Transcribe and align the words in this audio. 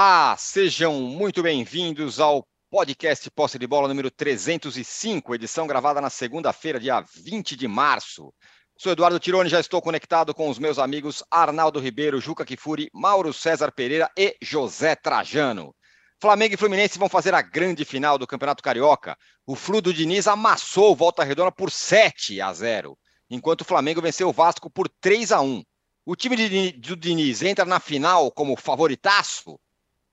Olá, 0.00 0.36
sejam 0.38 0.94
muito 1.00 1.42
bem-vindos 1.42 2.20
ao 2.20 2.46
podcast 2.70 3.28
Posse 3.32 3.58
de 3.58 3.66
Bola 3.66 3.88
número 3.88 4.12
305, 4.12 5.34
edição 5.34 5.66
gravada 5.66 6.00
na 6.00 6.08
segunda-feira, 6.08 6.78
dia 6.78 7.04
20 7.16 7.56
de 7.56 7.66
março. 7.66 8.32
Sou 8.78 8.92
Eduardo 8.92 9.18
Tironi, 9.18 9.50
já 9.50 9.58
estou 9.58 9.82
conectado 9.82 10.32
com 10.32 10.48
os 10.48 10.56
meus 10.56 10.78
amigos 10.78 11.24
Arnaldo 11.28 11.80
Ribeiro, 11.80 12.20
Juca 12.20 12.44
Kifuri, 12.44 12.88
Mauro 12.94 13.32
César 13.32 13.72
Pereira 13.72 14.08
e 14.16 14.36
José 14.40 14.94
Trajano. 14.94 15.74
Flamengo 16.22 16.54
e 16.54 16.56
Fluminense 16.56 16.96
vão 16.96 17.08
fazer 17.08 17.34
a 17.34 17.42
grande 17.42 17.84
final 17.84 18.16
do 18.16 18.26
Campeonato 18.26 18.62
Carioca. 18.62 19.16
O 19.44 19.56
Flu 19.56 19.80
do 19.80 19.92
Diniz 19.92 20.28
amassou 20.28 20.92
o 20.92 20.96
Volta 20.96 21.24
Redonda 21.24 21.50
por 21.50 21.72
7 21.72 22.40
a 22.40 22.52
0, 22.52 22.96
enquanto 23.28 23.62
o 23.62 23.64
Flamengo 23.64 24.00
venceu 24.00 24.28
o 24.28 24.32
Vasco 24.32 24.70
por 24.70 24.88
3 25.00 25.32
a 25.32 25.40
1. 25.40 25.60
O 26.06 26.14
time 26.14 26.70
do 26.70 26.94
Diniz 26.94 27.42
entra 27.42 27.64
na 27.64 27.80
final 27.80 28.30
como 28.30 28.54
favoritaço. 28.54 29.58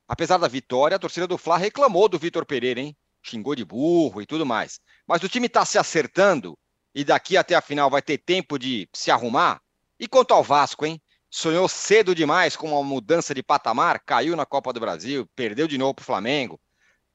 Apesar 0.07 0.37
da 0.37 0.47
vitória, 0.47 0.95
a 0.95 0.99
torcida 0.99 1.27
do 1.27 1.37
Fla 1.37 1.57
reclamou 1.57 2.07
do 2.07 2.19
Vitor 2.19 2.45
Pereira, 2.45 2.79
hein? 2.79 2.95
Xingou 3.23 3.55
de 3.55 3.65
burro 3.65 4.21
e 4.21 4.25
tudo 4.25 4.45
mais. 4.45 4.79
Mas 5.07 5.23
o 5.23 5.29
time 5.29 5.47
está 5.47 5.65
se 5.65 5.77
acertando 5.77 6.57
e 6.93 7.03
daqui 7.03 7.35
até 7.35 7.55
a 7.55 7.61
final 7.61 7.89
vai 7.89 8.01
ter 8.01 8.19
tempo 8.19 8.59
de 8.59 8.87
se 8.93 9.09
arrumar. 9.09 9.59
E 9.99 10.07
quanto 10.07 10.33
ao 10.33 10.43
Vasco, 10.43 10.85
hein? 10.85 11.01
Sonhou 11.29 11.67
cedo 11.67 12.15
demais 12.15 12.55
com 12.55 12.71
uma 12.71 12.83
mudança 12.83 13.33
de 13.33 13.43
patamar, 13.43 13.99
caiu 14.05 14.35
na 14.35 14.45
Copa 14.45 14.71
do 14.71 14.79
Brasil, 14.79 15.27
perdeu 15.35 15.67
de 15.67 15.77
novo 15.77 15.95
para 15.95 16.03
o 16.03 16.05
Flamengo. 16.05 16.59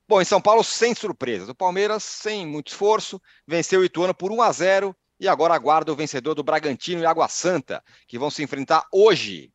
Bom, 0.06 0.20
em 0.20 0.24
São 0.24 0.40
Paulo, 0.40 0.64
sem 0.64 0.94
surpresas. 0.94 1.48
O 1.48 1.54
Palmeiras, 1.54 2.02
sem 2.02 2.44
muito 2.44 2.68
esforço, 2.68 3.22
venceu 3.46 3.80
o 3.80 3.84
Ituano 3.84 4.12
por 4.12 4.32
1 4.32 4.42
a 4.42 4.52
0 4.52 4.96
e 5.20 5.28
agora 5.28 5.54
aguarda 5.54 5.92
o 5.92 5.96
vencedor 5.96 6.34
do 6.34 6.42
Bragantino 6.42 7.00
e 7.00 7.06
Água 7.06 7.28
Santa, 7.28 7.82
que 8.08 8.18
vão 8.18 8.30
se 8.30 8.42
enfrentar 8.42 8.84
hoje. 8.92 9.52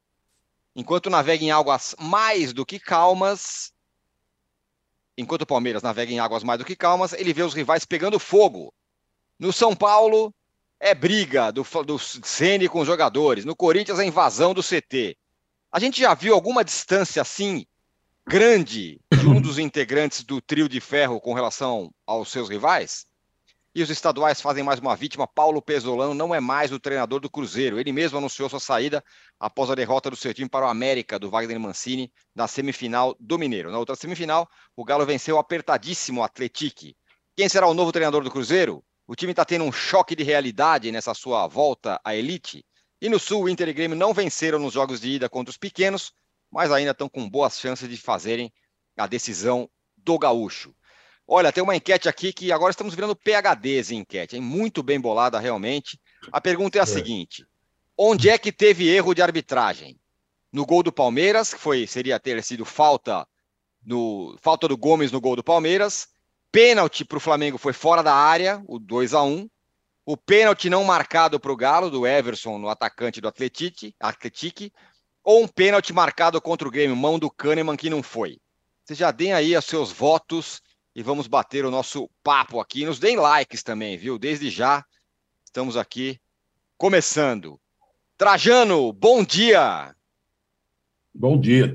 Enquanto 0.76 1.10
navega 1.10 1.44
em 1.44 1.52
águas 1.52 1.96
mais 1.98 2.52
do 2.52 2.66
que 2.66 2.78
calmas, 2.80 3.72
enquanto 5.18 5.44
o 5.44 5.48
Palmeiras 5.48 5.82
navega 5.82 6.12
em 6.12 6.20
águas 6.20 6.44
mais 6.44 6.60
do 6.60 6.66
que 6.66 6.76
calmas, 6.76 7.14
ele 7.14 7.32
vê 7.32 7.44
os 7.44 7.54
rivais 7.54 7.86
pegando 7.86 8.20
fogo. 8.20 8.74
No 9.40 9.54
São 9.54 9.76
Paulo, 9.76 10.34
é 10.80 10.94
briga 10.94 11.52
do, 11.52 11.64
do 11.86 11.98
Ceni 11.98 12.68
com 12.68 12.80
os 12.80 12.88
jogadores. 12.88 13.46
No 13.46 13.56
Corinthians, 13.56 14.00
a 14.00 14.06
invasão 14.06 14.54
do 14.54 14.62
CT. 14.62 15.18
A 15.72 15.80
gente 15.80 16.00
já 16.00 16.14
viu 16.14 16.34
alguma 16.34 16.64
distância 16.64 17.22
assim 17.22 17.66
grande 18.28 19.00
de 19.12 19.28
um 19.28 19.40
dos 19.40 19.60
integrantes 19.60 20.24
do 20.24 20.42
trio 20.42 20.68
de 20.68 20.82
ferro 20.82 21.22
com 21.22 21.34
relação 21.34 21.92
aos 22.06 22.30
seus 22.30 22.50
rivais? 22.50 23.06
E 23.76 23.84
os 23.84 23.90
estaduais 23.90 24.40
fazem 24.40 24.64
mais 24.64 24.80
uma 24.80 24.96
vítima. 24.96 25.28
Paulo 25.28 25.62
Pesolano 25.62 26.14
não 26.14 26.34
é 26.34 26.40
mais 26.40 26.72
o 26.72 26.80
treinador 26.80 27.20
do 27.20 27.30
Cruzeiro. 27.30 27.78
Ele 27.78 27.92
mesmo 27.92 28.18
anunciou 28.18 28.48
sua 28.48 28.62
saída 28.62 29.04
após 29.38 29.70
a 29.70 29.76
derrota 29.76 30.10
do 30.10 30.16
seu 30.16 30.34
time 30.34 30.48
para 30.48 30.66
o 30.66 30.70
América, 30.70 31.20
do 31.20 31.30
Wagner 31.30 31.60
Mancini, 31.60 32.10
na 32.34 32.48
semifinal 32.48 33.18
do 33.20 33.38
Mineiro. 33.38 33.70
Na 33.70 33.78
outra 33.78 33.94
semifinal, 33.98 34.50
o 34.78 34.86
Galo 34.86 35.06
venceu 35.06 35.38
apertadíssimo 35.38 36.22
o 36.22 36.24
Atletique. 36.24 36.96
Quem 37.36 37.50
será 37.50 37.68
o 37.68 37.74
novo 37.74 37.92
treinador 37.92 38.24
do 38.24 38.32
Cruzeiro? 38.32 38.82
O 39.06 39.14
time 39.14 39.34
está 39.34 39.44
tendo 39.44 39.66
um 39.66 39.74
choque 39.74 40.16
de 40.16 40.24
realidade 40.24 40.90
nessa 40.90 41.14
sua 41.14 41.46
volta 41.46 42.00
à 42.02 42.16
elite. 42.16 42.66
E 43.02 43.10
no 43.10 43.20
Sul, 43.20 43.44
o 43.44 43.50
Inter 43.50 43.68
e 43.68 43.74
Grêmio 43.74 43.98
não 43.98 44.14
venceram 44.14 44.58
nos 44.58 44.72
jogos 44.72 45.02
de 45.02 45.10
ida 45.10 45.28
contra 45.28 45.52
os 45.52 45.58
pequenos, 45.58 46.14
mas 46.50 46.72
ainda 46.72 46.92
estão 46.92 47.10
com 47.10 47.30
boas 47.30 47.60
chances 47.60 47.90
de 47.90 47.98
fazerem 47.98 48.54
a 48.96 49.06
decisão 49.06 49.70
do 49.98 50.18
gaúcho. 50.18 50.74
Olha, 51.28 51.52
tem 51.52 51.64
uma 51.64 51.76
enquete 51.76 52.08
aqui 52.08 52.32
que 52.32 52.52
agora 52.52 52.70
estamos 52.70 52.94
virando 52.94 53.16
PHDs 53.16 53.92
em 53.92 54.00
enquete, 54.00 54.36
hein? 54.36 54.42
muito 54.42 54.84
bem 54.84 55.00
bolada 55.00 55.40
realmente. 55.40 56.00
A 56.32 56.40
pergunta 56.40 56.78
é 56.78 56.82
a 56.82 56.84
é. 56.84 56.88
seguinte: 56.88 57.46
onde 57.98 58.30
é 58.30 58.38
que 58.38 58.52
teve 58.52 58.88
erro 58.88 59.14
de 59.14 59.22
arbitragem? 59.22 60.00
No 60.52 60.66
gol 60.66 60.84
do 60.84 60.92
Palmeiras, 60.92 61.54
que 61.54 61.60
foi 61.60 61.88
seria 61.88 62.20
ter 62.20 62.42
sido 62.44 62.64
falta 62.64 63.28
no 63.84 64.38
falta 64.42 64.68
do 64.68 64.78
Gomes 64.78 65.12
no 65.12 65.20
gol 65.20 65.36
do 65.36 65.44
Palmeiras. 65.44 66.08
Pênalti 66.52 67.04
para 67.04 67.18
o 67.18 67.22
Flamengo 67.22 67.58
foi 67.58 67.74
fora 67.74 68.02
da 68.02 68.14
área, 68.14 68.64
o 68.68 68.80
2 68.80 69.14
a 69.14 69.24
1 69.24 69.50
O 70.06 70.16
pênalti 70.16 70.70
não 70.70 70.84
marcado 70.86 71.40
para 71.40 71.52
o 71.52 71.56
Galo, 71.56 71.90
do 71.90 72.08
Everson, 72.08 72.58
no 72.58 72.70
atacante 72.70 73.20
do 73.20 73.28
Atletique, 73.28 73.94
Atletique. 74.00 74.72
Ou 75.24 75.44
um 75.44 75.48
pênalti 75.48 75.92
marcado 75.92 76.40
contra 76.40 76.68
o 76.68 76.72
Grêmio, 76.72 76.96
mão 76.96 77.20
do 77.20 77.30
Kahneman, 77.30 77.76
que 77.76 77.90
não 77.90 78.02
foi. 78.02 78.40
Vocês 78.86 78.98
já 78.98 79.12
deem 79.12 79.34
aí 79.34 79.58
os 79.58 79.66
seus 79.66 79.92
votos 79.92 80.62
e 80.96 81.04
vamos 81.04 81.28
bater 81.28 81.66
o 81.66 81.72
nosso 81.72 82.10
papo 82.24 82.60
aqui. 82.60 82.86
Nos 82.86 83.00
deem 83.00 83.18
likes 83.18 83.62
também, 83.62 83.98
viu? 83.98 84.18
Desde 84.18 84.50
já, 84.50 84.84
estamos 85.44 85.76
aqui 85.76 86.18
começando. 86.78 87.60
Trajano, 88.18 88.94
bom 88.94 89.24
dia! 89.24 89.94
Bom 91.14 91.40
dia. 91.40 91.72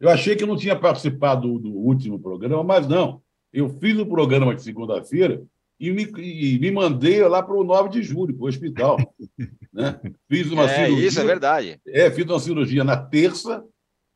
Eu 0.00 0.08
achei 0.08 0.36
que 0.36 0.46
não 0.46 0.56
tinha 0.56 0.76
participado 0.76 1.58
do, 1.58 1.70
último 1.70 2.18
programa, 2.18 2.62
mas 2.62 2.86
não. 2.86 3.22
Eu 3.52 3.68
fiz 3.78 3.98
o 3.98 4.06
programa 4.06 4.54
de 4.54 4.62
segunda-feira 4.62 5.42
e 5.78 5.90
me, 5.90 6.04
e 6.18 6.58
me 6.58 6.70
mandei 6.70 7.22
lá 7.26 7.42
para 7.42 7.54
o 7.54 7.64
9 7.64 7.90
de 7.90 8.02
julho, 8.02 8.34
para 8.34 8.44
o 8.44 8.48
hospital. 8.48 8.98
né? 9.72 9.98
Fiz 10.28 10.50
uma 10.50 10.64
é, 10.64 10.84
cirurgia. 10.84 11.08
Isso 11.08 11.20
é 11.20 11.24
verdade. 11.24 11.80
É, 11.86 12.10
fiz 12.10 12.24
uma 12.24 12.38
cirurgia 12.38 12.84
na 12.84 12.96
terça, 12.96 13.64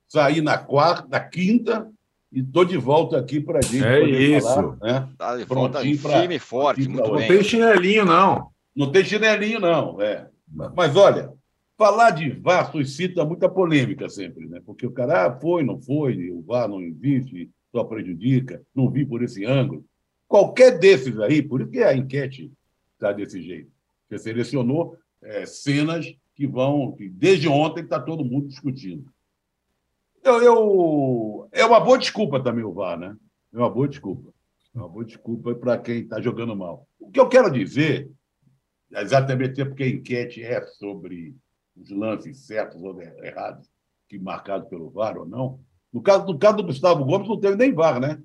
saí 0.06 0.40
na 0.40 0.58
quarta, 0.58 1.08
na 1.08 1.20
quinta, 1.20 1.90
e 2.36 2.40
estou 2.40 2.66
de 2.66 2.76
volta 2.76 3.18
aqui 3.18 3.40
para 3.40 3.60
a 3.60 3.62
gente. 3.62 3.82
É 3.82 4.04
isso. 4.06 4.46
Falar, 4.46 4.76
né? 4.82 5.08
Tá 5.16 5.36
de 5.38 5.44
volta 5.44 5.80
firme 5.80 6.34
e 6.34 6.38
forte. 6.38 6.86
Muito 6.86 7.10
não 7.10 7.16
tem 7.16 7.42
chinelinho, 7.42 8.04
não. 8.04 8.50
Não 8.76 8.92
tem 8.92 9.02
chinelinho, 9.02 9.58
não. 9.58 10.02
É. 10.02 10.28
Mas 10.76 10.94
olha, 10.94 11.32
falar 11.78 12.10
de 12.10 12.28
VAR 12.28 12.70
suscita 12.70 13.24
muita 13.24 13.48
polêmica 13.48 14.10
sempre, 14.10 14.46
né? 14.46 14.60
Porque 14.66 14.86
o 14.86 14.90
cara 14.90 15.28
ah, 15.28 15.40
foi, 15.40 15.62
não 15.62 15.80
foi, 15.80 16.30
o 16.30 16.42
VAR 16.42 16.68
não 16.68 16.82
existe, 16.82 17.50
só 17.72 17.82
prejudica, 17.84 18.60
não 18.74 18.90
vi 18.90 19.06
por 19.06 19.22
esse 19.22 19.42
ângulo. 19.46 19.82
Qualquer 20.28 20.78
desses 20.78 21.18
aí, 21.18 21.40
por 21.40 21.62
isso 21.62 21.70
que 21.70 21.82
a 21.82 21.96
enquete 21.96 22.52
está 22.92 23.12
desse 23.12 23.40
jeito. 23.40 23.70
Você 24.10 24.18
selecionou 24.18 24.94
é, 25.22 25.46
cenas 25.46 26.06
que 26.34 26.46
vão, 26.46 26.92
que 26.92 27.08
desde 27.08 27.48
ontem 27.48 27.82
está 27.82 27.98
todo 27.98 28.22
mundo 28.22 28.46
discutindo. 28.46 29.06
Eu, 30.26 30.42
eu, 30.42 31.48
é 31.52 31.64
uma 31.64 31.78
boa 31.78 31.96
desculpa 31.96 32.42
também 32.42 32.64
o 32.64 32.72
VAR, 32.72 32.98
né? 32.98 33.16
É 33.54 33.58
uma 33.58 33.70
boa 33.70 33.86
desculpa. 33.86 34.34
É 34.74 34.78
uma 34.78 34.88
boa 34.88 35.04
desculpa 35.04 35.54
para 35.54 35.78
quem 35.78 36.00
está 36.00 36.20
jogando 36.20 36.56
mal. 36.56 36.84
O 36.98 37.12
que 37.12 37.20
eu 37.20 37.28
quero 37.28 37.48
dizer, 37.48 38.10
exatamente 38.90 39.64
porque 39.64 39.84
a 39.84 39.88
enquete 39.88 40.42
é 40.42 40.60
sobre 40.62 41.32
os 41.76 41.90
lances 41.90 42.44
certos 42.44 42.82
ou 42.82 43.00
errados, 43.00 43.70
que 44.08 44.18
marcados 44.18 44.68
pelo 44.68 44.90
VAR 44.90 45.16
ou 45.16 45.24
não. 45.24 45.60
No 45.92 46.02
caso, 46.02 46.26
no 46.26 46.36
caso 46.36 46.56
do 46.56 46.64
Gustavo 46.64 47.04
Gomes, 47.04 47.28
não 47.28 47.38
teve 47.38 47.54
nem 47.54 47.72
VAR, 47.72 48.00
né? 48.00 48.20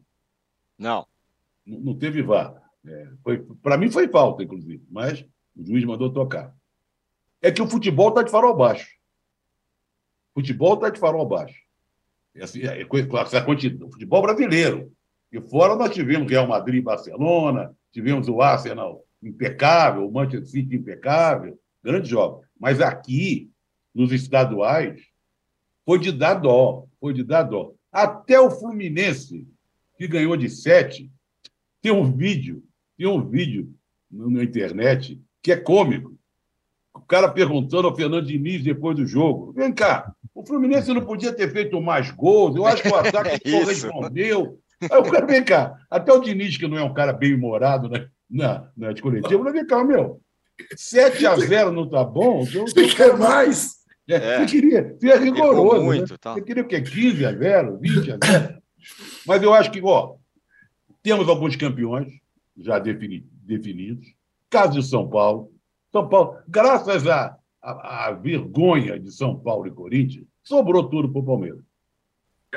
Não. 0.79 1.05
Não, 1.63 1.79
não 1.81 1.95
teve 1.95 2.23
VAR. 2.23 2.63
É, 2.83 3.09
para 3.61 3.77
mim 3.77 3.91
foi 3.91 4.07
falta, 4.07 4.41
inclusive, 4.41 4.83
mas 4.89 5.23
o 5.55 5.63
juiz 5.63 5.85
mandou 5.85 6.11
tocar. 6.11 6.51
É 7.39 7.51
que 7.51 7.61
o 7.61 7.69
futebol 7.69 8.09
está 8.09 8.23
de 8.23 8.31
farol 8.31 8.57
baixo. 8.57 8.89
O 10.33 10.39
futebol 10.39 10.73
está 10.73 10.89
de 10.89 10.99
farol 10.99 11.27
baixo. 11.27 11.69
Assim, 12.39 12.61
é, 12.61 12.85
claro, 12.85 13.27
essa 13.27 13.41
quantidade, 13.41 13.83
o 13.83 13.91
futebol 13.91 14.21
brasileiro. 14.21 14.91
E 15.31 15.41
fora 15.41 15.75
nós 15.75 15.93
tivemos 15.93 16.29
Real 16.29 16.47
Madrid 16.47 16.79
e 16.79 16.83
Barcelona, 16.83 17.75
tivemos 17.91 18.27
o 18.27 18.41
Arsenal 18.41 19.03
impecável, 19.21 20.07
o 20.07 20.11
Manchester 20.11 20.47
City 20.47 20.75
impecável, 20.75 21.59
grandes 21.83 22.09
jogos. 22.09 22.45
Mas 22.59 22.81
aqui, 22.81 23.49
nos 23.93 24.11
estaduais, 24.11 25.01
foi 25.85 25.99
de 25.99 26.11
dar 26.11 26.35
dó, 26.35 26.87
foi 26.99 27.13
de 27.13 27.23
dar 27.23 27.43
dó. 27.43 27.73
Até 27.91 28.39
o 28.39 28.49
Fluminense, 28.49 29.47
que 29.97 30.07
ganhou 30.07 30.37
de 30.37 30.49
sete, 30.49 31.11
tem 31.81 31.91
um 31.91 32.15
vídeo, 32.15 32.63
tem 32.97 33.07
um 33.07 33.27
vídeo 33.27 33.73
na 34.09 34.43
internet 34.43 35.21
que 35.41 35.51
é 35.51 35.57
cômico. 35.57 36.17
O 36.93 36.99
cara 36.99 37.29
perguntando 37.29 37.87
ao 37.87 37.95
Fernando 37.95 38.25
Diniz 38.25 38.63
depois 38.63 38.95
do 38.95 39.05
jogo: 39.05 39.53
vem 39.53 39.71
cá, 39.73 40.13
o 40.33 40.45
Fluminense 40.45 40.93
não 40.93 41.05
podia 41.05 41.33
ter 41.33 41.51
feito 41.51 41.79
mais 41.81 42.11
gols. 42.11 42.55
Eu 42.55 42.65
acho 42.65 42.83
que 42.83 42.89
o 42.89 42.95
ataque 42.95 43.41
é 43.47 43.59
correspondeu. 43.59 44.59
Aí 44.81 44.97
o 44.97 45.03
cara, 45.03 45.25
vem 45.25 45.43
cá, 45.43 45.75
até 45.89 46.11
o 46.11 46.19
Diniz, 46.19 46.57
que 46.57 46.67
não 46.67 46.77
é 46.77 46.83
um 46.83 46.93
cara 46.93 47.13
bem 47.13 47.35
humorado 47.35 47.87
né? 47.87 48.07
na, 48.29 48.67
na 48.75 48.93
de 48.93 49.01
coletivo, 49.01 49.43
mas 49.43 49.53
vem 49.53 49.65
cá, 49.65 49.83
meu. 49.83 50.19
7 50.75 51.25
a 51.25 51.35
0 51.35 51.71
não 51.71 51.87
tá 51.87 52.03
bom? 52.03 52.43
Então, 52.43 52.67
você 52.67 52.87
quer 52.87 53.17
mais? 53.17 53.81
É, 54.07 54.15
é. 54.15 54.39
Você 54.39 54.45
queria, 54.45 54.95
você 54.99 55.09
é 55.09 55.17
rigoroso. 55.17 55.79
Né? 55.79 55.85
Muito, 55.85 56.11
né? 56.13 56.17
tá. 56.19 56.33
Você 56.33 56.41
queria 56.41 56.63
o 56.63 56.67
quê? 56.67 56.81
15 56.81 57.25
a 57.25 57.33
0, 57.33 57.77
20 57.79 58.11
a 58.11 58.17
0. 58.23 58.61
Mas 59.25 59.43
eu 59.43 59.53
acho 59.53 59.71
que, 59.71 59.81
ó, 59.83 60.15
temos 61.03 61.27
alguns 61.29 61.55
campeões 61.55 62.07
já 62.57 62.79
defini, 62.79 63.25
definidos. 63.43 64.05
Caso 64.49 64.79
de 64.79 64.85
São 64.85 65.07
Paulo. 65.07 65.50
São 65.91 66.07
Paulo, 66.07 66.37
graças 66.47 67.07
a 67.07 67.37
a, 67.61 68.07
a, 68.07 68.11
vergonha 68.11 68.99
de 68.99 69.11
São 69.11 69.37
Paulo 69.37 69.67
e 69.67 69.71
Corinthians, 69.71 70.25
sobrou 70.43 70.89
tudo 70.89 71.09
para 71.11 71.21
o 71.21 71.25
Palmeiras. 71.25 71.61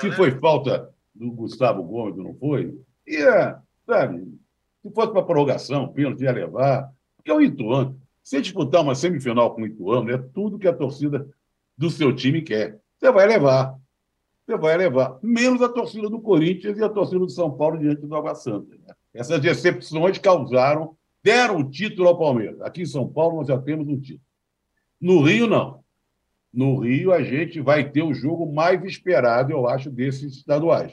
Se 0.00 0.10
foi 0.12 0.32
falta 0.40 0.90
do 1.14 1.30
Gustavo 1.30 1.82
Gomes, 1.82 2.16
não 2.16 2.34
foi, 2.34 2.76
ia, 3.06 3.58
sabe, 3.86 4.26
se 4.82 4.90
fosse 4.90 5.12
para 5.12 5.22
prorrogação, 5.22 5.92
pênalti 5.92 6.22
ia 6.22 6.32
levar, 6.32 6.90
porque 7.16 7.30
é 7.30 7.34
o 7.34 7.40
Ituano. 7.40 8.00
Se 8.22 8.40
disputar 8.40 8.82
uma 8.82 8.94
semifinal 8.94 9.54
com 9.54 9.62
o 9.62 9.66
Ituano, 9.66 10.10
é 10.10 10.18
tudo 10.18 10.58
que 10.58 10.66
a 10.66 10.72
torcida 10.72 11.28
do 11.76 11.90
seu 11.90 12.14
time 12.14 12.40
quer. 12.40 12.80
Você 12.98 13.12
vai 13.12 13.26
levar. 13.26 13.78
você 14.46 14.56
vai 14.56 14.76
levar. 14.76 15.18
Menos 15.22 15.60
a 15.60 15.68
torcida 15.68 16.08
do 16.08 16.20
Corinthians 16.20 16.78
e 16.78 16.82
a 16.82 16.88
torcida 16.88 17.18
do 17.18 17.28
São 17.28 17.50
Paulo 17.50 17.78
diante 17.78 18.00
do 18.06 18.16
Água 18.16 18.34
Santa. 18.34 18.74
Né? 18.74 18.94
Essas 19.12 19.40
decepções 19.40 20.16
causaram, 20.18 20.96
deram 21.24 21.56
o 21.56 21.70
título 21.70 22.08
ao 22.08 22.18
Palmeiras. 22.18 22.60
Aqui 22.60 22.82
em 22.82 22.86
São 22.86 23.08
Paulo 23.08 23.38
nós 23.38 23.48
já 23.48 23.58
temos 23.58 23.88
um 23.88 23.98
título. 23.98 24.20
No 25.00 25.22
Rio, 25.22 25.46
não. 25.46 25.82
No 26.52 26.78
Rio, 26.78 27.12
a 27.12 27.22
gente 27.22 27.60
vai 27.60 27.90
ter 27.90 28.02
o 28.02 28.12
jogo 28.12 28.52
mais 28.52 28.84
esperado, 28.84 29.50
eu 29.50 29.66
acho, 29.66 29.90
desses 29.90 30.36
estaduais. 30.36 30.92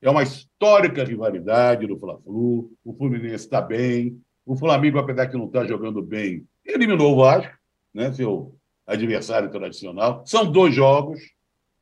É 0.00 0.08
uma 0.08 0.22
histórica 0.22 1.02
rivalidade 1.02 1.86
do 1.86 1.98
Fla-Flu. 1.98 2.70
O 2.84 2.94
Fluminense 2.94 3.46
está 3.46 3.60
bem. 3.60 4.20
O 4.46 4.54
Flamengo, 4.54 4.98
apesar 4.98 5.24
de 5.24 5.36
não 5.36 5.46
estar 5.46 5.62
tá 5.62 5.66
jogando 5.66 6.00
bem, 6.02 6.46
eliminou 6.64 7.14
o 7.14 7.16
Vasco, 7.16 7.52
né, 7.92 8.12
seu 8.12 8.54
adversário 8.86 9.50
tradicional. 9.50 10.22
São 10.26 10.50
dois 10.50 10.74
jogos. 10.74 11.20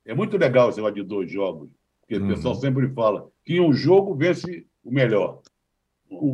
É 0.05 0.15
muito 0.15 0.37
legal 0.39 0.71
esse 0.71 0.79
negócio 0.79 0.95
de 0.95 1.03
dois 1.03 1.31
jogos, 1.31 1.69
porque 2.01 2.17
uhum. 2.17 2.27
o 2.27 2.35
pessoal 2.35 2.55
sempre 2.55 2.89
fala 2.91 3.29
que 3.45 3.61
um 3.61 3.73
jogo 3.73 4.15
vence 4.15 4.65
o 4.83 4.91
melhor. 4.91 5.43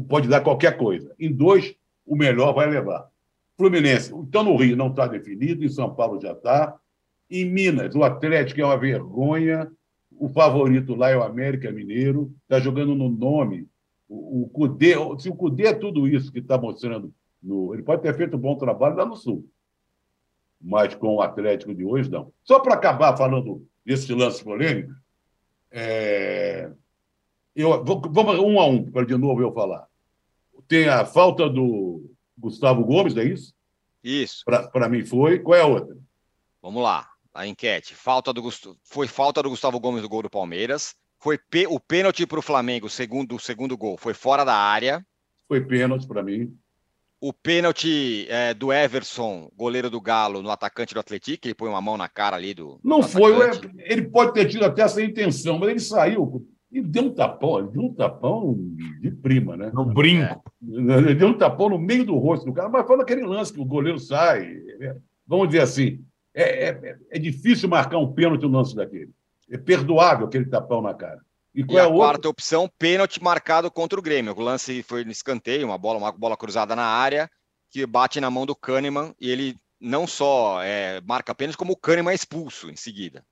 Pode 0.08 0.28
dar 0.28 0.40
qualquer 0.40 0.76
coisa. 0.76 1.14
Em 1.18 1.32
dois, 1.32 1.74
o 2.06 2.16
melhor 2.16 2.52
vai 2.52 2.68
levar. 2.68 3.08
Fluminense. 3.56 4.14
Então, 4.14 4.42
no 4.42 4.56
Rio 4.56 4.76
não 4.76 4.88
está 4.88 5.06
definido, 5.06 5.64
em 5.64 5.68
São 5.68 5.94
Paulo 5.94 6.20
já 6.20 6.32
está. 6.32 6.76
Em 7.30 7.44
Minas, 7.44 7.94
o 7.94 8.02
Atlético 8.02 8.60
é 8.60 8.64
uma 8.64 8.76
vergonha. 8.76 9.70
O 10.18 10.28
favorito 10.28 10.94
lá 10.94 11.10
é 11.10 11.16
o 11.16 11.22
América 11.22 11.70
Mineiro. 11.70 12.34
Está 12.42 12.60
jogando 12.60 12.94
no 12.94 13.08
nome. 13.08 13.66
O, 14.08 14.42
o 14.42 14.48
Cudê, 14.48 14.94
se 15.18 15.28
o 15.28 15.34
Cudê 15.34 15.68
é 15.68 15.74
tudo 15.74 16.06
isso 16.06 16.30
que 16.30 16.40
está 16.40 16.58
mostrando, 16.58 17.12
no, 17.42 17.72
ele 17.72 17.82
pode 17.82 18.02
ter 18.02 18.14
feito 18.14 18.36
um 18.36 18.40
bom 18.40 18.56
trabalho 18.56 18.96
lá 18.96 19.06
no 19.06 19.16
Sul. 19.16 19.48
Mas 20.60 20.94
com 20.94 21.16
o 21.16 21.22
Atlético 21.22 21.74
de 21.74 21.84
hoje, 21.84 22.10
não. 22.10 22.32
Só 22.44 22.60
para 22.60 22.74
acabar 22.74 23.16
falando 23.16 23.66
desse 23.84 24.12
lance 24.12 24.44
polêmico, 24.44 24.92
é... 25.70 26.70
eu, 27.54 27.84
vamos 27.84 28.38
um 28.38 28.60
a 28.60 28.66
um, 28.66 28.90
para 28.90 29.06
de 29.06 29.16
novo 29.16 29.42
eu 29.42 29.52
falar. 29.52 29.86
Tem 30.66 30.88
a 30.88 31.04
falta 31.04 31.48
do 31.48 32.10
Gustavo 32.36 32.84
Gomes, 32.84 33.16
é 33.16 33.24
isso? 33.24 33.52
Isso. 34.02 34.44
Para 34.44 34.88
mim 34.88 35.04
foi. 35.04 35.38
Qual 35.38 35.56
é 35.56 35.60
a 35.60 35.66
outra? 35.66 35.96
Vamos 36.60 36.82
lá. 36.82 37.08
A 37.34 37.46
enquete. 37.46 37.94
Falta 37.94 38.32
do 38.32 38.42
Foi 38.82 39.06
falta 39.06 39.42
do 39.42 39.50
Gustavo 39.50 39.80
Gomes 39.80 40.02
do 40.02 40.08
gol 40.08 40.22
do 40.22 40.30
Palmeiras. 40.30 40.94
Foi 41.18 41.38
o 41.68 41.78
pênalti 41.78 42.26
para 42.26 42.40
o 42.40 42.42
Flamengo, 42.42 42.88
segundo 42.90 43.36
o 43.36 43.40
segundo 43.40 43.76
gol, 43.76 43.96
foi 43.96 44.12
fora 44.12 44.44
da 44.44 44.56
área. 44.56 45.06
Foi 45.46 45.60
pênalti 45.60 46.04
para 46.04 46.20
mim. 46.20 46.52
O 47.20 47.32
pênalti 47.32 48.26
é, 48.28 48.52
do 48.52 48.72
Everson, 48.72 49.48
goleiro 49.54 49.88
do 49.88 50.00
Galo, 50.00 50.42
no 50.42 50.50
atacante 50.50 50.92
do 50.92 50.98
Atlético, 50.98 51.46
ele 51.46 51.54
põe 51.54 51.68
uma 51.68 51.80
mão 51.80 51.96
na 51.96 52.08
cara 52.08 52.34
ali 52.34 52.52
do. 52.52 52.80
Não 52.82 52.98
do 52.98 53.06
foi, 53.06 53.32
ele 53.78 54.02
pode 54.08 54.32
ter 54.32 54.48
tido 54.48 54.64
até 54.64 54.82
essa 54.82 55.00
intenção, 55.00 55.60
mas 55.60 55.68
ele 55.68 55.78
saiu 55.78 56.44
e 56.72 56.80
deu 56.80 57.04
um 57.04 57.10
tapão, 57.10 57.66
deu 57.66 57.82
um 57.82 57.92
tapão 57.92 58.56
de 59.00 59.10
prima, 59.10 59.56
né? 59.58 59.70
No 59.74 59.84
brinco. 59.84 60.22
É. 60.24 60.96
Ele 60.96 61.14
deu 61.14 61.28
um 61.28 61.36
tapão 61.36 61.68
no 61.68 61.78
meio 61.78 62.04
do 62.04 62.16
rosto 62.16 62.46
do 62.46 62.52
cara, 62.52 62.70
mas 62.70 62.86
foi 62.86 62.96
naquele 62.96 63.22
lance 63.26 63.52
que 63.52 63.60
o 63.60 63.64
goleiro 63.64 63.98
sai. 63.98 64.56
É, 64.80 64.96
vamos 65.26 65.48
dizer 65.48 65.60
assim, 65.60 66.02
é, 66.34 66.70
é, 66.70 66.98
é 67.10 67.18
difícil 67.18 67.68
marcar 67.68 67.98
um 67.98 68.10
pênalti 68.10 68.42
no 68.42 68.48
lance 68.48 68.74
daquele. 68.74 69.10
É 69.50 69.58
perdoável 69.58 70.26
aquele 70.26 70.46
tapão 70.46 70.80
na 70.80 70.94
cara. 70.94 71.20
E, 71.54 71.62
qual 71.62 71.76
e 71.76 71.78
é 71.78 71.84
a, 71.84 71.86
a 71.86 71.92
quarta 71.92 72.28
opção, 72.30 72.70
pênalti 72.78 73.22
marcado 73.22 73.70
contra 73.70 73.98
o 73.98 74.02
Grêmio. 74.02 74.34
O 74.34 74.40
lance 74.40 74.82
foi 74.82 75.04
no 75.04 75.12
escanteio, 75.12 75.66
uma 75.66 75.76
bola, 75.76 75.98
uma 75.98 76.10
bola 76.10 76.38
cruzada 76.38 76.74
na 76.74 76.86
área, 76.86 77.30
que 77.70 77.84
bate 77.84 78.18
na 78.18 78.30
mão 78.30 78.46
do 78.46 78.56
Kahneman 78.56 79.14
e 79.20 79.30
ele 79.30 79.56
não 79.78 80.06
só 80.06 80.62
é, 80.62 81.02
marca 81.02 81.34
pênalti, 81.34 81.58
como 81.58 81.74
o 81.74 81.76
Kahneman 81.76 82.12
é 82.12 82.14
expulso 82.14 82.70
em 82.70 82.76
seguida. 82.76 83.22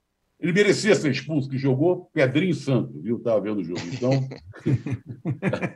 Ele 0.41 0.53
merecia 0.53 0.95
ser 0.95 1.11
expulso, 1.11 1.49
que 1.49 1.59
jogou 1.59 2.11
Pedrinho 2.15 2.55
Santo, 2.55 2.99
viu? 3.01 3.19
Estava 3.19 3.41
vendo 3.41 3.59
o 3.59 3.65
jogo. 3.65 3.81
Então, 3.93 4.11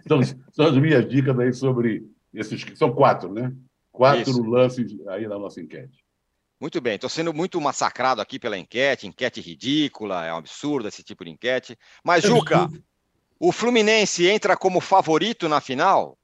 são, 0.09 0.21
são, 0.53 0.67
as 0.67 0.77
minhas 0.79 1.07
dicas 1.07 1.39
aí 1.39 1.53
sobre 1.53 2.03
esses. 2.33 2.65
São 2.75 2.93
quatro, 2.93 3.33
né? 3.33 3.55
Quatro 3.93 4.31
Isso. 4.31 4.43
lances 4.43 4.97
aí 5.09 5.29
na 5.29 5.39
nossa 5.39 5.61
enquete. 5.61 6.03
Muito 6.61 6.81
bem, 6.81 6.95
estou 6.95 7.11
sendo 7.11 7.35
muito 7.35 7.61
massacrado 7.61 8.23
aqui 8.23 8.39
pela 8.39 8.57
enquete, 8.57 9.07
enquete 9.07 9.41
ridícula, 9.41 10.25
é 10.25 10.33
um 10.33 10.39
absurdo 10.39 10.89
esse 10.89 11.03
tipo 11.03 11.25
de 11.25 11.31
enquete. 11.31 11.77
Mas, 12.03 12.25
Juca, 12.25 12.69
o 13.39 13.53
Fluminense 13.53 14.27
entra 14.27 14.57
como 14.57 14.81
favorito 14.81 15.47
na 15.47 15.61
final. 15.61 16.17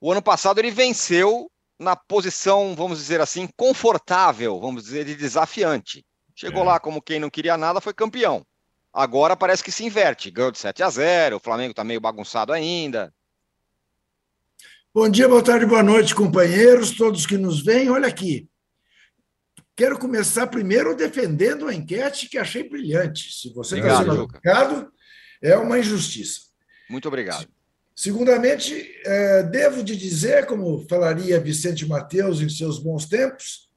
O 0.00 0.10
ano 0.10 0.22
passado 0.22 0.58
ele 0.58 0.70
venceu 0.70 1.50
na 1.78 1.94
posição, 1.94 2.74
vamos 2.74 2.98
dizer 2.98 3.20
assim, 3.20 3.48
confortável, 3.56 4.58
vamos 4.58 4.84
dizer, 4.84 5.04
de 5.04 5.14
desafiante. 5.14 6.04
Chegou 6.34 6.62
é. 6.62 6.66
lá 6.66 6.80
como 6.80 7.02
quem 7.02 7.20
não 7.20 7.30
queria 7.30 7.56
nada, 7.56 7.80
foi 7.80 7.94
campeão. 7.94 8.44
Agora 8.92 9.36
parece 9.36 9.62
que 9.62 9.72
se 9.72 9.84
inverte. 9.84 10.30
Ganhou 10.30 10.50
de 10.50 10.58
7 10.58 10.82
a 10.82 10.90
0, 10.90 11.36
o 11.36 11.40
Flamengo 11.40 11.70
está 11.70 11.84
meio 11.84 12.00
bagunçado 12.00 12.52
ainda. 12.52 13.12
Bom 14.92 15.08
dia, 15.08 15.28
boa 15.28 15.42
tarde, 15.42 15.66
boa 15.66 15.82
noite, 15.82 16.14
companheiros, 16.14 16.92
todos 16.92 17.26
que 17.26 17.36
nos 17.36 17.64
veem. 17.64 17.90
Olha 17.90 18.06
aqui. 18.06 18.48
Quero 19.76 19.98
começar 19.98 20.46
primeiro 20.46 20.94
defendendo 20.94 21.66
a 21.66 21.74
enquete 21.74 22.28
que 22.28 22.38
achei 22.38 22.68
brilhante. 22.68 23.32
Se 23.32 23.52
você 23.52 23.78
está 23.78 23.98
sendo 23.98 24.22
atacado, 24.22 24.92
é 25.42 25.56
uma 25.56 25.80
injustiça. 25.80 26.42
Muito 26.88 27.08
obrigado. 27.08 27.48
Segundamente, 27.96 28.88
é, 29.04 29.42
devo 29.42 29.82
de 29.82 29.96
dizer, 29.96 30.46
como 30.46 30.86
falaria 30.88 31.40
Vicente 31.40 31.86
Mateus 31.86 32.40
em 32.40 32.48
seus 32.48 32.78
bons 32.78 33.06
tempos, 33.06 33.68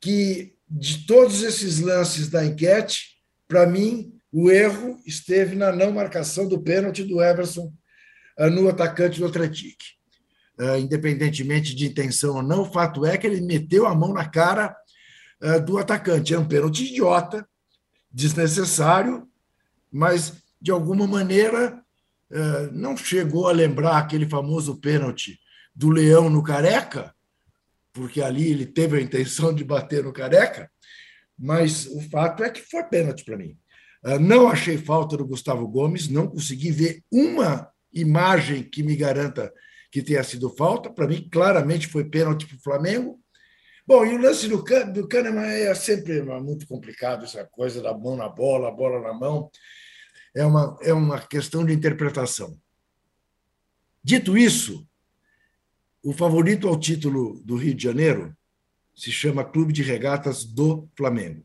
que 0.00 0.56
de 0.70 1.04
todos 1.04 1.42
esses 1.42 1.80
lances 1.80 2.28
da 2.28 2.44
enquete, 2.44 3.16
para 3.48 3.66
mim, 3.66 4.14
o 4.32 4.48
erro 4.48 5.00
esteve 5.04 5.56
na 5.56 5.72
não 5.72 5.90
marcação 5.90 6.46
do 6.46 6.62
pênalti 6.62 7.02
do 7.02 7.20
Everson 7.20 7.72
ah, 8.38 8.48
no 8.48 8.68
atacante 8.68 9.18
do 9.18 9.26
Atlético. 9.26 9.82
Ah, 10.58 10.78
independentemente 10.78 11.74
de 11.74 11.86
intenção 11.86 12.36
ou 12.36 12.42
não, 12.42 12.62
o 12.62 12.72
fato 12.72 13.04
é 13.04 13.18
que 13.18 13.26
ele 13.26 13.40
meteu 13.40 13.86
a 13.86 13.94
mão 13.94 14.12
na 14.12 14.28
cara 14.28 14.76
ah, 15.42 15.58
do 15.58 15.78
atacante. 15.78 16.32
É 16.32 16.38
um 16.38 16.46
pênalti 16.46 16.84
idiota, 16.84 17.44
desnecessário, 18.12 19.26
mas, 19.90 20.34
de 20.60 20.70
alguma 20.70 21.06
maneira, 21.06 21.80
não 22.70 22.96
chegou 22.96 23.48
a 23.48 23.52
lembrar 23.52 23.98
aquele 23.98 24.28
famoso 24.28 24.76
pênalti 24.76 25.36
do 25.74 25.90
Leão 25.90 26.30
no 26.30 26.44
Careca, 26.44 27.12
porque 28.00 28.22
ali 28.22 28.50
ele 28.50 28.64
teve 28.64 28.96
a 28.96 29.00
intenção 29.02 29.54
de 29.54 29.62
bater 29.62 30.02
no 30.02 30.10
Careca, 30.10 30.70
mas 31.38 31.86
o 31.86 32.00
fato 32.08 32.42
é 32.42 32.48
que 32.48 32.62
foi 32.62 32.82
pênalti 32.84 33.26
para 33.26 33.36
mim. 33.36 33.58
Ah, 34.02 34.18
não 34.18 34.48
achei 34.48 34.78
falta 34.78 35.18
do 35.18 35.26
Gustavo 35.26 35.68
Gomes, 35.68 36.08
não 36.08 36.26
consegui 36.26 36.70
ver 36.70 37.04
uma 37.12 37.70
imagem 37.92 38.62
que 38.62 38.82
me 38.82 38.96
garanta 38.96 39.52
que 39.92 40.00
tenha 40.00 40.24
sido 40.24 40.48
falta. 40.48 40.88
Para 40.88 41.06
mim, 41.06 41.28
claramente 41.30 41.88
foi 41.88 42.02
pênalti 42.02 42.46
para 42.46 42.56
o 42.56 42.62
Flamengo. 42.62 43.20
Bom, 43.86 44.06
e 44.06 44.14
o 44.14 44.18
lance 44.18 44.48
do, 44.48 44.64
do 44.94 45.06
Kahneman 45.06 45.44
é 45.44 45.74
sempre 45.74 46.22
muito 46.22 46.66
complicado, 46.66 47.26
essa 47.26 47.44
coisa 47.44 47.82
da 47.82 47.92
mão 47.92 48.16
na 48.16 48.30
bola, 48.30 48.68
a 48.68 48.72
bola 48.72 49.02
na 49.02 49.12
mão. 49.12 49.50
É 50.34 50.46
uma, 50.46 50.78
é 50.80 50.94
uma 50.94 51.20
questão 51.20 51.66
de 51.66 51.74
interpretação. 51.74 52.58
Dito 54.02 54.38
isso, 54.38 54.88
o 56.02 56.12
favorito 56.12 56.68
ao 56.68 56.78
título 56.78 57.40
do 57.44 57.56
Rio 57.56 57.74
de 57.74 57.82
Janeiro 57.82 58.34
se 58.94 59.10
chama 59.10 59.44
Clube 59.44 59.72
de 59.72 59.82
Regatas 59.82 60.44
do 60.44 60.88
Flamengo. 60.96 61.44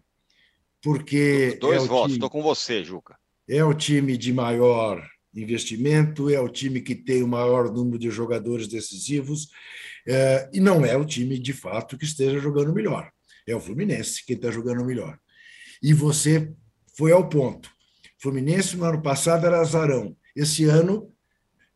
Porque. 0.82 1.58
Dois 1.60 1.84
é 1.84 1.88
votos, 1.88 2.14
estou 2.14 2.30
com 2.30 2.42
você, 2.42 2.84
Juca. 2.84 3.18
É 3.48 3.64
o 3.64 3.74
time 3.74 4.18
de 4.18 4.34
maior 4.34 5.06
investimento, 5.34 6.30
é 6.30 6.40
o 6.40 6.50
time 6.50 6.82
que 6.82 6.96
tem 6.96 7.22
o 7.22 7.28
maior 7.28 7.72
número 7.72 8.00
de 8.00 8.10
jogadores 8.10 8.68
decisivos, 8.68 9.50
é, 10.08 10.50
e 10.54 10.60
não 10.60 10.86
é 10.86 10.96
o 10.96 11.06
time, 11.06 11.38
de 11.38 11.52
fato, 11.52 11.98
que 11.98 12.06
esteja 12.06 12.40
jogando 12.40 12.74
melhor. 12.74 13.12
É 13.46 13.56
o 13.56 13.60
Fluminense 13.60 14.26
quem 14.26 14.36
está 14.36 14.50
jogando 14.50 14.86
melhor. 14.86 15.20
E 15.84 15.94
você 15.94 16.54
foi 16.98 17.12
ao 17.12 17.28
ponto. 17.28 17.70
Fluminense, 18.18 18.78
no 18.78 18.86
ano 18.86 19.02
passado, 19.02 19.46
era 19.46 19.60
azarão. 19.60 20.16
Esse 20.36 20.64
ano, 20.66 21.12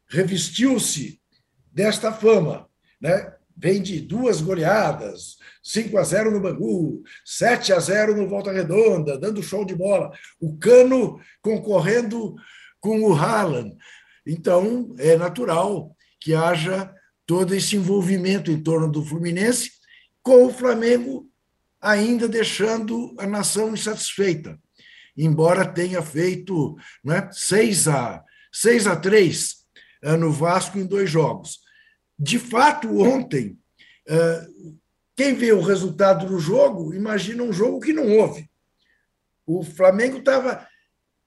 revestiu-se 0.07 1.19
desta 1.71 2.12
fama 2.12 2.68
né? 3.00 3.34
Vem 3.56 3.82
de 3.82 4.00
duas 4.00 4.39
goleadas, 4.39 5.38
5 5.62 5.98
a 5.98 6.03
0 6.03 6.32
no 6.32 6.39
Bangu, 6.39 7.03
7 7.25 7.74
a 7.74 7.79
0 7.79 8.15
no 8.15 8.27
Volta 8.27 8.53
Redonda, 8.53 9.18
dando 9.18 9.44
show 9.44 9.65
de 9.65 9.75
bola. 9.75 10.12
O 10.39 10.58
Cano 10.58 11.20
concorrendo 11.41 12.36
com 12.79 13.01
o 13.01 13.13
Haaland. 13.13 13.75
Então, 14.25 14.96
é 14.98 15.18
natural 15.18 15.94
que 16.22 16.34
haja 16.34 16.94
todo 17.25 17.53
esse 17.53 17.75
envolvimento 17.75 18.50
em 18.50 18.63
torno 18.63 18.89
do 18.89 19.03
Fluminense, 19.03 19.72
com 20.24 20.46
o 20.46 20.53
Flamengo 20.53 21.29
ainda 21.82 22.27
deixando 22.27 23.13
a 23.18 23.27
nação 23.27 23.74
insatisfeita, 23.74 24.60
embora 25.18 25.65
tenha 25.65 26.01
feito 26.01 26.75
né, 27.03 27.29
6 27.32 27.88
a 27.88 28.24
6 28.51 28.88
a 28.88 28.96
3 28.96 29.56
eh, 30.01 30.18
no 30.18 30.32
Vasco 30.32 30.79
em 30.79 30.86
dois 30.86 31.10
jogos. 31.10 31.60
De 32.19 32.38
fato, 32.38 32.99
ontem, 32.99 33.57
quem 35.15 35.33
vê 35.35 35.53
o 35.53 35.61
resultado 35.61 36.27
do 36.27 36.38
jogo 36.39 36.93
imagina 36.93 37.43
um 37.43 37.53
jogo 37.53 37.79
que 37.79 37.93
não 37.93 38.17
houve. 38.17 38.49
O 39.45 39.63
Flamengo 39.63 40.17
estava 40.17 40.67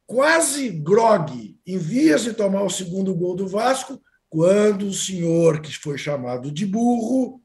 quase 0.06 0.68
grogue, 0.68 1.58
em 1.66 1.78
vias 1.78 2.24
de 2.24 2.34
tomar 2.34 2.62
o 2.62 2.70
segundo 2.70 3.14
gol 3.14 3.34
do 3.34 3.48
Vasco, 3.48 4.00
quando 4.28 4.86
o 4.86 4.92
senhor, 4.92 5.60
que 5.62 5.76
foi 5.76 5.96
chamado 5.96 6.52
de 6.52 6.66
burro, 6.66 7.40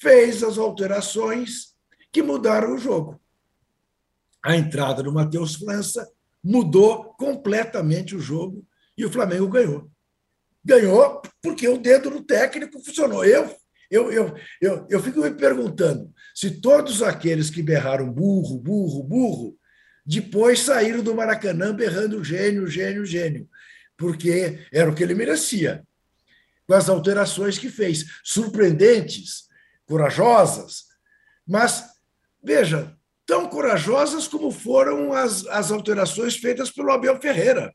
fez 0.00 0.42
as 0.42 0.56
alterações 0.56 1.74
que 2.10 2.22
mudaram 2.22 2.74
o 2.74 2.78
jogo. 2.78 3.20
A 4.42 4.56
entrada 4.56 5.02
do 5.02 5.12
Matheus 5.12 5.56
França 5.56 6.10
mudou 6.42 7.14
completamente 7.14 8.14
o 8.14 8.20
jogo 8.20 8.66
e 8.96 9.04
o 9.04 9.10
Flamengo 9.10 9.48
ganhou. 9.48 9.90
Ganhou 10.66 11.22
porque 11.40 11.68
o 11.68 11.78
dedo 11.78 12.10
do 12.10 12.24
técnico 12.24 12.82
funcionou. 12.82 13.24
Eu, 13.24 13.56
eu, 13.88 14.10
eu, 14.10 14.34
eu, 14.60 14.86
eu 14.90 15.02
fico 15.02 15.20
me 15.20 15.30
perguntando 15.30 16.12
se 16.34 16.60
todos 16.60 17.04
aqueles 17.04 17.48
que 17.48 17.62
berraram 17.62 18.12
burro, 18.12 18.58
burro, 18.58 19.02
burro, 19.04 19.56
depois 20.04 20.60
saíram 20.60 21.02
do 21.02 21.14
Maracanã 21.14 21.72
berrando 21.72 22.22
gênio, 22.24 22.66
gênio, 22.66 23.06
gênio, 23.06 23.48
porque 23.96 24.66
era 24.72 24.90
o 24.90 24.94
que 24.94 25.04
ele 25.04 25.14
merecia, 25.14 25.84
com 26.66 26.74
as 26.74 26.88
alterações 26.88 27.58
que 27.58 27.70
fez, 27.70 28.04
surpreendentes, 28.24 29.44
corajosas, 29.86 30.84
mas, 31.46 31.84
veja, 32.42 32.92
tão 33.24 33.48
corajosas 33.48 34.26
como 34.26 34.50
foram 34.50 35.12
as, 35.12 35.46
as 35.46 35.70
alterações 35.70 36.36
feitas 36.36 36.70
pelo 36.70 36.90
Abel 36.90 37.20
Ferreira. 37.20 37.72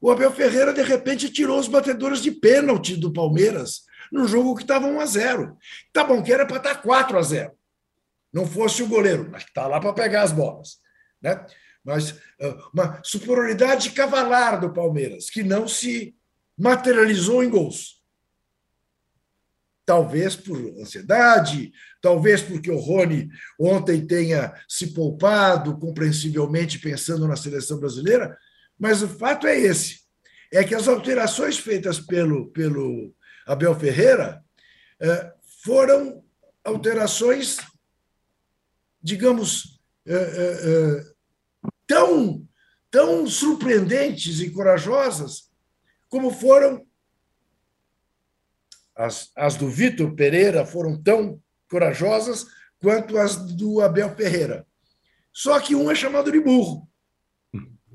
O 0.00 0.10
Abel 0.10 0.32
Ferreira, 0.32 0.72
de 0.72 0.82
repente, 0.82 1.30
tirou 1.30 1.58
os 1.58 1.68
batedores 1.68 2.22
de 2.22 2.30
pênalti 2.30 2.96
do 2.96 3.12
Palmeiras 3.12 3.82
no 4.10 4.26
jogo 4.26 4.56
que 4.56 4.62
estava 4.62 4.86
1 4.86 5.00
a 5.00 5.06
0 5.06 5.58
Tá 5.92 6.04
bom, 6.04 6.22
que 6.22 6.32
era 6.32 6.46
para 6.46 6.56
estar 6.56 6.76
4 6.76 7.18
a 7.18 7.22
0 7.22 7.52
Não 8.32 8.46
fosse 8.46 8.82
o 8.82 8.88
goleiro, 8.88 9.28
mas 9.30 9.42
está 9.44 9.66
lá 9.66 9.78
para 9.78 9.92
pegar 9.92 10.22
as 10.22 10.32
bolas. 10.32 10.78
Né? 11.20 11.44
Mas 11.84 12.18
uma 12.72 13.00
superioridade 13.02 13.90
cavalar 13.90 14.60
do 14.60 14.72
Palmeiras, 14.72 15.28
que 15.28 15.42
não 15.42 15.68
se 15.68 16.14
materializou 16.56 17.42
em 17.42 17.50
gols 17.50 18.00
talvez 19.90 20.36
por 20.36 20.56
ansiedade, 20.80 21.72
talvez 22.00 22.40
porque 22.40 22.70
o 22.70 22.78
Rony 22.78 23.28
ontem 23.58 24.06
tenha 24.06 24.54
se 24.68 24.94
poupado, 24.94 25.76
compreensivelmente 25.78 26.78
pensando 26.78 27.26
na 27.26 27.34
seleção 27.34 27.80
brasileira, 27.80 28.38
mas 28.80 29.02
o 29.02 29.08
fato 29.08 29.46
é 29.46 29.56
esse: 29.56 30.00
é 30.50 30.64
que 30.64 30.74
as 30.74 30.88
alterações 30.88 31.58
feitas 31.58 32.00
pelo, 32.00 32.50
pelo 32.50 33.14
Abel 33.46 33.78
Ferreira 33.78 34.42
eh, 34.98 35.32
foram 35.62 36.24
alterações, 36.64 37.58
digamos, 39.02 39.80
eh, 40.06 40.14
eh, 40.14 41.04
tão, 41.86 42.48
tão 42.90 43.26
surpreendentes 43.26 44.40
e 44.40 44.50
corajosas 44.50 45.50
como 46.08 46.30
foram 46.30 46.84
as, 48.96 49.30
as 49.36 49.56
do 49.56 49.68
Vitor 49.68 50.14
Pereira 50.14 50.66
foram 50.66 51.00
tão 51.00 51.40
corajosas 51.70 52.46
quanto 52.80 53.16
as 53.16 53.36
do 53.36 53.80
Abel 53.80 54.14
Ferreira. 54.14 54.66
Só 55.32 55.58
que 55.60 55.74
um 55.74 55.90
é 55.90 55.94
chamado 55.94 56.32
de 56.32 56.40
burro 56.40 56.88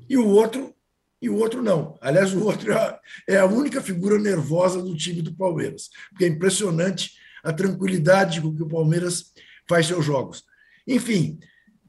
e 0.08 0.16
o 0.16 0.26
outro 0.28 0.75
e 1.20 1.28
o 1.28 1.36
outro 1.36 1.62
não. 1.62 1.98
Aliás, 2.00 2.32
o 2.34 2.44
outro 2.44 2.72
é, 2.74 3.00
é 3.28 3.36
a 3.38 3.46
única 3.46 3.80
figura 3.80 4.18
nervosa 4.18 4.82
do 4.82 4.96
time 4.96 5.22
do 5.22 5.34
Palmeiras, 5.34 5.90
porque 6.10 6.24
é 6.24 6.28
impressionante 6.28 7.12
a 7.42 7.52
tranquilidade 7.52 8.40
com 8.40 8.54
que 8.54 8.62
o 8.62 8.68
Palmeiras 8.68 9.32
faz 9.68 9.86
seus 9.86 10.04
jogos. 10.04 10.44
Enfim, 10.86 11.38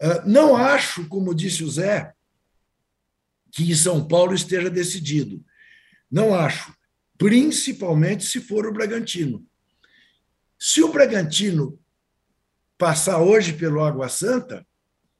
ah, 0.02 0.24
não 0.26 0.56
acho, 0.56 1.08
como 1.08 1.34
disse 1.34 1.64
o 1.64 1.70
Zé, 1.70 2.14
que 3.52 3.72
em 3.72 3.76
São 3.76 4.08
Paulo 4.08 4.34
esteja 4.34 4.70
decidido. 4.70 5.44
Não 6.10 6.34
acho 6.34 6.78
principalmente 7.18 8.26
se 8.26 8.40
for 8.40 8.66
o 8.66 8.72
Bragantino. 8.72 9.46
Se 10.60 10.84
o 10.84 10.92
Bragantino 10.92 11.80
passar 12.78 13.20
hoje 13.20 13.54
pelo 13.54 13.84
Água 13.84 14.08
Santa, 14.08 14.66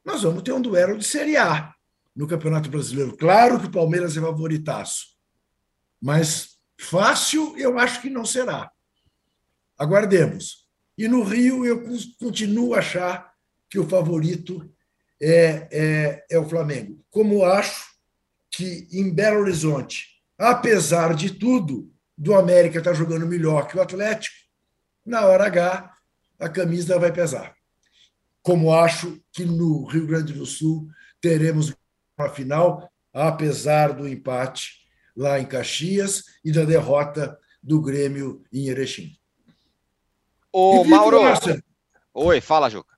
nós 0.04 0.22
vamos 0.22 0.42
ter 0.42 0.52
um 0.52 0.62
duelo 0.62 0.96
de 0.96 1.04
Série 1.04 1.36
A 1.36 1.74
no 2.18 2.26
Campeonato 2.26 2.68
Brasileiro. 2.68 3.16
Claro 3.16 3.58
que 3.58 3.66
o 3.66 3.70
Palmeiras 3.70 4.16
é 4.16 4.20
favoritaço, 4.20 5.16
mas 6.02 6.58
fácil 6.78 7.56
eu 7.56 7.78
acho 7.78 8.02
que 8.02 8.10
não 8.10 8.26
será. 8.26 8.70
Aguardemos. 9.78 10.68
E 10.98 11.08
no 11.08 11.22
Rio 11.22 11.64
eu 11.64 11.82
continuo 12.18 12.74
a 12.74 12.80
achar 12.80 13.32
que 13.70 13.78
o 13.78 13.88
favorito 13.88 14.68
é, 15.22 15.68
é, 15.70 16.26
é 16.28 16.38
o 16.38 16.48
Flamengo. 16.48 17.02
Como 17.08 17.44
acho 17.44 17.86
que 18.50 18.86
em 18.92 19.14
Belo 19.14 19.40
Horizonte 19.40 20.18
apesar 20.38 21.14
de 21.14 21.30
tudo, 21.30 21.92
do 22.16 22.34
América 22.34 22.78
estar 22.78 22.92
tá 22.92 22.96
jogando 22.96 23.26
melhor 23.26 23.66
que 23.66 23.76
o 23.76 23.82
Atlético, 23.82 24.36
na 25.04 25.26
hora 25.26 25.46
H 25.46 25.92
a 26.38 26.48
camisa 26.48 26.98
vai 26.98 27.12
pesar. 27.12 27.56
Como 28.42 28.72
acho 28.72 29.20
que 29.32 29.44
no 29.44 29.84
Rio 29.86 30.06
Grande 30.06 30.32
do 30.32 30.46
Sul 30.46 30.88
teremos 31.20 31.74
uma 32.18 32.28
final, 32.28 32.90
apesar 33.12 33.92
do 33.92 34.08
empate 34.08 34.78
lá 35.16 35.38
em 35.38 35.44
Caxias 35.44 36.24
e 36.44 36.52
da 36.52 36.64
derrota 36.64 37.38
do 37.62 37.80
Grêmio 37.80 38.42
em 38.52 38.68
Erechim. 38.68 39.12
Ô, 40.52 40.84
Mauro. 40.84 41.20
Oi, 42.14 42.40
fala, 42.40 42.70
Juca. 42.70 42.96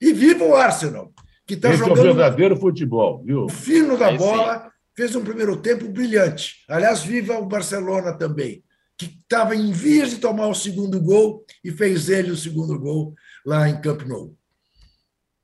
E 0.00 0.12
viva 0.12 0.44
o 0.44 0.54
Arsenal, 0.54 1.12
que 1.46 1.54
está 1.54 1.72
jogando. 1.72 1.98
É 1.98 2.00
o 2.00 2.04
verdadeiro 2.04 2.56
futebol, 2.56 3.22
viu? 3.24 3.44
O 3.44 3.48
fino 3.48 3.96
da 3.96 4.12
bola. 4.12 4.62
Sim 4.62 4.78
fez 4.98 5.14
um 5.14 5.22
primeiro 5.22 5.56
tempo 5.56 5.88
brilhante. 5.88 6.64
Aliás, 6.68 7.04
viva 7.04 7.38
o 7.38 7.46
Barcelona 7.46 8.12
também, 8.12 8.64
que 8.96 9.04
estava 9.06 9.54
em 9.54 9.70
vias 9.70 10.10
de 10.10 10.16
tomar 10.16 10.48
o 10.48 10.54
segundo 10.54 11.00
gol 11.00 11.44
e 11.62 11.70
fez 11.70 12.08
ele 12.08 12.32
o 12.32 12.36
segundo 12.36 12.76
gol 12.80 13.14
lá 13.46 13.68
em 13.68 13.80
Camp 13.80 14.02
Nou. 14.02 14.36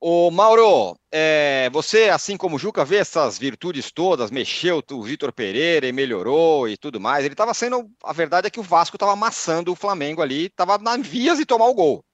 Ô, 0.06 0.30
Mauro, 0.30 0.94
é, 1.10 1.70
você, 1.70 2.10
assim 2.10 2.36
como 2.36 2.56
o 2.56 2.58
Juca, 2.58 2.84
vê 2.84 2.96
essas 2.96 3.38
virtudes 3.38 3.90
todas, 3.90 4.30
mexeu 4.30 4.84
o 4.92 5.02
Vitor 5.02 5.32
Pereira 5.32 5.86
e 5.88 5.92
melhorou 5.92 6.68
e 6.68 6.76
tudo 6.76 7.00
mais. 7.00 7.24
Ele 7.24 7.32
estava 7.32 7.54
sendo. 7.54 7.90
A 8.02 8.12
verdade 8.12 8.46
é 8.46 8.50
que 8.50 8.60
o 8.60 8.62
Vasco 8.62 8.96
estava 8.96 9.12
amassando 9.12 9.72
o 9.72 9.74
Flamengo 9.74 10.20
ali, 10.20 10.44
estava 10.44 10.76
na 10.76 10.98
vias 10.98 11.38
de 11.38 11.46
tomar 11.46 11.68
o 11.68 11.74
gol. 11.74 12.04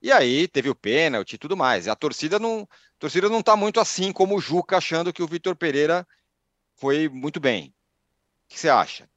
E 0.00 0.12
aí 0.12 0.46
teve 0.46 0.70
o 0.70 0.74
pênalti 0.76 1.32
e 1.32 1.38
tudo 1.38 1.56
mais. 1.56 1.86
E 1.86 1.90
a 1.90 1.96
torcida 1.96 2.38
não, 2.38 2.60
a 2.62 2.98
torcida 3.00 3.28
não 3.28 3.40
está 3.40 3.56
muito 3.56 3.80
assim 3.80 4.12
como 4.12 4.36
o 4.36 4.40
Juca, 4.40 4.76
achando 4.76 5.12
que 5.12 5.22
o 5.22 5.26
Vitor 5.26 5.56
Pereira 5.56 6.06
foi 6.76 7.08
muito 7.08 7.40
bem. 7.40 7.74
O 8.44 8.54
que 8.54 8.60
você 8.60 8.68
acha? 8.68 9.08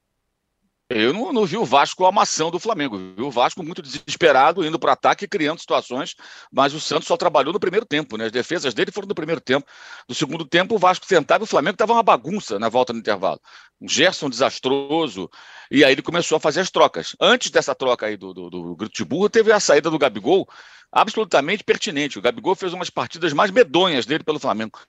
Eu 0.88 1.12
não, 1.14 1.34
não, 1.34 1.46
vi 1.46 1.58
o 1.58 1.66
Vasco 1.66 2.06
amassando 2.06 2.52
do 2.52 2.60
Flamengo. 2.60 2.96
Vi 2.96 3.24
o 3.24 3.32
Vasco 3.32 3.64
muito 3.64 3.82
desesperado, 3.82 4.64
indo 4.64 4.78
para 4.78 4.94
ataque, 4.94 5.28
criando 5.28 5.60
situações, 5.60 6.16
mas 6.52 6.76
o 6.76 6.80
Santos 6.80 7.08
só 7.08 7.18
trabalhou 7.18 7.52
no 7.52 7.60
primeiro 7.60 7.88
tempo, 7.88 8.18
né? 8.18 8.26
As 8.26 8.32
defesas 8.32 8.72
dele 8.72 8.92
foram 8.92 9.08
no 9.08 9.16
primeiro 9.16 9.42
tempo. 9.42 9.66
No 10.08 10.14
segundo 10.14 10.46
tempo, 10.46 10.76
o 10.76 10.78
Vasco 10.78 11.08
tentava 11.08 11.44
e 11.44 11.46
o 11.46 11.48
Flamengo 11.48 11.74
estava 11.74 11.94
uma 11.94 12.04
bagunça 12.04 12.60
na 12.60 12.70
volta 12.70 12.94
no 12.94 13.00
intervalo. 13.00 13.42
Um 13.82 13.90
Gerson 13.90 14.30
desastroso, 14.30 15.28
e 15.72 15.84
aí 15.84 15.92
ele 15.92 16.04
começou 16.04 16.36
a 16.38 16.40
fazer 16.40 16.62
as 16.62 16.70
trocas. 16.70 17.16
Antes 17.20 17.50
dessa 17.50 17.74
troca 17.74 18.06
aí 18.06 18.16
do, 18.16 18.32
do, 18.32 18.50
do 18.52 18.76
Grito 18.76 18.96
de 18.96 19.06
Burro, 19.06 19.28
teve 19.28 19.52
a 19.52 19.60
saída 19.60 19.90
do 19.90 19.98
Gabigol, 19.98 20.48
absolutamente 20.96 21.62
pertinente. 21.62 22.18
O 22.18 22.22
Gabigol 22.22 22.56
fez 22.56 22.72
umas 22.72 22.90
partidas 22.90 23.34
mais 23.34 23.52
medonhas 23.52 24.06
dele 24.06 24.24
pelo 24.24 24.40
Flamengo. 24.40 24.80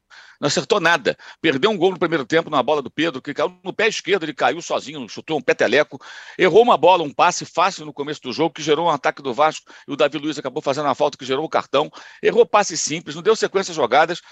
Não 0.40 0.46
acertou 0.46 0.78
nada. 0.78 1.16
Perdeu 1.40 1.68
um 1.68 1.76
gol 1.76 1.90
no 1.90 1.98
primeiro 1.98 2.24
tempo 2.24 2.48
na 2.48 2.62
bola 2.62 2.80
do 2.80 2.90
Pedro, 2.90 3.20
que 3.20 3.34
caiu 3.34 3.58
no 3.64 3.72
pé 3.72 3.88
esquerdo, 3.88 4.22
ele 4.22 4.32
caiu 4.32 4.62
sozinho, 4.62 5.08
chutou 5.08 5.38
um 5.38 5.42
peteleco, 5.42 6.00
errou 6.38 6.62
uma 6.62 6.76
bola, 6.76 7.02
um 7.02 7.12
passe 7.12 7.44
fácil 7.44 7.84
no 7.84 7.92
começo 7.92 8.20
do 8.22 8.32
jogo, 8.32 8.54
que 8.54 8.62
gerou 8.62 8.86
um 8.86 8.90
ataque 8.90 9.20
do 9.20 9.34
Vasco, 9.34 9.72
e 9.88 9.92
o 9.92 9.96
Davi 9.96 10.18
Luiz 10.18 10.38
acabou 10.38 10.62
fazendo 10.62 10.88
a 10.88 10.94
falta 10.94 11.18
que 11.18 11.24
gerou 11.24 11.44
o 11.44 11.48
cartão. 11.48 11.90
Errou 12.22 12.46
passe 12.46 12.76
simples, 12.76 13.16
não 13.16 13.22
deu 13.22 13.34
sequência 13.34 13.74
jogadas, 13.74 14.22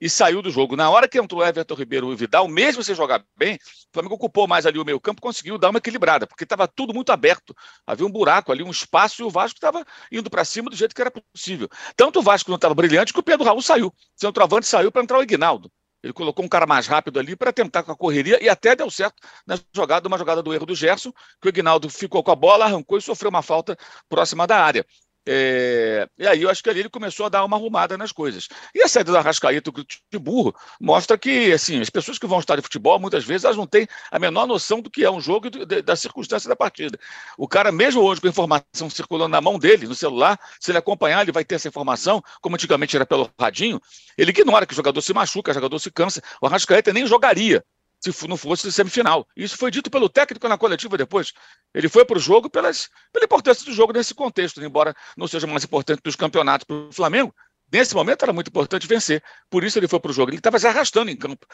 e 0.00 0.08
saiu 0.08 0.40
do 0.40 0.50
jogo. 0.50 0.76
Na 0.76 0.88
hora 0.88 1.06
que 1.06 1.18
entrou 1.18 1.44
Everton 1.44 1.74
Ribeiro 1.74 2.12
e 2.12 2.16
Vidal, 2.16 2.48
mesmo 2.48 2.82
sem 2.82 2.94
jogar 2.94 3.22
bem, 3.36 3.56
o 3.56 3.58
Flamengo 3.92 4.14
ocupou 4.14 4.48
mais 4.48 4.64
ali 4.66 4.78
o 4.78 4.84
meio 4.84 5.00
campo, 5.00 5.20
conseguiu 5.20 5.58
dar 5.58 5.70
uma 5.70 5.78
equilibrada, 5.78 6.26
porque 6.26 6.44
estava 6.44 6.66
tudo 6.66 6.94
muito 6.94 7.12
aberto. 7.12 7.54
Havia 7.86 8.06
um 8.06 8.10
buraco 8.10 8.50
ali, 8.50 8.62
um 8.62 8.70
espaço, 8.70 9.22
e 9.22 9.24
o 9.24 9.30
Vasco 9.30 9.56
estava 9.56 9.84
indo 10.10 10.30
para 10.30 10.44
cima 10.44 10.70
do 10.70 10.76
jeito 10.76 10.94
que 10.94 11.00
era 11.00 11.10
possível. 11.10 11.68
Tanto 11.96 12.20
o 12.20 12.22
Vasco 12.22 12.50
não 12.50 12.56
estava 12.56 12.74
brilhante 12.74 13.12
que 13.12 13.20
o 13.20 13.22
Pedro 13.22 13.44
Raul 13.44 13.60
saiu. 13.60 13.88
O 13.88 13.94
centroavante 14.16 14.66
saiu 14.66 14.90
para 14.90 15.02
entrar 15.02 15.18
o 15.18 15.22
Ignaldo. 15.22 15.70
Ele 16.02 16.12
colocou 16.14 16.44
um 16.44 16.48
cara 16.48 16.66
mais 16.66 16.86
rápido 16.86 17.20
ali 17.20 17.36
para 17.36 17.52
tentar 17.52 17.82
com 17.82 17.92
a 17.92 17.96
correria 17.96 18.42
e 18.42 18.48
até 18.48 18.74
deu 18.74 18.90
certo 18.90 19.16
na 19.46 19.58
jogada, 19.74 20.08
uma 20.08 20.16
jogada 20.16 20.42
do 20.42 20.54
erro 20.54 20.64
do 20.64 20.74
Gerson, 20.74 21.12
que 21.40 21.46
o 21.46 21.50
Ignaldo 21.50 21.90
ficou 21.90 22.24
com 22.24 22.30
a 22.30 22.36
bola, 22.36 22.64
arrancou 22.64 22.96
e 22.96 23.02
sofreu 23.02 23.28
uma 23.28 23.42
falta 23.42 23.76
próxima 24.08 24.46
da 24.46 24.64
área. 24.64 24.86
É, 25.26 26.08
e 26.18 26.26
aí 26.26 26.42
eu 26.42 26.48
acho 26.48 26.62
que 26.62 26.70
ali 26.70 26.80
ele 26.80 26.88
começou 26.88 27.26
a 27.26 27.28
dar 27.28 27.44
uma 27.44 27.56
arrumada 27.56 27.96
nas 27.98 28.10
coisas. 28.10 28.48
E 28.74 28.82
a 28.82 28.88
saída 28.88 29.12
do 29.12 29.18
Arrascaeta 29.18 29.70
de 30.10 30.18
burro 30.18 30.54
mostra 30.80 31.18
que 31.18 31.52
assim, 31.52 31.80
as 31.80 31.90
pessoas 31.90 32.18
que 32.18 32.26
vão 32.26 32.40
estádio 32.40 32.62
de 32.62 32.66
futebol, 32.66 32.98
muitas 32.98 33.24
vezes, 33.24 33.44
elas 33.44 33.56
não 33.56 33.66
têm 33.66 33.86
a 34.10 34.18
menor 34.18 34.46
noção 34.46 34.80
do 34.80 34.90
que 34.90 35.04
é 35.04 35.10
um 35.10 35.20
jogo 35.20 35.48
e 35.48 35.82
da 35.82 35.94
circunstância 35.94 36.48
da 36.48 36.56
partida. 36.56 36.98
O 37.36 37.46
cara, 37.46 37.70
mesmo 37.70 38.02
hoje 38.02 38.20
com 38.20 38.26
a 38.26 38.30
informação 38.30 38.90
circulando 38.90 39.30
na 39.30 39.40
mão 39.40 39.58
dele, 39.58 39.86
no 39.86 39.94
celular, 39.94 40.38
se 40.58 40.70
ele 40.70 40.78
acompanhar, 40.78 41.22
ele 41.22 41.32
vai 41.32 41.44
ter 41.44 41.56
essa 41.56 41.68
informação, 41.68 42.22
como 42.40 42.56
antigamente 42.56 42.96
era 42.96 43.04
pelo 43.04 43.30
radinho, 43.38 43.80
ele 44.16 44.30
ignora 44.30 44.66
que 44.66 44.72
o 44.72 44.76
jogador 44.76 45.00
se 45.02 45.12
machuca, 45.12 45.50
o 45.50 45.54
jogador 45.54 45.78
se 45.78 45.90
cansa. 45.90 46.22
O 46.40 46.46
Arrascaeta 46.46 46.92
nem 46.92 47.06
jogaria 47.06 47.62
se 48.00 48.28
não 48.28 48.36
fosse 48.36 48.72
semifinal. 48.72 49.26
Isso 49.36 49.56
foi 49.56 49.70
dito 49.70 49.90
pelo 49.90 50.08
técnico 50.08 50.48
na 50.48 50.56
coletiva 50.56 50.96
depois. 50.96 51.32
Ele 51.74 51.88
foi 51.88 52.04
para 52.04 52.16
o 52.16 52.20
jogo 52.20 52.48
pelas, 52.48 52.88
pela 53.12 53.24
importância 53.24 53.64
do 53.64 53.72
jogo 53.72 53.92
nesse 53.92 54.14
contexto, 54.14 54.62
embora 54.62 54.94
não 55.16 55.28
seja 55.28 55.46
mais 55.46 55.64
importante 55.64 56.00
dos 56.02 56.16
campeonatos 56.16 56.64
para 56.64 56.76
o 56.76 56.92
Flamengo. 56.92 57.34
Nesse 57.72 57.94
momento 57.94 58.24
era 58.24 58.32
muito 58.32 58.48
importante 58.48 58.84
vencer, 58.84 59.22
por 59.48 59.62
isso 59.62 59.78
ele 59.78 59.86
foi 59.86 60.00
para 60.00 60.10
o 60.10 60.14
jogo. 60.14 60.30
Ele 60.30 60.38
estava 60.38 60.58
se 60.58 60.66
arrastando 60.66 61.08
em 61.08 61.16
campo. 61.16 61.46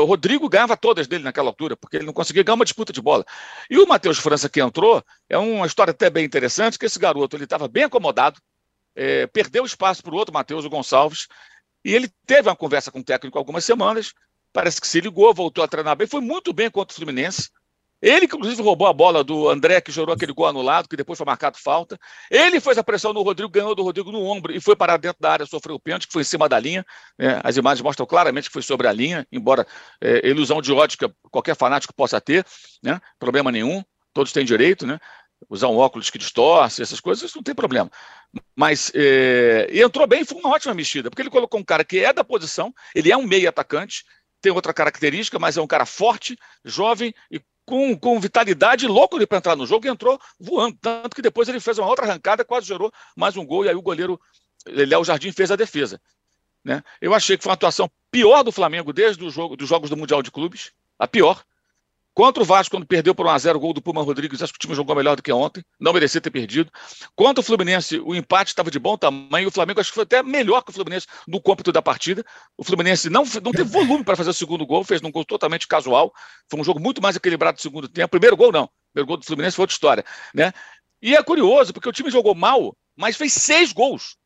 O 0.00 0.04
Rodrigo 0.04 0.48
ganhava 0.48 0.76
todas 0.76 1.06
dele 1.06 1.22
naquela 1.22 1.50
altura, 1.50 1.76
porque 1.76 1.98
ele 1.98 2.06
não 2.06 2.12
conseguia 2.12 2.42
ganhar 2.42 2.56
uma 2.56 2.64
disputa 2.64 2.92
de 2.92 3.00
bola. 3.00 3.24
E 3.70 3.78
o 3.78 3.86
Matheus 3.86 4.18
França, 4.18 4.48
que 4.48 4.60
entrou, 4.60 5.04
é 5.28 5.38
uma 5.38 5.66
história 5.66 5.92
até 5.92 6.10
bem 6.10 6.24
interessante, 6.24 6.76
que 6.76 6.86
esse 6.86 6.98
garoto 6.98 7.36
ele 7.36 7.44
estava 7.44 7.68
bem 7.68 7.84
acomodado, 7.84 8.40
é, 8.96 9.28
perdeu 9.28 9.64
espaço 9.64 10.02
para 10.02 10.12
o 10.12 10.16
outro 10.16 10.34
Matheus, 10.34 10.64
o 10.64 10.70
Gonçalves, 10.70 11.28
e 11.84 11.94
ele 11.94 12.10
teve 12.26 12.48
uma 12.48 12.56
conversa 12.56 12.90
com 12.90 12.98
o 12.98 13.04
técnico 13.04 13.38
algumas 13.38 13.64
semanas, 13.64 14.12
parece 14.52 14.80
que 14.80 14.86
se 14.86 15.00
ligou, 15.00 15.32
voltou 15.34 15.64
a 15.64 15.68
treinar 15.68 15.96
bem, 15.96 16.06
foi 16.06 16.20
muito 16.20 16.52
bem 16.52 16.70
contra 16.70 16.92
o 16.92 16.96
Fluminense. 16.96 17.50
Ele, 18.02 18.26
que 18.26 18.34
inclusive, 18.34 18.60
roubou 18.60 18.88
a 18.88 18.92
bola 18.92 19.22
do 19.22 19.48
André, 19.48 19.80
que 19.80 19.92
jogou 19.92 20.12
aquele 20.12 20.32
gol 20.32 20.48
anulado, 20.48 20.88
que 20.88 20.96
depois 20.96 21.16
foi 21.16 21.24
marcado 21.24 21.56
falta. 21.56 21.96
Ele 22.28 22.58
fez 22.58 22.76
a 22.76 22.82
pressão 22.82 23.12
no 23.12 23.22
Rodrigo, 23.22 23.48
ganhou 23.48 23.76
do 23.76 23.84
Rodrigo 23.84 24.10
no 24.10 24.24
ombro 24.24 24.52
e 24.52 24.60
foi 24.60 24.74
parar 24.74 24.96
dentro 24.96 25.22
da 25.22 25.30
área, 25.30 25.46
sofreu 25.46 25.76
o 25.76 25.80
pênalti, 25.80 26.08
que 26.08 26.12
foi 26.12 26.22
em 26.22 26.24
cima 26.24 26.48
da 26.48 26.58
linha. 26.58 26.84
É, 27.16 27.40
as 27.44 27.56
imagens 27.56 27.80
mostram 27.80 28.04
claramente 28.04 28.48
que 28.48 28.52
foi 28.52 28.62
sobre 28.62 28.88
a 28.88 28.92
linha, 28.92 29.24
embora 29.30 29.64
é, 30.00 30.28
ilusão 30.28 30.60
de 30.60 30.72
ótica 30.72 31.14
qualquer 31.30 31.54
fanático 31.54 31.94
possa 31.94 32.20
ter, 32.20 32.44
né? 32.82 33.00
problema 33.20 33.52
nenhum, 33.52 33.84
todos 34.12 34.32
têm 34.32 34.44
direito, 34.44 34.84
né? 34.84 34.98
usar 35.48 35.68
um 35.68 35.76
óculos 35.76 36.10
que 36.10 36.18
distorce, 36.18 36.82
essas 36.82 37.00
coisas, 37.00 37.22
isso 37.24 37.38
não 37.38 37.42
tem 37.42 37.54
problema. 37.54 37.90
Mas 38.56 38.90
é, 38.94 39.68
entrou 39.72 40.06
bem, 40.06 40.24
foi 40.24 40.38
uma 40.38 40.50
ótima 40.50 40.74
mexida, 40.74 41.10
porque 41.10 41.22
ele 41.22 41.30
colocou 41.30 41.60
um 41.60 41.64
cara 41.64 41.84
que 41.84 41.98
é 41.98 42.12
da 42.12 42.24
posição, 42.24 42.72
ele 42.94 43.12
é 43.12 43.16
um 43.16 43.26
meio 43.26 43.48
atacante, 43.48 44.04
tem 44.42 44.52
outra 44.52 44.74
característica, 44.74 45.38
mas 45.38 45.56
é 45.56 45.62
um 45.62 45.66
cara 45.66 45.86
forte, 45.86 46.36
jovem 46.64 47.14
e 47.30 47.40
com, 47.64 47.96
com 47.96 48.20
vitalidade, 48.20 48.88
louco 48.88 49.24
para 49.26 49.38
entrar 49.38 49.56
no 49.56 49.64
jogo 49.64 49.86
e 49.86 49.88
entrou 49.88 50.20
voando. 50.38 50.76
Tanto 50.80 51.14
que 51.14 51.22
depois 51.22 51.48
ele 51.48 51.60
fez 51.60 51.78
uma 51.78 51.88
outra 51.88 52.04
arrancada, 52.04 52.44
quase 52.44 52.66
gerou 52.66 52.92
mais 53.16 53.36
um 53.36 53.46
gol, 53.46 53.64
e 53.64 53.68
aí 53.68 53.74
o 53.74 53.80
goleiro 53.80 54.20
Léo 54.66 55.04
Jardim 55.04 55.32
fez 55.32 55.50
a 55.50 55.56
defesa. 55.56 56.00
Né? 56.64 56.82
Eu 57.00 57.14
achei 57.14 57.36
que 57.36 57.42
foi 57.42 57.50
uma 57.50 57.54
atuação 57.54 57.90
pior 58.10 58.42
do 58.42 58.52
Flamengo 58.52 58.92
desde 58.92 59.24
o 59.24 59.30
jogo, 59.30 59.56
dos 59.56 59.68
Jogos 59.68 59.90
do 59.90 59.96
Mundial 59.96 60.22
de 60.22 60.30
Clubes, 60.30 60.72
a 60.98 61.06
pior. 61.06 61.42
Contra 62.14 62.42
o 62.42 62.46
Vasco, 62.46 62.76
quando 62.76 62.86
perdeu 62.86 63.14
por 63.14 63.26
1x0 63.26 63.56
o 63.56 63.60
gol 63.60 63.72
do 63.72 63.80
Puma 63.80 64.02
Rodrigues, 64.02 64.42
acho 64.42 64.52
que 64.52 64.58
o 64.58 64.60
time 64.60 64.74
jogou 64.74 64.94
melhor 64.94 65.16
do 65.16 65.22
que 65.22 65.32
ontem, 65.32 65.64
não 65.80 65.94
merecia 65.94 66.20
ter 66.20 66.30
perdido. 66.30 66.70
Contra 67.16 67.40
o 67.40 67.44
Fluminense, 67.44 67.98
o 68.00 68.14
empate 68.14 68.50
estava 68.50 68.70
de 68.70 68.78
bom 68.78 68.98
tamanho, 68.98 69.48
o 69.48 69.50
Flamengo 69.50 69.80
acho 69.80 69.90
que 69.90 69.94
foi 69.94 70.04
até 70.04 70.22
melhor 70.22 70.62
que 70.62 70.70
o 70.70 70.74
Fluminense 70.74 71.06
no 71.26 71.40
cômputo 71.40 71.72
da 71.72 71.80
partida. 71.80 72.22
O 72.56 72.64
Fluminense 72.64 73.08
não, 73.08 73.24
não 73.42 73.50
teve 73.50 73.64
volume 73.64 74.04
para 74.04 74.14
fazer 74.14 74.28
o 74.28 74.34
segundo 74.34 74.66
gol, 74.66 74.84
fez 74.84 75.02
um 75.02 75.10
gol 75.10 75.24
totalmente 75.24 75.66
casual. 75.66 76.12
Foi 76.50 76.60
um 76.60 76.64
jogo 76.64 76.78
muito 76.78 77.00
mais 77.00 77.16
equilibrado 77.16 77.56
no 77.56 77.62
segundo 77.62 77.88
tempo. 77.88 78.10
Primeiro 78.10 78.36
gol, 78.36 78.52
não. 78.52 78.68
Primeiro 78.92 79.06
gol 79.06 79.16
do 79.16 79.24
Fluminense 79.24 79.56
foi 79.56 79.62
outra 79.62 79.74
história. 79.74 80.04
Né? 80.34 80.52
E 81.00 81.16
é 81.16 81.22
curioso, 81.22 81.72
porque 81.72 81.88
o 81.88 81.92
time 81.92 82.10
jogou 82.10 82.34
mal, 82.34 82.76
mas 82.94 83.16
fez 83.16 83.32
seis 83.32 83.72
gols 83.72 84.16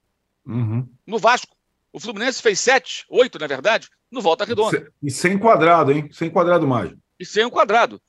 uhum. 0.45 0.88
no 1.07 1.19
Vasco. 1.19 1.55
O 1.93 2.00
Fluminense 2.00 2.43
fez 2.43 2.59
sete, 2.59 3.05
oito, 3.09 3.38
na 3.38 3.47
verdade, 3.47 3.88
no 4.11 4.21
Volta 4.21 4.45
Redonda. 4.45 4.93
E 5.00 5.09
sem 5.09 5.38
quadrado, 5.38 5.93
hein? 5.93 6.09
Sem 6.11 6.28
quadrado 6.28 6.66
mágico 6.66 7.05
e 7.18 7.25
sem 7.25 7.44
um 7.44 7.50
quadrado. 7.50 8.00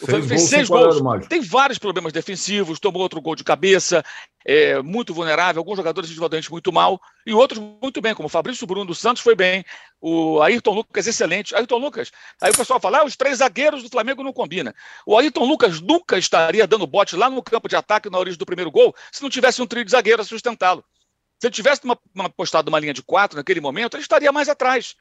O 0.00 0.06
Flamengo 0.06 0.28
fez 0.28 0.42
seis 0.42 0.68
gols. 0.68 1.26
Tem 1.28 1.40
vários 1.40 1.78
problemas 1.78 2.12
defensivos, 2.12 2.78
tomou 2.78 3.02
outro 3.02 3.20
gol 3.20 3.34
de 3.34 3.42
cabeça, 3.42 4.04
é, 4.44 4.80
muito 4.80 5.12
vulnerável, 5.12 5.60
alguns 5.60 5.76
jogadores 5.76 6.08
individualmente 6.08 6.50
muito 6.50 6.72
mal, 6.72 7.00
e 7.26 7.34
outros 7.34 7.60
muito 7.82 8.00
bem, 8.00 8.14
como 8.14 8.26
o 8.26 8.30
Fabrício 8.30 8.66
Bruno 8.66 8.86
dos 8.86 9.00
Santos 9.00 9.22
foi 9.22 9.34
bem, 9.34 9.64
o 10.00 10.40
Ayrton 10.40 10.72
Lucas 10.72 11.06
excelente. 11.06 11.54
Ayrton 11.54 11.78
Lucas, 11.78 12.12
aí 12.40 12.52
o 12.52 12.56
pessoal 12.56 12.78
fala, 12.78 13.00
ah, 13.00 13.04
os 13.04 13.16
três 13.16 13.38
zagueiros 13.38 13.82
do 13.82 13.88
Flamengo 13.88 14.22
não 14.22 14.32
combinam. 14.32 14.72
O 15.04 15.18
Ayrton 15.18 15.44
Lucas 15.44 15.80
nunca 15.80 16.16
estaria 16.16 16.66
dando 16.66 16.86
bote 16.86 17.16
lá 17.16 17.28
no 17.28 17.42
campo 17.42 17.68
de 17.68 17.74
ataque 17.74 18.08
na 18.08 18.18
origem 18.18 18.38
do 18.38 18.46
primeiro 18.46 18.70
gol 18.70 18.94
se 19.10 19.22
não 19.22 19.28
tivesse 19.28 19.60
um 19.60 19.66
trio 19.66 19.84
de 19.84 19.90
zagueiros 19.90 20.26
a 20.26 20.28
sustentá-lo. 20.28 20.84
Se 21.40 21.46
ele 21.46 21.54
tivesse 21.54 21.82
uma, 21.84 21.98
uma, 22.14 22.30
postado 22.30 22.68
uma 22.68 22.80
linha 22.80 22.94
de 22.94 23.02
quatro 23.02 23.36
naquele 23.36 23.60
momento, 23.60 23.94
ele 23.94 24.02
estaria 24.02 24.30
mais 24.32 24.48
atrás. 24.48 24.94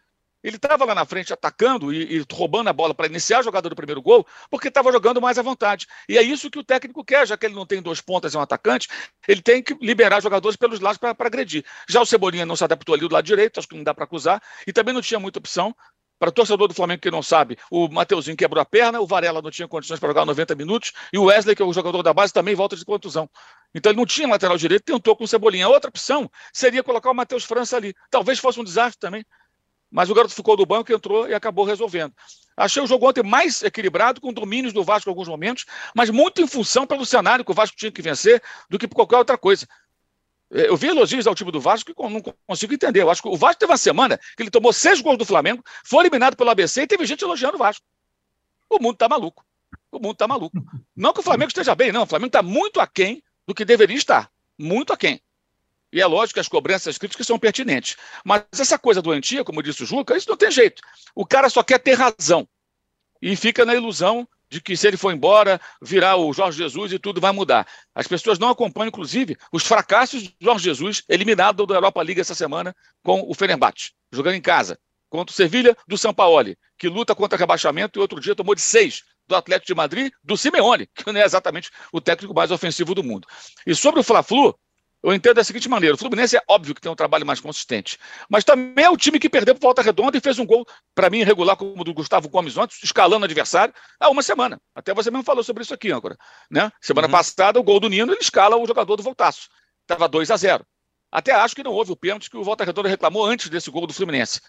Ele 0.43 0.55
estava 0.55 0.85
lá 0.85 0.93
na 0.93 1.05
frente 1.05 1.33
atacando 1.33 1.91
e, 1.91 2.17
e 2.17 2.25
roubando 2.31 2.69
a 2.69 2.73
bola 2.73 2.93
para 2.93 3.07
iniciar 3.07 3.39
a 3.39 3.41
jogada 3.41 3.69
do 3.69 3.75
primeiro 3.75 4.01
gol, 4.01 4.25
porque 4.49 4.67
estava 4.67 4.91
jogando 4.91 5.21
mais 5.21 5.37
à 5.37 5.41
vontade. 5.41 5.87
E 6.07 6.17
é 6.17 6.21
isso 6.21 6.49
que 6.49 6.59
o 6.59 6.63
técnico 6.63 7.03
quer, 7.03 7.27
já 7.27 7.37
que 7.37 7.45
ele 7.45 7.55
não 7.55 7.65
tem 7.65 7.81
dois 7.81 8.01
pontas 8.01 8.33
e 8.33 8.37
um 8.37 8.41
atacante, 8.41 8.87
ele 9.27 9.41
tem 9.41 9.63
que 9.63 9.75
liberar 9.81 10.21
jogadores 10.21 10.55
pelos 10.55 10.79
lados 10.79 10.97
para 10.97 11.15
agredir. 11.19 11.65
Já 11.89 12.01
o 12.01 12.05
Cebolinha 12.05 12.45
não 12.45 12.55
se 12.55 12.63
adaptou 12.63 12.93
ali 12.93 13.07
do 13.07 13.13
lado 13.13 13.25
direito, 13.25 13.59
acho 13.59 13.67
que 13.67 13.75
não 13.75 13.83
dá 13.83 13.93
para 13.93 14.03
acusar, 14.03 14.41
e 14.65 14.71
também 14.71 14.93
não 14.93 15.01
tinha 15.01 15.19
muita 15.19 15.39
opção. 15.39 15.75
Para 16.19 16.29
o 16.29 16.31
torcedor 16.31 16.67
do 16.67 16.73
Flamengo 16.73 16.99
que 16.99 17.11
não 17.11 17.21
sabe, 17.21 17.59
o 17.69 17.87
Mateuzinho 17.87 18.35
quebrou 18.35 18.59
a 18.59 18.65
perna, 18.65 18.99
o 18.99 19.05
Varela 19.05 19.39
não 19.39 19.51
tinha 19.51 19.67
condições 19.67 19.99
para 19.99 20.09
jogar 20.09 20.25
90 20.25 20.55
minutos, 20.55 20.91
e 21.13 21.19
o 21.19 21.25
Wesley, 21.25 21.55
que 21.55 21.61
é 21.61 21.65
o 21.65 21.71
jogador 21.71 22.01
da 22.01 22.11
base, 22.11 22.33
também 22.33 22.55
volta 22.55 22.75
de 22.75 22.83
contusão. 22.83 23.29
Então 23.73 23.91
ele 23.91 23.99
não 23.99 24.05
tinha 24.05 24.27
lateral 24.27 24.57
direito, 24.57 24.83
tentou 24.83 25.15
com 25.15 25.25
o 25.25 25.27
Cebolinha. 25.27 25.67
Outra 25.67 25.89
opção 25.89 26.29
seria 26.51 26.81
colocar 26.81 27.11
o 27.11 27.13
Matheus 27.13 27.43
França 27.43 27.77
ali. 27.77 27.93
Talvez 28.09 28.39
fosse 28.39 28.59
um 28.59 28.63
desastre 28.63 28.99
também, 28.99 29.23
mas 29.91 30.09
o 30.09 30.13
garoto 30.13 30.33
ficou 30.33 30.55
do 30.55 30.65
banco, 30.65 30.91
entrou 30.91 31.27
e 31.27 31.33
acabou 31.33 31.65
resolvendo. 31.65 32.13
Achei 32.55 32.81
o 32.81 32.87
jogo 32.87 33.07
ontem 33.07 33.23
mais 33.23 33.61
equilibrado, 33.61 34.19
com 34.19 34.33
domínios 34.33 34.73
do 34.73 34.83
Vasco 34.83 35.09
em 35.09 35.11
alguns 35.11 35.27
momentos, 35.27 35.65
mas 35.95 36.09
muito 36.09 36.41
em 36.41 36.47
função 36.47 36.87
pelo 36.87 37.05
cenário 37.05 37.45
que 37.45 37.51
o 37.51 37.53
Vasco 37.53 37.77
tinha 37.77 37.91
que 37.91 38.01
vencer 38.01 38.41
do 38.69 38.79
que 38.79 38.87
por 38.87 38.95
qualquer 38.95 39.17
outra 39.17 39.37
coisa. 39.37 39.67
Eu 40.49 40.77
vi 40.77 40.87
elogios 40.87 41.27
ao 41.27 41.35
time 41.35 41.51
do 41.51 41.59
Vasco 41.59 41.93
que 41.93 42.01
não 42.01 42.21
consigo 42.47 42.73
entender. 42.73 43.01
Eu 43.01 43.09
acho 43.09 43.21
que 43.21 43.27
o 43.27 43.35
Vasco 43.35 43.59
teve 43.59 43.71
uma 43.71 43.77
semana 43.77 44.17
que 44.35 44.43
ele 44.43 44.49
tomou 44.49 44.71
seis 44.71 45.01
gols 45.01 45.17
do 45.17 45.25
Flamengo, 45.25 45.63
foi 45.83 45.99
eliminado 46.03 46.35
pelo 46.35 46.49
ABC 46.49 46.81
e 46.81 46.87
teve 46.87 47.05
gente 47.05 47.23
elogiando 47.23 47.55
o 47.55 47.59
Vasco. 47.59 47.85
O 48.69 48.81
mundo 48.81 48.93
está 48.93 49.07
maluco. 49.07 49.45
O 49.91 49.99
mundo 49.99 50.13
está 50.13 50.27
maluco. 50.27 50.57
Não 50.95 51.13
que 51.13 51.19
o 51.19 51.23
Flamengo 51.23 51.49
esteja 51.49 51.75
bem, 51.75 51.91
não. 51.91 52.03
O 52.03 52.07
Flamengo 52.07 52.27
está 52.27 52.41
muito 52.41 52.79
aquém 52.79 53.21
do 53.45 53.53
que 53.53 53.65
deveria 53.65 53.97
estar. 53.97 54.31
Muito 54.57 54.91
aquém. 54.91 55.21
E 55.97 56.01
é 56.01 56.05
lógico 56.05 56.35
que 56.35 56.39
as 56.39 56.47
cobranças 56.47 56.95
críticas 56.95 57.25
são 57.25 57.39
pertinentes. 57.39 57.97
Mas 58.23 58.43
essa 58.53 58.77
coisa 58.77 59.01
doentia, 59.01 59.43
como 59.43 59.63
disse 59.63 59.81
o 59.81 59.85
Juca, 59.87 60.15
isso 60.15 60.29
não 60.29 60.37
tem 60.37 60.51
jeito. 60.51 60.79
O 61.15 61.25
cara 61.25 61.49
só 61.49 61.63
quer 61.63 61.79
ter 61.79 61.95
razão. 61.95 62.47
E 63.19 63.35
fica 63.35 63.65
na 63.65 63.73
ilusão 63.73 64.27
de 64.47 64.61
que 64.61 64.77
se 64.77 64.87
ele 64.87 64.95
for 64.95 65.11
embora, 65.11 65.59
virar 65.81 66.15
o 66.17 66.31
Jorge 66.31 66.59
Jesus 66.59 66.93
e 66.93 66.99
tudo 66.99 67.19
vai 67.19 67.31
mudar. 67.31 67.67
As 67.95 68.07
pessoas 68.07 68.37
não 68.37 68.49
acompanham, 68.49 68.89
inclusive, 68.89 69.35
os 69.51 69.65
fracassos 69.65 70.27
do 70.27 70.35
Jorge 70.39 70.65
Jesus, 70.65 71.01
eliminado 71.09 71.65
da 71.65 71.73
Europa 71.73 72.03
League 72.03 72.21
essa 72.21 72.35
semana 72.35 72.75
com 73.03 73.25
o 73.27 73.33
Fenerbahçe, 73.33 73.93
jogando 74.11 74.35
em 74.35 74.41
casa, 74.41 74.77
contra 75.09 75.33
o 75.33 75.35
Sevilha 75.35 75.75
do 75.87 75.97
São 75.97 76.13
Paulo, 76.13 76.55
que 76.77 76.87
luta 76.87 77.15
contra 77.15 77.39
rebaixamento 77.39 77.97
e 77.97 78.01
outro 78.01 78.19
dia 78.19 78.35
tomou 78.35 78.53
de 78.53 78.61
seis 78.61 79.01
do 79.27 79.35
Atlético 79.35 79.65
de 79.65 79.75
Madrid, 79.75 80.13
do 80.23 80.37
Simeone, 80.37 80.87
que 80.93 81.11
não 81.11 81.19
é 81.19 81.25
exatamente 81.25 81.71
o 81.91 81.99
técnico 81.99 82.35
mais 82.35 82.51
ofensivo 82.51 82.93
do 82.93 83.03
mundo. 83.03 83.27
E 83.65 83.73
sobre 83.73 83.99
o 83.99 84.03
Fla-Flu, 84.03 84.55
eu 85.03 85.13
entendo 85.13 85.35
da 85.35 85.43
seguinte 85.43 85.69
maneira: 85.69 85.95
o 85.95 85.97
Fluminense 85.97 86.35
é 86.35 86.41
óbvio 86.47 86.73
que 86.73 86.81
tem 86.81 86.91
um 86.91 86.95
trabalho 86.95 87.25
mais 87.25 87.39
consistente, 87.39 87.97
mas 88.29 88.43
também 88.43 88.85
é 88.85 88.89
o 88.89 88.97
time 88.97 89.19
que 89.19 89.29
perdeu 89.29 89.53
por 89.55 89.61
volta 89.61 89.81
redonda 89.81 90.17
e 90.17 90.21
fez 90.21 90.39
um 90.39 90.45
gol, 90.45 90.65
para 90.95 91.09
mim, 91.09 91.19
irregular, 91.19 91.55
como 91.55 91.79
o 91.79 91.83
do 91.83 91.93
Gustavo 91.93 92.29
Gomes 92.29 92.57
ontem, 92.57 92.75
escalando 92.83 93.21
o 93.21 93.25
adversário, 93.25 93.73
há 93.99 94.09
uma 94.09 94.23
semana. 94.23 94.59
Até 94.75 94.93
você 94.93 95.11
mesmo 95.11 95.23
falou 95.23 95.43
sobre 95.43 95.63
isso 95.63 95.73
aqui, 95.73 95.91
agora. 95.91 96.17
Né? 96.49 96.71
Semana 96.81 97.07
uhum. 97.07 97.11
passada, 97.11 97.59
o 97.59 97.63
gol 97.63 97.79
do 97.79 97.89
Nino, 97.89 98.11
ele 98.11 98.21
escala 98.21 98.57
o 98.57 98.65
jogador 98.65 98.95
do 98.95 99.03
Voltaço. 99.03 99.49
Estava 99.81 100.07
2 100.07 100.31
a 100.31 100.37
0 100.37 100.65
Até 101.11 101.31
acho 101.31 101.55
que 101.55 101.63
não 101.63 101.71
houve 101.71 101.91
o 101.91 101.95
pênalti 101.95 102.29
que 102.29 102.37
o 102.37 102.43
Volta 102.43 102.65
Redonda 102.65 102.89
reclamou 102.89 103.25
antes 103.25 103.49
desse 103.49 103.69
gol 103.69 103.87
do 103.87 103.93
Fluminense. 103.93 104.41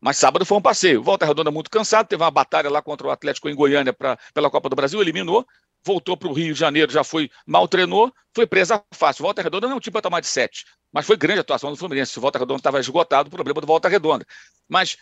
Mas 0.00 0.18
sábado 0.18 0.44
foi 0.44 0.58
um 0.58 0.62
passeio. 0.62 1.02
Volta 1.02 1.24
Redonda 1.24 1.50
muito 1.50 1.70
cansado, 1.70 2.06
teve 2.06 2.22
uma 2.22 2.30
batalha 2.30 2.68
lá 2.68 2.82
contra 2.82 3.06
o 3.06 3.10
Atlético 3.10 3.48
em 3.48 3.54
Goiânia 3.54 3.92
pra, 3.92 4.18
pela 4.34 4.50
Copa 4.50 4.68
do 4.68 4.76
Brasil, 4.76 5.00
eliminou 5.00 5.46
voltou 5.84 6.16
para 6.16 6.28
o 6.28 6.32
Rio 6.32 6.54
de 6.54 6.58
Janeiro, 6.58 6.90
já 6.90 7.04
foi 7.04 7.30
mal 7.46 7.68
treinou, 7.68 8.12
foi 8.34 8.46
presa 8.46 8.82
fácil. 8.92 9.22
Volta 9.22 9.42
Redonda 9.42 9.68
não 9.68 9.78
time 9.78 9.92
para 9.92 10.02
tomar 10.02 10.20
de 10.20 10.26
sete, 10.26 10.64
mas 10.92 11.06
foi 11.06 11.16
grande 11.16 11.38
a 11.38 11.42
atuação 11.42 11.70
do 11.70 11.76
Fluminense. 11.76 12.12
Se 12.12 12.18
o 12.18 12.22
Volta 12.22 12.38
Redonda 12.38 12.60
estava 12.60 12.80
esgotado, 12.80 13.28
o 13.28 13.30
problema 13.30 13.60
do 13.60 13.66
Volta 13.66 13.88
Redonda. 13.88 14.26
Mas 14.68 14.96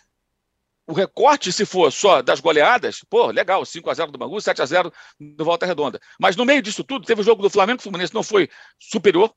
o 0.87 0.93
recorte, 0.93 1.53
se 1.53 1.65
for 1.65 1.93
só 1.93 2.21
das 2.23 2.41
goleadas, 2.41 3.05
pô, 3.09 3.27
legal, 3.27 3.65
5 3.65 3.89
a 3.89 3.95
0 3.95 4.11
do 4.11 4.19
Bangu, 4.19 4.41
7 4.41 4.61
a 4.61 4.67
0 4.67 4.93
do 5.19 5.45
Volta 5.45 5.65
Redonda. 5.65 6.01
Mas 6.19 6.35
no 6.35 6.45
meio 6.45 6.61
disso 6.61 6.83
tudo, 6.83 7.07
teve 7.07 7.21
o 7.21 7.25
jogo 7.25 7.43
do 7.43 7.51
Flamengo, 7.51 7.79
o 7.79 7.83
Fluminense 7.83 8.13
não 8.13 8.23
foi 8.23 8.49
superior, 8.79 9.33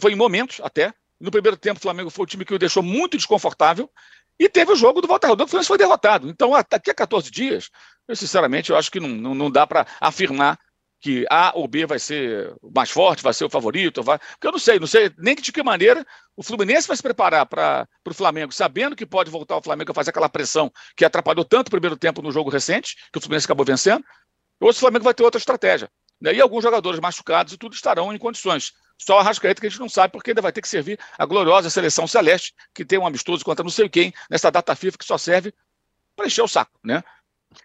foi 0.00 0.12
em 0.12 0.16
momentos 0.16 0.60
até. 0.62 0.92
No 1.18 1.30
primeiro 1.30 1.56
tempo, 1.56 1.78
o 1.78 1.82
Flamengo 1.82 2.10
foi 2.10 2.24
o 2.24 2.26
time 2.26 2.44
que 2.44 2.54
o 2.54 2.58
deixou 2.58 2.82
muito 2.82 3.16
desconfortável. 3.16 3.90
E 4.38 4.48
teve 4.48 4.72
o 4.72 4.76
jogo 4.76 5.00
do 5.00 5.08
Volta 5.08 5.26
Redonda, 5.26 5.44
o 5.44 5.48
Fluminense 5.48 5.68
foi 5.68 5.78
derrotado. 5.78 6.28
Então, 6.28 6.50
daqui 6.70 6.90
a 6.90 6.94
14 6.94 7.30
dias, 7.30 7.70
eu 8.06 8.14
sinceramente 8.14 8.70
eu 8.70 8.76
acho 8.76 8.90
que 8.90 9.00
não, 9.00 9.08
não, 9.08 9.34
não 9.34 9.50
dá 9.50 9.66
para 9.66 9.86
afirmar 10.00 10.58
que 11.00 11.26
A 11.30 11.52
ou 11.54 11.68
B 11.68 11.86
vai 11.86 11.98
ser 11.98 12.54
mais 12.74 12.90
forte, 12.90 13.22
vai 13.22 13.32
ser 13.32 13.44
o 13.44 13.50
favorito, 13.50 14.02
vai... 14.02 14.18
porque 14.18 14.46
eu 14.46 14.52
não 14.52 14.58
sei, 14.58 14.78
não 14.78 14.86
sei 14.86 15.10
nem 15.18 15.34
de 15.34 15.52
que 15.52 15.62
maneira 15.62 16.04
o 16.36 16.42
Fluminense 16.42 16.88
vai 16.88 16.96
se 16.96 17.02
preparar 17.02 17.46
para 17.46 17.88
o 18.04 18.14
Flamengo, 18.14 18.52
sabendo 18.52 18.96
que 18.96 19.06
pode 19.06 19.30
voltar 19.30 19.56
o 19.56 19.62
Flamengo 19.62 19.92
a 19.92 19.94
fazer 19.94 20.10
aquela 20.10 20.28
pressão 20.28 20.70
que 20.96 21.04
atrapalhou 21.04 21.44
tanto 21.44 21.68
o 21.68 21.70
primeiro 21.70 21.96
tempo 21.96 22.22
no 22.22 22.32
jogo 22.32 22.50
recente, 22.50 22.96
que 23.12 23.18
o 23.18 23.20
Fluminense 23.20 23.46
acabou 23.46 23.64
vencendo, 23.64 24.04
ou 24.60 24.72
se 24.72 24.78
o 24.78 24.80
Flamengo 24.80 25.04
vai 25.04 25.14
ter 25.14 25.22
outra 25.22 25.38
estratégia. 25.38 25.88
Né? 26.20 26.34
E 26.34 26.40
alguns 26.40 26.62
jogadores 26.62 26.98
machucados 26.98 27.52
e 27.52 27.58
tudo 27.58 27.74
estarão 27.74 28.12
em 28.12 28.18
condições. 28.18 28.72
Só 28.98 29.18
a 29.18 29.22
Rascaeta 29.22 29.60
que 29.60 29.66
a 29.66 29.70
gente 29.70 29.80
não 29.80 29.88
sabe, 29.88 30.12
porque 30.12 30.30
ainda 30.30 30.42
vai 30.42 30.52
ter 30.52 30.62
que 30.62 30.68
servir 30.68 30.98
a 31.18 31.26
gloriosa 31.26 31.68
seleção 31.68 32.06
celeste, 32.06 32.54
que 32.74 32.84
tem 32.84 32.98
um 32.98 33.06
amistoso 33.06 33.44
contra 33.44 33.62
não 33.62 33.70
sei 33.70 33.88
quem, 33.88 34.12
nessa 34.30 34.50
data 34.50 34.74
FIFA 34.74 34.98
que 34.98 35.04
só 35.04 35.18
serve 35.18 35.52
para 36.14 36.26
encher 36.26 36.42
o 36.42 36.48
saco, 36.48 36.78
né? 36.82 37.04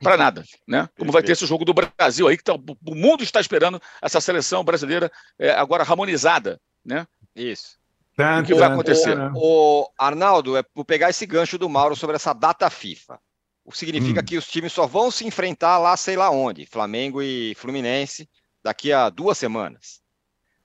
Para 0.01 0.17
nada, 0.17 0.43
né? 0.67 0.89
Como 0.97 1.11
vai 1.11 1.23
ter 1.23 1.31
esse 1.31 1.45
jogo 1.45 1.65
do 1.65 1.73
Brasil 1.73 2.27
aí, 2.27 2.37
que 2.37 2.43
tá, 2.43 2.53
o 2.53 2.95
mundo 2.95 3.23
está 3.23 3.39
esperando 3.39 3.81
essa 4.01 4.21
seleção 4.21 4.63
brasileira 4.63 5.11
é, 5.39 5.51
agora 5.51 5.83
harmonizada, 5.83 6.59
né? 6.85 7.07
Isso. 7.35 7.79
O 8.17 8.43
que 8.43 8.53
vai 8.53 8.69
acontecer? 8.69 9.17
O, 9.33 9.81
o 9.81 9.89
Arnaldo, 9.97 10.57
é 10.57 10.63
por 10.63 10.85
pegar 10.85 11.09
esse 11.09 11.25
gancho 11.25 11.57
do 11.57 11.69
Mauro 11.69 11.95
sobre 11.95 12.15
essa 12.15 12.33
data 12.33 12.69
FIFA. 12.69 13.19
O 13.63 13.71
que 13.71 13.77
significa 13.77 14.21
hum. 14.21 14.23
que 14.23 14.37
os 14.37 14.47
times 14.47 14.73
só 14.73 14.85
vão 14.85 15.09
se 15.09 15.25
enfrentar 15.25 15.77
lá, 15.77 15.95
sei 15.95 16.15
lá 16.15 16.29
onde, 16.29 16.65
Flamengo 16.65 17.21
e 17.21 17.55
Fluminense, 17.55 18.29
daqui 18.63 18.91
a 18.91 19.09
duas 19.09 19.37
semanas. 19.37 20.00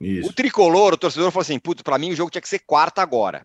Isso. 0.01 0.29
O 0.29 0.33
tricolor, 0.33 0.95
o 0.95 0.99
torcedor 0.99 1.31
falou 1.31 1.43
assim: 1.43 1.59
putz, 1.59 1.83
pra 1.83 1.99
mim 1.99 2.13
o 2.13 2.17
jogo 2.17 2.31
tinha 2.31 2.43
que 2.43 2.49
ser 2.49 2.61
quarta 2.61 3.03
agora. 3.03 3.45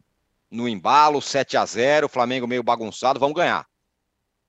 No 0.49 0.67
embalo, 0.67 1.21
7 1.21 1.55
a 1.55 1.65
0 1.65 2.09
Flamengo 2.09 2.47
meio 2.47 2.61
bagunçado, 2.61 3.19
vamos 3.19 3.35
ganhar. 3.35 3.65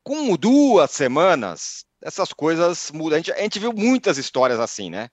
Com 0.02 0.34
duas 0.36 0.90
semanas, 0.90 1.84
essas 2.02 2.32
coisas 2.32 2.90
mudam. 2.90 3.14
A 3.14 3.18
gente, 3.18 3.32
a 3.32 3.40
gente 3.40 3.58
viu 3.60 3.72
muitas 3.72 4.18
histórias 4.18 4.58
assim, 4.58 4.90
né? 4.90 5.08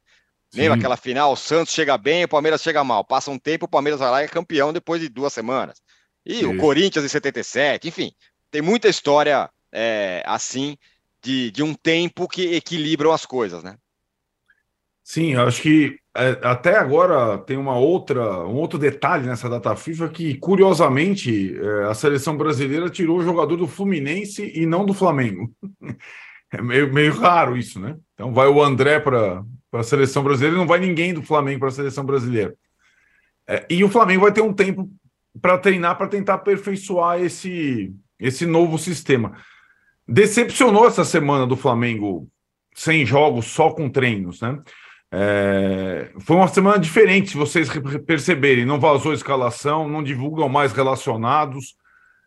Sim. 0.52 0.62
Lembra 0.62 0.78
aquela 0.78 0.98
final? 0.98 1.34
O 1.34 1.38
Santos 1.38 1.74
chega 1.74 1.96
bem, 1.96 2.24
o 2.24 2.28
Palmeiras 2.28 2.62
chega 2.62 2.84
mal. 2.84 3.06
Passa 3.06 3.30
um 3.30 3.38
tempo, 3.38 3.66
o 3.66 3.70
Palmeiras 3.70 4.00
vai 4.00 4.10
lá 4.10 4.22
e 4.22 4.26
é 4.26 4.28
campeão 4.28 4.74
depois 4.74 5.00
de 5.00 5.08
duas 5.08 5.32
semanas. 5.32 5.80
E 6.26 6.40
Sim. 6.40 6.46
o 6.46 6.58
Corinthians 6.58 7.06
em 7.06 7.08
77, 7.08 7.88
enfim, 7.88 8.12
tem 8.50 8.62
muita 8.62 8.90
história 8.90 9.50
é, 9.72 10.24
assim 10.26 10.76
de, 11.22 11.52
de 11.52 11.62
um 11.62 11.74
tempo 11.74 12.28
que 12.28 12.56
equilibram 12.56 13.12
as 13.12 13.26
coisas, 13.26 13.64
né? 13.64 13.78
Sim, 15.10 15.34
acho 15.34 15.64
que 15.64 16.00
é, 16.16 16.38
até 16.44 16.78
agora 16.78 17.40
tem 17.40 17.58
uma 17.58 17.76
outra, 17.76 18.46
um 18.46 18.54
outro 18.54 18.78
detalhe 18.78 19.26
nessa 19.26 19.50
data 19.50 19.76
FIFA 19.76 20.08
que, 20.10 20.36
curiosamente, 20.36 21.58
é, 21.60 21.86
a 21.86 21.96
seleção 21.96 22.38
brasileira 22.38 22.92
tirou 22.92 23.18
o 23.18 23.24
jogador 23.24 23.58
do 23.58 23.68
Fluminense 23.68 24.52
e 24.54 24.68
não 24.68 24.86
do 24.86 24.94
Flamengo. 24.94 25.52
É 26.52 26.64
meio, 26.64 26.92
meio 26.92 27.14
raro 27.14 27.56
isso, 27.56 27.80
né? 27.80 27.96
Então 28.16 28.34
vai 28.34 28.48
o 28.48 28.60
André 28.60 29.00
para 29.00 29.44
a 29.72 29.84
seleção 29.84 30.24
brasileira 30.24 30.56
e 30.56 30.58
não 30.58 30.66
vai 30.66 30.80
ninguém 30.80 31.14
do 31.14 31.22
Flamengo 31.22 31.60
para 31.60 31.68
a 31.68 31.72
seleção 31.72 32.04
brasileira. 32.04 32.56
É, 33.48 33.68
e 33.70 33.84
o 33.84 33.90
Flamengo 33.90 34.24
vai 34.24 34.32
ter 34.32 34.42
um 34.42 34.52
tempo 34.52 34.90
para 35.40 35.60
treinar, 35.60 35.96
para 35.96 36.08
tentar 36.08 36.34
aperfeiçoar 36.34 37.22
esse, 37.22 37.94
esse 38.20 38.48
novo 38.48 38.80
sistema. 38.80 39.38
Decepcionou 40.08 40.88
essa 40.88 41.06
semana 41.06 41.46
do 41.46 41.56
Flamengo 41.56 42.28
sem 42.74 43.06
jogos, 43.06 43.46
só 43.46 43.70
com 43.70 43.88
treinos, 43.88 44.42
né? 44.42 44.60
É, 45.12 46.12
foi 46.20 46.36
uma 46.36 46.48
semana 46.48 46.78
diferente, 46.78 47.32
se 47.32 47.38
vocês 47.38 47.70
perceberem. 48.06 48.66
Não 48.66 48.80
vazou 48.80 49.14
escalação, 49.14 49.88
não 49.88 50.04
divulgam 50.04 50.48
mais 50.48 50.72
relacionados. 50.72 51.76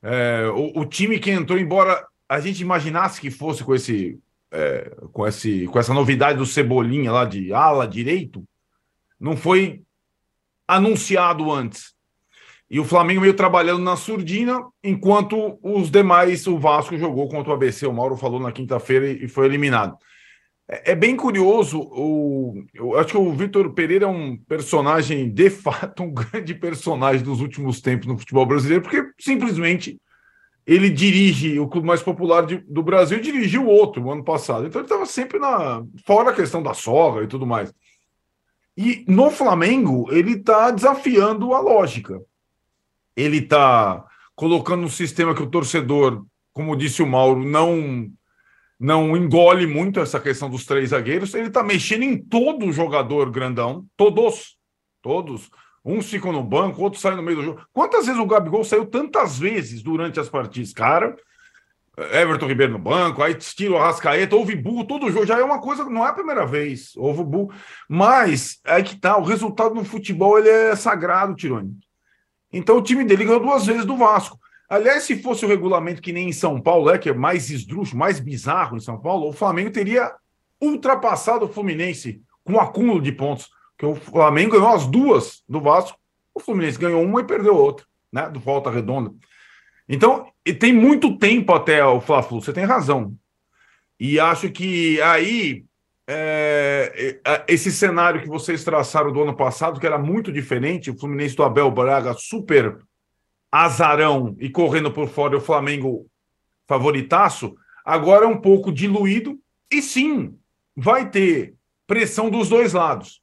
É, 0.03 0.49
o, 0.55 0.81
o, 0.81 0.85
time 0.85 1.19
que 1.19 1.31
entrou, 1.31 1.59
embora 1.59 2.05
a 2.29 2.41
gente 2.41 2.61
imaginasse 2.61 3.21
que 3.21 3.31
fosse 3.31 3.63
com 3.63 3.75
esse, 3.75 4.19
é, 4.51 4.97
com 5.13 5.27
esse, 5.27 5.67
com 5.67 5.79
essa 5.79 5.95
novidade 5.95 6.39
do 6.39 6.47
Cebolinha 6.47 7.13
lá 7.13 7.25
de 7.25 7.53
ala 7.53 7.87
direito, 7.87 8.45
não 9.21 9.37
foi 9.37 9.83
anunciado 10.67 11.53
antes. 11.53 11.93
E 12.69 12.81
o 12.81 12.85
Flamengo 12.85 13.21
veio 13.21 13.35
trabalhando 13.35 13.83
na 13.83 13.97
surdina, 13.97 14.59
enquanto 14.83 15.59
os 15.63 15.91
demais, 15.91 16.47
o 16.47 16.59
Vasco 16.59 16.97
jogou 16.97 17.29
contra 17.29 17.53
o 17.53 17.55
ABC. 17.55 17.87
O 17.87 17.93
Mauro 17.93 18.17
falou 18.17 18.41
na 18.41 18.51
quinta-feira 18.51 19.07
e 19.07 19.29
foi 19.29 19.45
eliminado. 19.45 19.97
É, 20.69 20.93
é 20.93 20.95
bem 20.95 21.17
curioso, 21.17 21.81
o, 21.81 22.65
eu 22.73 22.99
acho 22.99 23.11
que 23.11 23.17
o 23.17 23.33
Vitor 23.33 23.73
Pereira 23.73 24.05
é 24.05 24.09
um 24.09 24.37
personagem, 24.37 25.31
de 25.31 25.51
fato, 25.51 26.03
um 26.03 26.13
grande 26.15 26.55
personagem 26.55 27.23
dos 27.23 27.41
últimos 27.41 27.81
tempos 27.81 28.07
no 28.07 28.19
futebol 28.19 28.47
brasileiro, 28.47 28.83
porque 28.83 29.11
simplesmente 29.19 30.01
ele 30.67 30.89
dirige 30.91 31.59
o 31.59 31.69
clube 31.69 31.87
mais 31.87 32.03
popular 32.03 32.47
de, 32.47 32.59
do 32.59 32.83
Brasil 32.83 33.21
dirigiu 33.21 33.67
outro 33.67 34.01
no 34.01 34.13
ano 34.13 34.25
passado. 34.25 34.67
Então 34.67 34.81
ele 34.81 34.87
estava 34.87 35.07
sempre 35.07 35.39
na 35.39 35.83
fora 36.07 36.31
a 36.31 36.35
questão 36.35 36.63
da 36.63 36.73
sogra 36.73 37.25
e 37.25 37.29
tudo 37.29 37.47
mais. 37.47 37.75
E 38.77 39.05
no 39.09 39.31
Flamengo, 39.31 40.07
ele 40.11 40.33
está 40.33 40.71
desafiando 40.71 41.53
a 41.53 41.61
lógica. 41.61 42.21
Ele 43.17 43.39
está 43.39 44.05
colocando 44.35 44.85
um 44.85 44.89
sistema 44.89 45.35
que 45.35 45.43
o 45.43 45.51
torcedor, 45.51 46.25
como 46.53 46.77
disse 46.77 47.03
o 47.03 47.07
Mauro, 47.07 47.45
não 47.45 48.09
não 48.83 49.17
engole 49.17 49.65
muito 49.65 50.01
essa 50.01 50.19
questão 50.19 50.51
dos 50.51 50.67
três 50.67 50.91
zagueiros. 50.91 51.33
Ele 51.35 51.47
está 51.47 51.63
mexendo 51.63 52.03
em 52.03 52.19
todo 52.19 52.73
jogador 52.73 53.31
grandão, 53.31 53.87
todos, 53.97 54.57
todos. 55.01 55.49
Uns 55.85 56.11
ficam 56.11 56.33
no 56.33 56.43
banco, 56.43 56.83
outros 56.83 57.01
saem 57.01 57.17
no 57.17 57.23
meio 57.23 57.37
do 57.37 57.45
jogo. 57.45 57.63
Quantas 57.73 58.07
vezes 58.07 58.21
o 58.21 58.27
Gabigol 58.27 58.65
saiu 58.65 58.85
tantas 58.85 59.39
vezes 59.39 59.85
durante 59.85 60.19
as 60.19 60.29
partidas? 60.29 60.73
Cara, 60.73 61.17
Everton 61.97 62.49
Ribeiro 62.49 62.73
no 62.73 62.79
banco, 62.81 63.23
aí 63.23 63.35
tira 63.35 63.75
o 63.75 63.77
Arrascaeta, 63.77 64.35
houve 64.35 64.57
burro, 64.57 64.85
todo 64.85 65.13
jogo. 65.13 65.27
Já 65.27 65.39
é 65.39 65.45
uma 65.45 65.61
coisa, 65.61 65.85
não 65.85 66.05
é 66.05 66.09
a 66.09 66.15
primeira 66.15 66.45
vez, 66.45 66.91
houve 66.97 67.23
burro. 67.23 67.53
Mas, 67.89 68.59
é 68.65 68.83
que 68.83 68.97
tá, 68.97 69.17
o 69.17 69.23
resultado 69.23 69.77
no 69.77 69.85
futebol 69.85 70.37
ele 70.41 70.49
é 70.49 70.75
sagrado, 70.75 71.37
Tironi. 71.37 71.79
Então 72.53 72.79
o 72.79 72.83
time 72.83 73.05
dele 73.05 73.25
ganhou 73.25 73.41
duas 73.41 73.65
vezes 73.65 73.85
do 73.85 73.97
Vasco. 73.97 74.42
Aliás, 74.73 75.03
se 75.03 75.23
fosse 75.23 75.45
o 75.45 75.49
regulamento 75.49 76.01
que 76.01 76.15
nem 76.15 76.31
em 76.31 76.33
São 76.33 76.59
Paulo 76.59 76.89
é, 76.89 76.97
que 76.97 77.11
é 77.11 77.13
mais 77.13 77.51
esdrúxulo, 77.51 77.99
mais 77.99 78.19
bizarro 78.19 78.75
em 78.75 78.81
São 78.81 78.99
Paulo, 78.99 79.29
o 79.29 79.33
Flamengo 79.33 79.71
teria 79.71 80.11
ultrapassado 80.59 81.45
o 81.45 81.49
Fluminense 81.49 82.23
com 82.43 82.55
um 82.55 82.59
acúmulo 82.59 82.99
de 82.99 83.13
pontos. 83.13 83.51
Porque 83.77 83.85
o 83.85 83.95
Flamengo 83.95 84.53
ganhou 84.53 84.75
as 84.75 84.87
duas 84.87 85.43
do 85.47 85.61
Vasco, 85.61 85.99
o 86.35 86.41
Fluminense 86.41 86.79
ganhou 86.79 87.03
uma 87.03 87.21
e 87.21 87.25
perdeu 87.25 87.55
outra, 87.55 87.85
né? 88.11 88.31
Do 88.31 88.41
volta 88.41 88.71
redonda. 88.71 89.13
Então, 89.87 90.33
tem 90.59 90.73
muito 90.73 91.19
tempo 91.19 91.53
até 91.53 91.85
o 91.85 92.01
Fla-Flu, 92.01 92.41
você 92.41 92.51
tem 92.51 92.65
razão. 92.65 93.15
E 94.01 94.19
acho 94.19 94.51
que 94.51 94.99
aí 95.03 95.67
é, 96.09 97.21
é, 97.27 97.45
esse 97.47 97.71
cenário 97.71 98.23
que 98.23 98.29
vocês 98.29 98.65
traçaram 98.65 99.13
do 99.13 99.23
ano 99.23 99.37
passado, 99.37 99.79
que 99.79 99.87
era 99.87 99.99
muito 99.99 100.33
diferente, 100.33 100.91
o 100.91 100.99
Fluminense 100.99 101.37
do 101.37 101.43
Abel 101.43 101.71
Braga 101.71 102.15
super 102.15 102.79
azarão 103.53 104.35
e 104.41 104.49
correndo 104.49 104.91
por 104.91 105.09
fora 105.09 105.37
o 105.37 105.41
Flamengo 105.41 106.07
favoritaço, 106.67 107.55
agora 107.85 108.25
é 108.25 108.29
um 108.29 108.41
pouco 108.41 108.73
diluído 108.73 109.39
e 109.71 109.83
sim, 109.83 110.39
vai 110.75 111.11
ter 111.11 111.55
pressão 111.87 112.31
dos 112.31 112.49
dois 112.49 112.73
lados. 112.73 113.21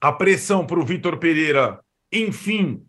A 0.00 0.10
pressão 0.10 0.66
para 0.66 0.80
o 0.80 0.84
Vitor 0.84 1.18
Pereira, 1.18 1.78
enfim, 2.10 2.82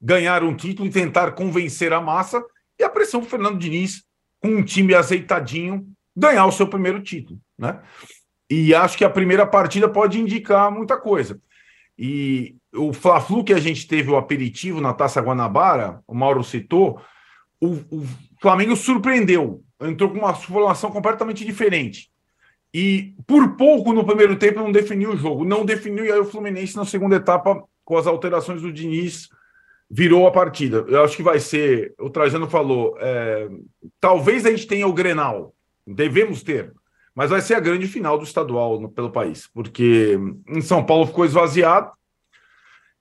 ganhar 0.00 0.42
um 0.42 0.56
título 0.56 0.88
e 0.88 0.92
tentar 0.92 1.32
convencer 1.32 1.92
a 1.92 2.00
massa, 2.00 2.42
e 2.78 2.82
a 2.82 2.88
pressão 2.88 3.20
para 3.20 3.26
o 3.26 3.30
Fernando 3.30 3.58
Diniz, 3.58 4.02
com 4.40 4.48
um 4.48 4.62
time 4.64 4.94
azeitadinho, 4.94 5.86
ganhar 6.16 6.46
o 6.46 6.52
seu 6.52 6.66
primeiro 6.66 7.02
título. 7.02 7.38
Né? 7.58 7.80
E 8.48 8.74
acho 8.74 8.96
que 8.96 9.04
a 9.04 9.10
primeira 9.10 9.46
partida 9.46 9.88
pode 9.88 10.18
indicar 10.18 10.70
muita 10.70 10.96
coisa. 10.96 11.38
E 11.98 12.56
o 12.74 12.92
Fla-Flu 12.92 13.44
que 13.44 13.52
a 13.52 13.60
gente 13.60 13.86
teve 13.86 14.10
o 14.10 14.16
aperitivo 14.16 14.80
na 14.80 14.92
Taça 14.92 15.20
Guanabara, 15.20 16.00
o 16.06 16.14
Mauro 16.14 16.42
citou, 16.42 17.00
o, 17.60 17.74
o 17.90 18.06
Flamengo 18.40 18.76
surpreendeu, 18.76 19.62
entrou 19.80 20.10
com 20.10 20.18
uma 20.18 20.34
formação 20.34 20.90
completamente 20.90 21.44
diferente. 21.44 22.10
E 22.72 23.14
por 23.26 23.56
pouco 23.56 23.92
no 23.92 24.04
primeiro 24.04 24.36
tempo 24.36 24.58
não 24.58 24.72
definiu 24.72 25.12
o 25.12 25.16
jogo, 25.16 25.44
não 25.44 25.64
definiu, 25.64 26.04
e 26.04 26.10
aí 26.10 26.18
o 26.18 26.24
Fluminense 26.24 26.76
na 26.76 26.84
segunda 26.84 27.16
etapa, 27.16 27.62
com 27.84 27.96
as 27.96 28.06
alterações 28.06 28.60
do 28.62 28.72
Diniz, 28.72 29.28
virou 29.88 30.26
a 30.26 30.32
partida. 30.32 30.84
Eu 30.88 31.04
acho 31.04 31.16
que 31.16 31.22
vai 31.22 31.38
ser, 31.38 31.94
o 32.00 32.10
Trajano 32.10 32.48
falou, 32.50 32.96
é, 32.98 33.48
talvez 34.00 34.44
a 34.44 34.50
gente 34.50 34.66
tenha 34.66 34.88
o 34.88 34.92
Grenal, 34.92 35.54
devemos 35.86 36.42
ter, 36.42 36.72
mas 37.14 37.30
vai 37.30 37.40
ser 37.40 37.54
a 37.54 37.60
grande 37.60 37.86
final 37.86 38.18
do 38.18 38.24
estadual 38.24 38.80
no, 38.80 38.90
pelo 38.90 39.12
país, 39.12 39.48
porque 39.54 40.18
em 40.48 40.60
São 40.60 40.84
Paulo 40.84 41.06
ficou 41.06 41.24
esvaziado, 41.24 41.92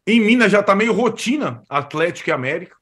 em 0.05 0.19
Minas 0.19 0.51
já 0.51 0.59
está 0.59 0.75
meio 0.75 0.93
rotina 0.93 1.63
Atlético 1.69 2.29
e 2.29 2.33
América. 2.33 2.75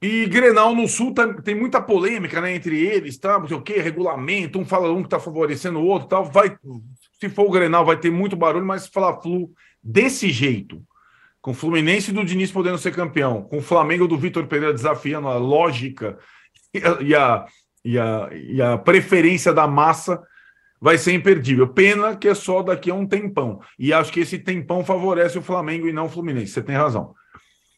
E 0.00 0.26
Grenal 0.26 0.74
no 0.74 0.86
Sul 0.86 1.14
tá, 1.14 1.26
tem 1.42 1.54
muita 1.54 1.80
polêmica 1.80 2.40
né, 2.40 2.54
entre 2.54 2.78
eles, 2.78 3.16
tá? 3.18 3.38
Não 3.38 3.48
sei 3.48 3.56
o 3.56 3.62
quê, 3.62 3.80
regulamento, 3.80 4.58
um 4.58 4.64
fala 4.64 4.92
um 4.92 5.00
que 5.00 5.06
está 5.06 5.18
favorecendo 5.18 5.78
o 5.78 5.86
outro 5.86 6.08
tal. 6.08 6.24
Vai, 6.24 6.56
se 7.18 7.28
for 7.30 7.46
o 7.46 7.50
Grenal, 7.50 7.84
vai 7.84 7.98
ter 7.98 8.10
muito 8.10 8.36
barulho, 8.36 8.66
mas 8.66 8.86
falar 8.86 9.20
Flu 9.22 9.50
desse 9.82 10.30
jeito, 10.30 10.82
com 11.40 11.52
o 11.52 11.54
Fluminense 11.54 12.12
do 12.12 12.24
Diniz 12.24 12.52
podendo 12.52 12.76
ser 12.76 12.94
campeão, 12.94 13.42
com 13.42 13.58
o 13.58 13.62
Flamengo 13.62 14.06
do 14.06 14.18
Vitor 14.18 14.46
Pereira 14.46 14.74
desafiando 14.74 15.28
a 15.28 15.38
lógica 15.38 16.18
e 16.74 16.84
a, 16.84 17.00
e 17.00 17.14
a, 17.14 17.46
e 17.84 17.98
a, 17.98 18.28
e 18.32 18.62
a 18.62 18.76
preferência 18.76 19.52
da 19.52 19.66
massa, 19.66 20.22
vai 20.86 20.96
ser 20.96 21.14
imperdível. 21.14 21.66
Pena 21.66 22.14
que 22.14 22.28
é 22.28 22.34
só 22.34 22.62
daqui 22.62 22.92
a 22.92 22.94
um 22.94 23.04
tempão. 23.04 23.60
E 23.76 23.92
acho 23.92 24.12
que 24.12 24.20
esse 24.20 24.38
tempão 24.38 24.84
favorece 24.84 25.36
o 25.36 25.42
Flamengo 25.42 25.88
e 25.88 25.92
não 25.92 26.06
o 26.06 26.08
Fluminense. 26.08 26.52
Você 26.52 26.62
tem 26.62 26.76
razão. 26.76 27.12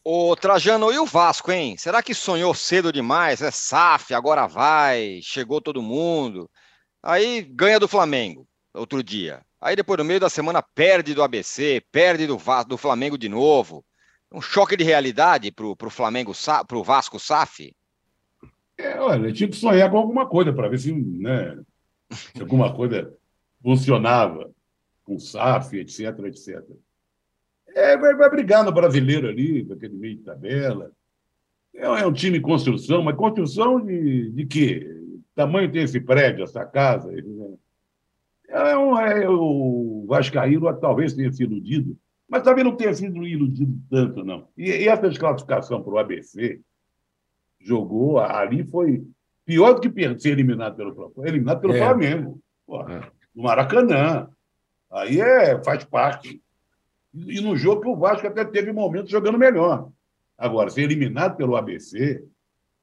Ô, 0.05 0.35
Trajano, 0.35 0.93
e 0.93 0.99
o 0.99 1.07
Vasco, 1.07 1.51
hein? 1.51 1.75
Será 1.75 2.03
que 2.03 2.13
sonhou 2.13 2.53
cedo 2.53 2.93
demais? 2.93 3.41
É 3.41 3.49
SAF, 3.49 4.13
agora 4.13 4.45
vai, 4.45 5.21
chegou 5.23 5.59
todo 5.59 5.81
mundo. 5.81 6.47
Aí 7.01 7.41
ganha 7.41 7.79
do 7.79 7.87
Flamengo 7.87 8.47
outro 8.75 9.01
dia. 9.01 9.41
Aí 9.59 9.75
depois, 9.75 9.97
no 9.97 10.05
meio 10.05 10.19
da 10.19 10.29
semana, 10.29 10.61
perde 10.61 11.15
do 11.15 11.23
ABC, 11.23 11.81
perde 11.91 12.27
do, 12.27 12.37
do 12.67 12.77
Flamengo 12.77 13.17
de 13.17 13.27
novo. 13.27 13.83
Um 14.31 14.39
choque 14.39 14.77
de 14.77 14.83
realidade 14.83 15.51
para 15.51 15.65
o 15.65 15.89
Flamengo, 15.89 16.31
para 16.67 16.77
o 16.77 16.83
Vasco 16.83 17.19
SAF? 17.19 17.75
É, 18.77 18.99
olha, 18.99 19.33
tinha 19.33 19.49
que 19.49 19.55
sonhar 19.55 19.89
com 19.89 19.97
alguma 19.97 20.29
coisa 20.29 20.53
para 20.53 20.69
ver 20.69 20.77
se, 20.77 20.93
né, 20.93 21.57
se 22.35 22.41
alguma 22.41 22.73
coisa 22.73 23.13
funcionava 23.61 24.51
com 25.03 25.19
SAF, 25.19 25.77
etc, 25.77 26.19
etc. 26.25 26.63
É, 27.69 27.97
vai, 27.97 28.15
vai 28.15 28.29
brigar 28.29 28.63
no 28.63 28.71
brasileiro 28.71 29.27
ali, 29.27 29.63
naquele 29.63 29.95
meio 29.95 30.17
de 30.17 30.23
tabela. 30.23 30.91
É, 31.73 31.83
é 31.83 32.05
um 32.05 32.13
time 32.13 32.37
em 32.37 32.41
construção, 32.41 33.03
mas 33.03 33.15
construção 33.15 33.79
de, 33.79 34.31
de 34.31 34.45
quê? 34.45 34.95
Tamanho 35.35 35.71
tem 35.71 35.83
esse 35.83 35.99
prédio, 35.99 36.43
essa 36.43 36.65
casa? 36.65 37.11
É, 38.49 38.77
um, 38.77 38.99
é, 38.99 39.29
o 39.29 40.05
Vascaíno 40.07 40.73
talvez 40.79 41.13
tenha 41.13 41.31
se 41.31 41.43
iludido, 41.43 41.97
mas 42.27 42.43
também 42.43 42.63
não 42.63 42.75
tenha 42.75 42.93
sido 42.93 43.25
iludido 43.25 43.79
tanto, 43.89 44.23
não. 44.23 44.47
E, 44.57 44.65
e 44.65 44.87
essa 44.87 45.07
desclassificação 45.07 45.81
para 45.81 45.93
o 45.93 45.97
ABC 45.97 46.59
jogou, 47.59 48.19
ali 48.19 48.63
foi 48.63 49.05
pior 49.49 49.73
do 49.73 49.81
que 49.81 50.19
ser 50.19 50.29
eliminado 50.29 50.75
pelo 50.75 50.93
Flamengo. 50.93 51.25
Eliminado 51.25 51.59
pelo 51.59 51.73
é. 51.73 51.79
Flamengo. 51.79 52.39
é. 52.87 53.11
No 53.33 53.43
Maracanã. 53.43 54.29
Aí 54.91 55.19
é, 55.19 55.63
faz 55.63 55.83
parte. 55.83 56.39
E 57.15 57.41
no 57.41 57.57
jogo 57.57 57.81
que 57.81 57.87
o 57.87 57.95
Vasco 57.95 58.27
até 58.27 58.45
teve 58.45 58.71
momentos 58.71 59.09
jogando 59.09 59.39
melhor. 59.39 59.89
Agora, 60.37 60.69
ser 60.69 60.83
eliminado 60.83 61.35
pelo 61.35 61.55
ABC, 61.55 62.23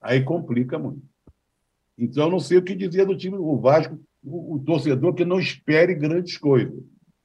aí 0.01 0.25
complica 0.25 0.77
muito. 0.77 1.01
Então, 1.97 2.25
eu 2.25 2.31
não 2.31 2.41
sei 2.41 2.59
o 2.59 2.63
que 2.63 2.75
dizer 2.75 3.07
do 3.07 3.17
time, 3.17 3.37
o 3.39 3.57
Vasco, 3.59 3.99
o, 4.23 4.57
o 4.57 4.59
torcedor 4.59 5.15
que 5.15 5.25
não 5.25 5.39
espere 5.39 5.95
grandes 5.95 6.37
coisas. 6.37 6.75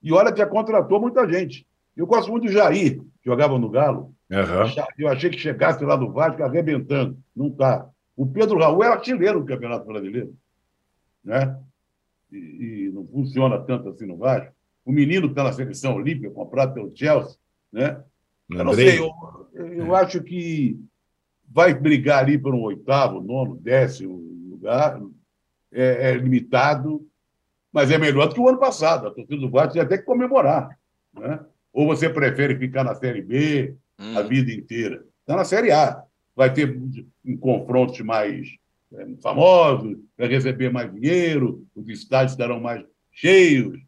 E 0.04 0.14
olha 0.14 0.32
que 0.32 0.38
já 0.38 0.46
contratou 0.46 1.02
muita 1.02 1.28
gente. 1.28 1.66
Eu 1.98 2.06
gosto 2.06 2.30
muito 2.30 2.46
do 2.46 2.52
Jair, 2.52 3.00
que 3.00 3.26
jogava 3.26 3.58
no 3.58 3.70
Galo. 3.70 4.14
Uhum. 4.30 4.84
Eu 5.00 5.10
achei 5.10 5.32
que 5.32 5.38
chegasse 5.38 5.84
lá 5.84 5.96
do 5.96 6.12
Vasco 6.12 6.44
arrebentando. 6.44 7.18
Não 7.36 7.48
está. 7.48 7.90
O 8.16 8.26
Pedro 8.26 8.60
Raul 8.60 8.84
é 8.84 8.88
artilheiro 8.88 9.40
do 9.40 9.46
Campeonato 9.46 9.86
Brasileiro. 9.86 10.36
Né? 11.24 11.58
E, 12.32 12.38
e 12.88 12.92
não 12.92 13.06
funciona 13.08 13.60
tanto 13.60 13.90
assim 13.90 14.06
no 14.06 14.18
Vasco 14.18 14.54
o 14.86 14.92
menino 14.92 15.32
na 15.34 15.54
seleção 15.54 15.96
olímpica, 15.96 16.34
comprado 16.34 16.74
pelo 16.74 16.92
Chelsea, 16.96 17.38
né? 17.72 18.04
Eu 18.50 18.66
não 18.66 18.74
sei, 18.74 19.00
eu, 19.00 19.12
eu 19.54 19.96
é. 19.96 20.02
acho 20.02 20.22
que 20.22 20.78
vai 21.50 21.74
brigar 21.74 22.20
ali 22.20 22.38
por 22.38 22.54
um 22.54 22.62
oitavo, 22.62 23.22
nono, 23.22 23.56
décimo 23.56 24.18
lugar, 24.50 25.02
é, 25.72 26.10
é, 26.10 26.14
limitado, 26.14 27.08
mas 27.72 27.90
é 27.92 27.98
melhor 27.98 28.28
do 28.28 28.36
que 28.36 28.42
o 28.42 28.50
ano 28.50 28.60
passado. 28.60 29.08
A 29.08 29.12
torcida 29.12 29.40
do 29.40 29.50
Vasco 29.50 29.74
tinha 29.74 29.84
até 29.84 29.98
que 29.98 30.04
comemorar. 30.04 30.78
Né? 31.14 31.40
Ou 31.72 31.88
você 31.88 32.10
prefere 32.10 32.58
ficar 32.58 32.84
na 32.84 32.94
Série 32.96 33.22
B 33.22 33.76
hum. 33.98 34.18
a 34.18 34.22
vida 34.22 34.52
inteira? 34.52 35.06
Está 35.22 35.38
na 35.38 35.46
Série 35.46 35.72
A. 35.72 36.04
Vai 36.36 36.54
ter 36.54 36.80
um 37.26 37.38
confrontos 37.38 38.00
mais 38.02 38.48
é, 38.94 39.08
famosos, 39.22 39.98
vai 40.18 40.28
receber 40.28 40.72
mais 40.72 40.92
dinheiro, 40.92 41.66
os 41.76 41.88
estádios 41.90 42.34
estarão 42.34 42.60
mais 42.60 42.86
cheios, 43.12 43.80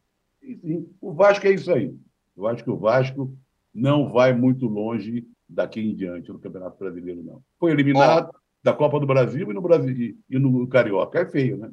enfim, 0.44 0.88
o 1.00 1.14
Vasco 1.14 1.48
é 1.48 1.52
isso 1.52 1.72
aí. 1.72 1.94
Eu 2.36 2.48
acho 2.48 2.64
que 2.64 2.70
o 2.70 2.78
Vasco 2.78 3.36
não 3.74 4.10
vai 4.12 4.34
muito 4.34 4.68
longe 4.68 5.26
daqui 5.48 5.80
em 5.80 5.96
diante 5.96 6.32
no 6.32 6.40
Campeonato 6.40 6.78
Brasileiro, 6.78 7.24
não. 7.24 7.42
Foi 7.60 7.72
eliminado 7.72 8.30
oh. 8.34 8.38
da 8.62 8.74
Copa 8.74 9.00
do 9.00 9.06
Brasil 9.08 9.50
e 9.50 9.54
no 9.54 9.62
Brasil 9.62 10.18
e 10.30 10.40
no 10.40 10.68
Carioca. 10.68 11.20
É 11.20 11.26
feio, 11.26 11.58
né? 11.58 11.72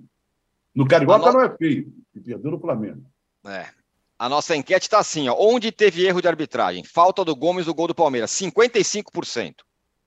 No 0.74 0.86
Carioca 0.86 1.26
no... 1.26 1.32
não 1.32 1.42
é 1.42 1.56
feio, 1.56 1.92
e 2.14 2.20
perdeu 2.20 2.52
no 2.52 2.60
Flamengo. 2.60 3.04
É. 3.46 3.66
A 4.18 4.28
nossa 4.28 4.54
enquete 4.54 4.86
está 4.86 4.98
assim: 4.98 5.28
ó, 5.28 5.36
onde 5.38 5.72
teve 5.72 6.06
erro 6.06 6.20
de 6.20 6.28
arbitragem? 6.28 6.84
Falta 6.84 7.24
do 7.24 7.34
Gomes 7.34 7.66
do 7.66 7.74
gol 7.74 7.88
do 7.88 7.94
Palmeiras, 7.94 8.30
55%. 8.30 9.54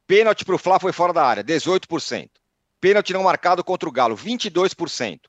Pênalti 0.07 0.43
para 0.45 0.55
o 0.55 0.57
Flá 0.57 0.79
foi 0.79 0.91
fora 0.91 1.13
da 1.13 1.25
área, 1.25 1.43
18%. 1.43 2.29
Pênalti 2.79 3.13
não 3.13 3.23
marcado 3.23 3.63
contra 3.63 3.87
o 3.87 3.91
Galo, 3.91 4.15
22%. 4.15 5.19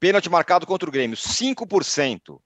Pênalti 0.00 0.28
marcado 0.28 0.66
contra 0.66 0.88
o 0.88 0.92
Grêmio, 0.92 1.16
5%. 1.16 2.40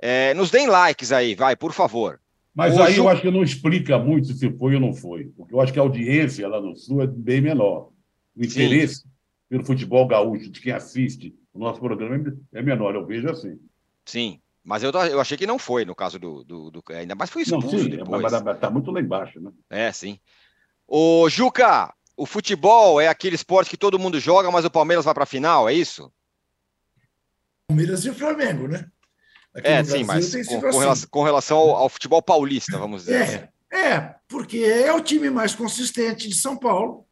É, 0.00 0.34
nos 0.34 0.50
deem 0.50 0.66
likes 0.66 1.10
aí, 1.10 1.34
vai, 1.34 1.56
por 1.56 1.72
favor. 1.72 2.20
Mas 2.54 2.74
Hoje... 2.74 2.82
aí 2.82 2.96
eu 2.96 3.08
acho 3.08 3.22
que 3.22 3.30
não 3.30 3.42
explica 3.42 3.98
muito 3.98 4.32
se 4.34 4.50
foi 4.58 4.74
ou 4.74 4.80
não 4.80 4.92
foi, 4.92 5.26
porque 5.36 5.54
eu 5.54 5.60
acho 5.60 5.72
que 5.72 5.78
a 5.78 5.82
audiência 5.82 6.46
lá 6.48 6.60
no 6.60 6.76
Sul 6.76 7.02
é 7.02 7.06
bem 7.06 7.40
menor. 7.40 7.90
O 8.36 8.44
interesse 8.44 8.96
Sim. 8.96 9.08
pelo 9.48 9.64
futebol 9.64 10.06
gaúcho, 10.06 10.50
de 10.50 10.60
quem 10.60 10.72
assiste 10.72 11.34
o 11.52 11.58
nosso 11.58 11.80
programa, 11.80 12.36
é 12.52 12.62
menor, 12.62 12.94
eu 12.94 13.06
vejo 13.06 13.28
assim. 13.30 13.58
Sim, 14.04 14.40
mas 14.62 14.82
eu, 14.82 14.90
eu 14.90 15.20
achei 15.20 15.36
que 15.36 15.46
não 15.46 15.58
foi 15.58 15.84
no 15.84 15.94
caso 15.94 16.18
do. 16.18 16.44
do, 16.44 16.70
do 16.70 16.82
ainda 16.90 17.14
mais 17.14 17.30
foi 17.30 17.42
expulso 17.42 17.76
não, 17.76 17.82
sim, 17.84 17.90
depois. 17.90 18.22
Mas 18.22 18.32
está 18.32 18.70
muito 18.70 18.90
lá 18.90 19.00
embaixo, 19.00 19.40
né? 19.40 19.50
É, 19.70 19.90
sim. 19.92 20.18
Ô, 20.88 21.28
Juca, 21.28 21.92
o 22.16 22.24
futebol 22.24 22.98
é 22.98 23.08
aquele 23.08 23.34
esporte 23.34 23.68
que 23.68 23.76
todo 23.76 23.98
mundo 23.98 24.18
joga, 24.18 24.50
mas 24.50 24.64
o 24.64 24.70
Palmeiras 24.70 25.04
vai 25.04 25.12
para 25.12 25.24
a 25.24 25.26
final, 25.26 25.68
é 25.68 25.74
isso? 25.74 26.10
Palmeiras 27.68 28.06
e 28.06 28.10
o 28.10 28.14
Flamengo, 28.14 28.66
né? 28.66 28.86
é, 29.54 29.84
sim, 29.84 30.02
mas 30.04 30.34
com, 30.46 30.60
com, 30.60 30.68
assim. 30.68 30.78
relação, 30.78 31.08
com 31.10 31.22
relação 31.22 31.58
ao, 31.58 31.76
ao, 31.76 31.88
futebol 31.88 32.22
paulista, 32.22 32.78
vamos 32.78 33.02
dizer. 33.02 33.50
É, 33.70 33.78
é, 33.78 34.14
porque 34.26 34.58
é 34.58 34.92
o 34.92 35.02
time 35.02 35.28
mais 35.28 35.54
consistente 35.54 36.26
de 36.26 36.34
São 36.34 36.56
Paulo, 36.56 37.04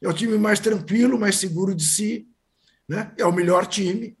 é 0.00 0.08
o 0.08 0.12
time 0.12 0.38
mais 0.38 0.60
tranquilo, 0.60 1.18
mais 1.18 1.36
seguro 1.36 1.74
de 1.74 1.84
si, 1.84 2.28
né? 2.88 3.12
é 3.18 3.24
o 3.24 3.32
melhor 3.32 3.66
time, 3.66 4.16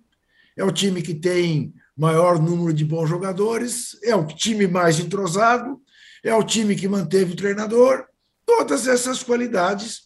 é 0.56 0.64
o 0.64 0.72
time 0.72 1.02
que 1.02 1.14
tem 1.14 1.72
maior 1.96 2.40
número 2.40 2.72
de 2.72 2.84
bons 2.84 3.08
jogadores, 3.08 3.96
é 4.02 4.16
o 4.16 4.26
time 4.26 4.66
mais 4.66 4.98
entrosado, 4.98 5.80
é 6.24 6.34
o 6.34 6.42
time 6.42 6.74
que 6.74 6.88
manteve 6.88 7.32
o 7.32 7.36
treinador. 7.36 8.06
Todas 8.46 8.86
essas 8.86 9.22
qualidades 9.22 10.02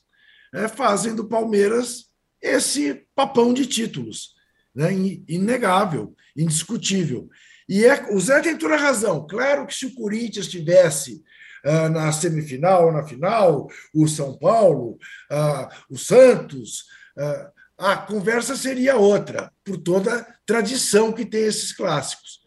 né, 0.52 0.68
fazem 0.68 1.14
do 1.14 1.28
Palmeiras 1.28 2.06
esse 2.40 3.06
papão 3.14 3.52
de 3.52 3.66
títulos, 3.66 4.34
né, 4.74 4.92
inegável, 5.28 6.14
indiscutível. 6.36 7.28
E 7.68 7.84
é, 7.84 8.14
o 8.14 8.20
Zé 8.20 8.40
tem 8.40 8.56
toda 8.56 8.74
a 8.74 8.78
razão. 8.78 9.26
Claro 9.26 9.66
que 9.66 9.74
se 9.74 9.86
o 9.86 9.94
Corinthians 9.94 10.48
tivesse 10.48 11.22
uh, 11.64 11.88
na 11.90 12.10
semifinal, 12.12 12.92
na 12.92 13.04
final, 13.04 13.68
o 13.94 14.08
São 14.08 14.38
Paulo, 14.38 14.98
uh, 15.30 15.68
o 15.90 15.98
Santos, 15.98 16.84
uh, 17.18 17.58
a 17.76 17.96
conversa 17.96 18.56
seria 18.56 18.96
outra, 18.96 19.52
por 19.64 19.76
toda 19.78 20.14
a 20.14 20.26
tradição 20.46 21.12
que 21.12 21.24
tem 21.24 21.42
esses 21.42 21.72
clássicos. 21.72 22.40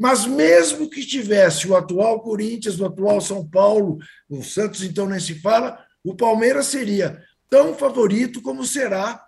Mas 0.00 0.24
mesmo 0.24 0.88
que 0.88 1.04
tivesse 1.04 1.68
o 1.68 1.76
atual 1.76 2.22
Corinthians, 2.22 2.80
o 2.80 2.86
atual 2.86 3.20
São 3.20 3.46
Paulo, 3.46 3.98
o 4.30 4.42
Santos 4.42 4.82
então 4.82 5.06
nem 5.06 5.20
se 5.20 5.34
fala, 5.34 5.78
o 6.02 6.14
Palmeiras 6.14 6.68
seria 6.68 7.22
tão 7.50 7.74
favorito 7.74 8.40
como 8.40 8.64
será 8.64 9.22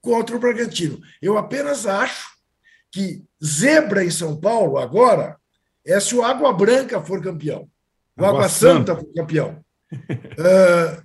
contra 0.00 0.34
o 0.34 0.38
Bragantino. 0.38 0.98
Eu 1.20 1.36
apenas 1.36 1.86
acho 1.86 2.30
que 2.90 3.22
zebra 3.44 4.02
em 4.02 4.10
São 4.10 4.40
Paulo 4.40 4.78
agora 4.78 5.36
é 5.86 6.00
se 6.00 6.14
o 6.14 6.24
Água 6.24 6.54
Branca 6.54 7.02
for 7.02 7.22
campeão. 7.22 7.68
O 8.16 8.24
Água, 8.24 8.38
Água 8.38 8.48
Santa. 8.48 8.96
for 8.96 9.12
campeão. 9.12 9.62
uh, 9.92 11.04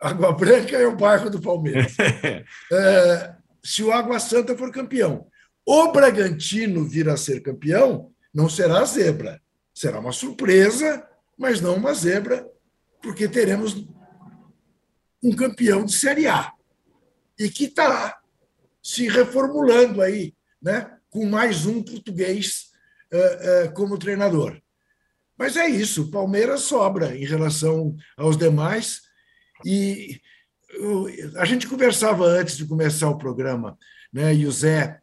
Água 0.00 0.32
Branca 0.32 0.78
é 0.78 0.86
o 0.86 0.96
bairro 0.96 1.28
do 1.28 1.42
Palmeiras. 1.42 1.92
Uh, 1.92 3.36
se 3.62 3.82
o 3.82 3.92
Água 3.92 4.18
Santa 4.18 4.56
for 4.56 4.72
campeão. 4.72 5.26
O 5.66 5.92
Bragantino 5.92 6.88
vir 6.88 7.08
a 7.10 7.18
ser 7.18 7.40
campeão, 7.40 8.13
não 8.34 8.48
será 8.48 8.84
zebra. 8.84 9.40
Será 9.72 10.00
uma 10.00 10.12
surpresa, 10.12 11.06
mas 11.38 11.60
não 11.60 11.76
uma 11.76 11.94
zebra, 11.94 12.48
porque 13.00 13.28
teremos 13.28 13.86
um 15.22 15.34
campeão 15.34 15.84
de 15.84 15.92
Série 15.92 16.26
A. 16.26 16.52
E 17.38 17.48
que 17.48 17.64
está 17.64 18.20
se 18.82 19.08
reformulando 19.08 20.02
aí 20.02 20.34
né, 20.60 20.98
com 21.10 21.24
mais 21.26 21.66
um 21.66 21.82
português 21.82 22.70
uh, 23.12 23.68
uh, 23.68 23.74
como 23.74 23.98
treinador. 23.98 24.60
Mas 25.36 25.56
é 25.56 25.66
isso, 25.66 26.10
Palmeiras 26.10 26.62
sobra 26.62 27.16
em 27.16 27.24
relação 27.24 27.96
aos 28.16 28.36
demais. 28.36 29.02
E 29.64 30.20
a 31.36 31.44
gente 31.44 31.66
conversava 31.68 32.24
antes 32.24 32.56
de 32.56 32.66
começar 32.66 33.08
o 33.08 33.18
programa, 33.18 33.78
né, 34.12 34.34
e 34.34 34.46
o 34.46 34.52
Zé, 34.52 35.00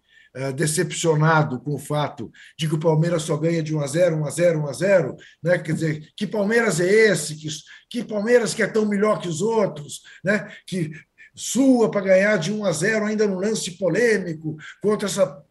decepcionado 0.56 1.60
com 1.60 1.76
o 1.76 1.80
fato 1.80 2.32
de 2.58 2.67
que 2.67 2.76
o 2.76 2.80
Palmeiras 2.80 3.24
só 3.24 3.36
ganha 3.36 3.62
de 3.62 3.76
1 3.76 3.82
a 3.82 3.88
0, 3.88 4.17
1 4.17 4.26
a 4.26 4.30
0, 4.30 4.60
1 4.60 4.67
a 4.67 4.74
0, 4.74 5.15
né? 5.44 5.58
Quer 5.60 5.74
dizer, 5.74 6.10
que 6.15 6.26
Palmeiras 6.26 6.80
é 6.80 6.89
esse? 6.89 7.36
Que, 7.36 7.48
que 7.89 8.04
Palmeiras 8.04 8.54
que 8.54 8.63
é 8.63 8.67
tão 8.67 8.86
melhor 8.86 9.20
que 9.20 9.28
os 9.28 9.41
outros, 9.41 10.02
né? 10.24 10.52
Que 10.65 10.91
sua 11.36 11.89
para 11.91 12.02
ganhar 12.02 12.38
de 12.38 12.52
1 12.52 12.65
a 12.65 12.72
0 12.72 13.06
ainda 13.06 13.28
no 13.28 13.39
lance 13.39 13.72
polêmico 13.72 14.58
contra 14.82 15.08
essa 15.08 15.44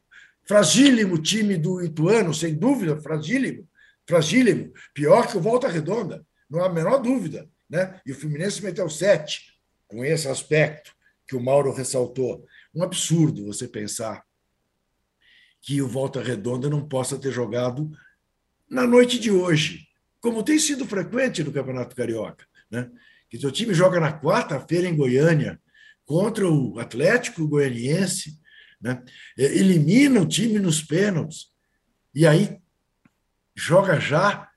Fragílimo 0.50 1.16
time 1.22 1.56
do 1.56 1.80
Ituano, 1.80 2.34
sem 2.34 2.56
dúvida, 2.56 3.00
fragílimo, 3.00 3.68
fragílimo. 4.04 4.72
Pior 4.92 5.28
que 5.28 5.36
o 5.36 5.40
Volta 5.40 5.68
Redonda, 5.68 6.26
não 6.50 6.60
há 6.60 6.66
a 6.66 6.72
menor 6.72 6.98
dúvida. 6.98 7.48
Né? 7.68 8.00
E 8.04 8.10
o 8.10 8.16
Fluminense 8.16 8.60
meteu 8.60 8.90
sete, 8.90 9.54
com 9.86 10.04
esse 10.04 10.26
aspecto 10.26 10.92
que 11.24 11.36
o 11.36 11.40
Mauro 11.40 11.72
ressaltou. 11.72 12.44
Um 12.74 12.82
absurdo 12.82 13.46
você 13.46 13.68
pensar 13.68 14.24
que 15.60 15.82
o 15.82 15.88
Volta 15.88 16.22
Redonda 16.22 16.68
não 16.68 16.86
possa 16.86 17.18
ter 17.18 17.30
jogado 17.30 17.90
na 18.68 18.86
noite 18.86 19.18
de 19.18 19.30
hoje, 19.30 19.86
como 20.20 20.42
tem 20.42 20.58
sido 20.58 20.86
frequente 20.86 21.42
no 21.42 21.52
Campeonato 21.52 21.94
Carioca. 21.96 22.46
Né? 22.70 22.90
Que 23.28 23.38
seu 23.38 23.50
time 23.50 23.74
joga 23.74 24.00
na 24.00 24.18
quarta-feira 24.18 24.88
em 24.88 24.96
Goiânia 24.96 25.60
contra 26.04 26.48
o 26.48 26.78
Atlético 26.78 27.46
Goianiense, 27.46 28.38
né? 28.80 29.02
elimina 29.36 30.20
o 30.20 30.26
time 30.26 30.58
nos 30.58 30.82
pênaltis, 30.82 31.50
e 32.14 32.26
aí 32.26 32.58
joga 33.54 34.00
já 34.00 34.50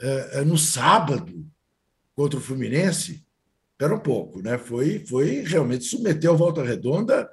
é, 0.00 0.44
no 0.44 0.56
sábado 0.56 1.46
contra 2.14 2.38
o 2.38 2.42
Fluminense. 2.42 3.26
Espera 3.72 3.94
um 3.94 4.00
pouco, 4.00 4.42
né? 4.42 4.58
Foi, 4.58 5.04
foi 5.06 5.40
realmente 5.40 5.84
submeter 5.84 6.30
o 6.30 6.36
Volta 6.36 6.62
Redonda 6.62 7.28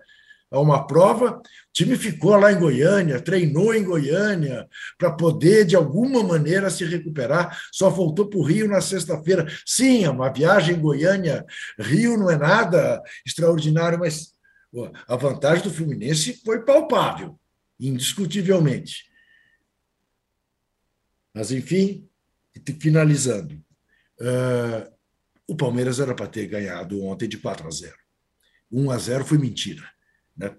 a 0.51 0.59
uma 0.59 0.85
prova. 0.85 1.37
O 1.37 1.41
time 1.73 1.95
ficou 1.95 2.35
lá 2.35 2.51
em 2.51 2.59
Goiânia, 2.59 3.21
treinou 3.21 3.73
em 3.73 3.83
Goiânia 3.83 4.67
para 4.97 5.11
poder, 5.11 5.65
de 5.65 5.75
alguma 5.75 6.23
maneira, 6.23 6.69
se 6.69 6.85
recuperar. 6.85 7.59
Só 7.71 7.89
voltou 7.89 8.29
para 8.29 8.39
o 8.39 8.43
Rio 8.43 8.67
na 8.67 8.81
sexta-feira. 8.81 9.47
Sim, 9.65 10.05
é 10.05 10.09
uma 10.09 10.31
viagem 10.31 10.79
Goiânia-Rio 10.79 12.17
não 12.17 12.29
é 12.29 12.37
nada 12.37 13.01
extraordinário, 13.25 13.99
mas 13.99 14.33
a 15.07 15.15
vantagem 15.15 15.63
do 15.63 15.73
Fluminense 15.73 16.41
foi 16.43 16.63
palpável, 16.63 17.39
indiscutivelmente. 17.79 19.05
Mas, 21.33 21.51
enfim, 21.51 22.07
finalizando. 22.79 23.55
Uh, 24.19 24.91
o 25.47 25.55
Palmeiras 25.55 25.99
era 25.99 26.13
para 26.13 26.27
ter 26.27 26.47
ganhado 26.47 27.03
ontem 27.03 27.29
de 27.29 27.37
4 27.37 27.67
a 27.67 27.71
0. 27.71 27.95
1 28.71 28.91
a 28.91 28.97
0 28.97 29.25
foi 29.25 29.37
mentira. 29.37 29.83
Né? 30.37 30.55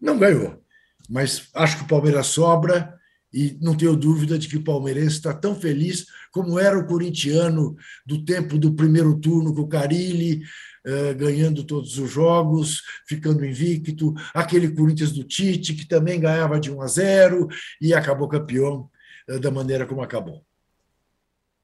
Não 0.00 0.18
ganhou, 0.18 0.62
mas 1.08 1.48
acho 1.54 1.78
que 1.78 1.84
o 1.84 1.88
Palmeiras 1.88 2.26
sobra 2.26 2.98
e 3.32 3.56
não 3.60 3.74
tenho 3.74 3.96
dúvida 3.96 4.38
de 4.38 4.46
que 4.46 4.58
o 4.58 4.64
palmeirense 4.64 5.16
está 5.16 5.32
tão 5.32 5.54
feliz 5.54 6.06
como 6.30 6.58
era 6.58 6.78
o 6.78 6.86
corintiano 6.86 7.74
do 8.04 8.24
tempo 8.24 8.58
do 8.58 8.74
primeiro 8.74 9.18
turno 9.18 9.54
com 9.54 9.62
o 9.62 9.68
Carilli, 9.68 10.42
eh, 10.84 11.14
ganhando 11.14 11.64
todos 11.64 11.98
os 11.98 12.10
jogos, 12.10 12.82
ficando 13.06 13.44
invicto, 13.44 14.12
aquele 14.34 14.74
Corinthians 14.74 15.12
do 15.12 15.24
Tite, 15.24 15.74
que 15.74 15.86
também 15.86 16.20
ganhava 16.20 16.60
de 16.60 16.70
1 16.70 16.82
a 16.82 16.86
0 16.86 17.48
e 17.80 17.94
acabou 17.94 18.28
campeão 18.28 18.90
eh, 19.28 19.38
da 19.38 19.50
maneira 19.50 19.86
como 19.86 20.02
acabou. 20.02 20.44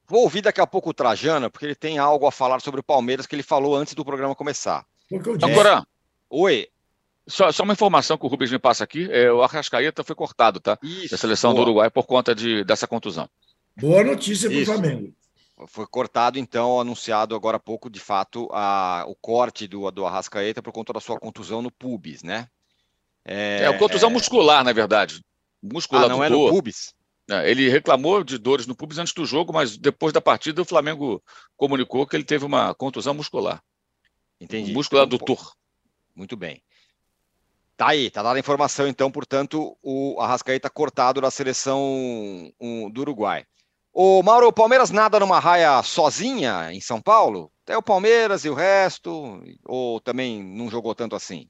Vou 0.06 0.22
ouvir 0.22 0.40
daqui 0.40 0.60
a 0.60 0.66
pouco 0.66 0.88
o 0.90 0.94
Trajano, 0.94 1.50
porque 1.50 1.66
ele 1.66 1.74
tem 1.74 1.98
algo 1.98 2.26
a 2.26 2.32
falar 2.32 2.60
sobre 2.60 2.80
o 2.80 2.84
Palmeiras 2.84 3.26
que 3.26 3.34
ele 3.34 3.42
falou 3.42 3.76
antes 3.76 3.92
do 3.92 4.04
programa 4.04 4.34
começar. 4.34 4.86
Agora, 5.42 5.86
oi, 6.30 6.66
só, 7.28 7.52
só, 7.52 7.62
uma 7.62 7.74
informação 7.74 8.16
que 8.16 8.24
o 8.24 8.28
Rubens 8.28 8.50
me 8.50 8.58
passa 8.58 8.84
aqui: 8.84 9.08
é, 9.10 9.30
o 9.30 9.42
Arrascaeta 9.42 10.02
foi 10.02 10.16
cortado, 10.16 10.58
tá? 10.60 10.78
Isso, 10.82 11.10
da 11.10 11.16
seleção 11.16 11.52
boa. 11.52 11.64
do 11.64 11.70
Uruguai 11.70 11.90
por 11.90 12.06
conta 12.06 12.34
de, 12.34 12.64
dessa 12.64 12.86
contusão. 12.86 13.28
Boa 13.76 14.02
notícia 14.02 14.50
para 14.50 14.58
o 14.58 14.64
Flamengo. 14.64 15.14
Foi 15.66 15.86
cortado, 15.86 16.38
então, 16.38 16.80
anunciado 16.80 17.34
agora 17.34 17.56
há 17.56 17.60
pouco, 17.60 17.90
de 17.90 17.98
fato, 17.98 18.48
a, 18.52 19.04
o 19.08 19.14
corte 19.14 19.66
do, 19.66 19.90
do 19.90 20.06
Arrascaeta 20.06 20.62
por 20.62 20.72
conta 20.72 20.92
da 20.92 21.00
sua 21.00 21.18
contusão 21.18 21.60
no 21.60 21.70
pubis, 21.70 22.22
né? 22.22 22.48
É, 23.24 23.64
é 23.64 23.72
contusão 23.72 24.08
é... 24.08 24.12
muscular, 24.12 24.64
na 24.64 24.72
verdade. 24.72 25.20
Muscular 25.62 26.04
ah, 26.04 26.08
não 26.08 26.22
é 26.22 26.28
no 26.28 26.48
pubis? 26.48 26.94
É, 27.30 27.50
ele 27.50 27.68
reclamou 27.68 28.24
de 28.24 28.38
dores 28.38 28.66
no 28.66 28.74
pubis 28.74 28.98
antes 28.98 29.12
do 29.12 29.26
jogo, 29.26 29.52
mas 29.52 29.76
depois 29.76 30.12
da 30.12 30.20
partida 30.20 30.62
o 30.62 30.64
Flamengo 30.64 31.22
comunicou 31.56 32.06
que 32.06 32.16
ele 32.16 32.24
teve 32.24 32.44
uma 32.44 32.72
contusão 32.74 33.12
muscular. 33.12 33.62
Entendi. 34.40 34.72
Muscular 34.72 35.06
do 35.06 35.18
Tur. 35.18 35.52
Muito 36.14 36.36
bem. 36.36 36.62
Tá 37.78 37.90
aí, 37.90 38.10
tá 38.10 38.24
dada 38.24 38.36
a 38.36 38.40
informação, 38.40 38.88
então, 38.88 39.08
portanto, 39.08 39.78
o 39.80 40.20
Arrascaeta 40.20 40.68
cortado 40.68 41.20
da 41.20 41.30
seleção 41.30 41.80
um, 42.60 42.90
do 42.90 43.02
Uruguai. 43.02 43.46
O 43.92 44.20
Mauro, 44.20 44.48
o 44.48 44.52
Palmeiras 44.52 44.90
nada 44.90 45.20
numa 45.20 45.38
raia 45.38 45.80
sozinha 45.84 46.72
em 46.72 46.80
São 46.80 47.00
Paulo? 47.00 47.52
Até 47.62 47.76
o 47.76 47.82
Palmeiras 47.82 48.44
e 48.44 48.50
o 48.50 48.54
resto? 48.54 49.40
Ou 49.64 50.00
também 50.00 50.42
não 50.42 50.68
jogou 50.68 50.92
tanto 50.92 51.14
assim? 51.14 51.48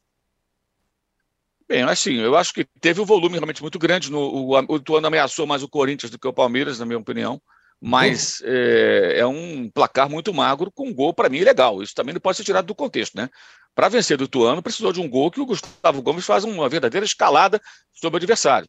Bem, 1.67 1.83
assim, 1.85 2.17
eu 2.17 2.37
acho 2.37 2.53
que 2.53 2.67
teve 2.79 3.01
um 3.01 3.07
volume 3.07 3.37
realmente 3.37 3.63
muito 3.63 3.79
grande. 3.79 4.13
No, 4.13 4.21
o, 4.21 4.55
o 4.55 4.79
Tuano 4.79 5.07
ameaçou 5.07 5.47
mais 5.47 5.63
o 5.63 5.69
Corinthians 5.69 6.11
do 6.11 6.19
que 6.19 6.29
o 6.29 6.33
Palmeiras, 6.33 6.79
na 6.79 6.85
minha 6.85 6.99
opinião. 6.99 7.41
Mas 7.81 8.41
uhum. 8.41 8.49
é, 8.49 9.19
é, 9.21 9.27
um 9.27 9.71
placar 9.71 10.11
muito 10.11 10.35
magro 10.35 10.71
com 10.71 10.89
um 10.89 10.95
gol, 10.95 11.15
para 11.15 11.29
mim, 11.29 11.41
legal. 11.41 11.83
Isso 11.83 11.95
também 11.95 12.13
não 12.13 12.21
pode 12.21 12.37
ser 12.37 12.45
tirado 12.45 12.67
do 12.67 12.75
contexto, 12.75 13.17
né? 13.17 13.31
Para 13.79 13.89
vencer 13.89 14.17
do 14.17 14.27
Tuano, 14.27 14.61
precisou 14.61 14.93
de 14.93 15.01
um 15.01 15.09
gol 15.09 15.31
que 15.31 15.41
o 15.41 15.47
Gustavo 15.47 16.03
Gomes 16.03 16.27
faz 16.27 16.43
uma 16.43 16.69
verdadeira 16.69 17.07
escalada 17.07 17.63
sobre 17.93 18.17
o 18.17 18.19
adversário. 18.19 18.69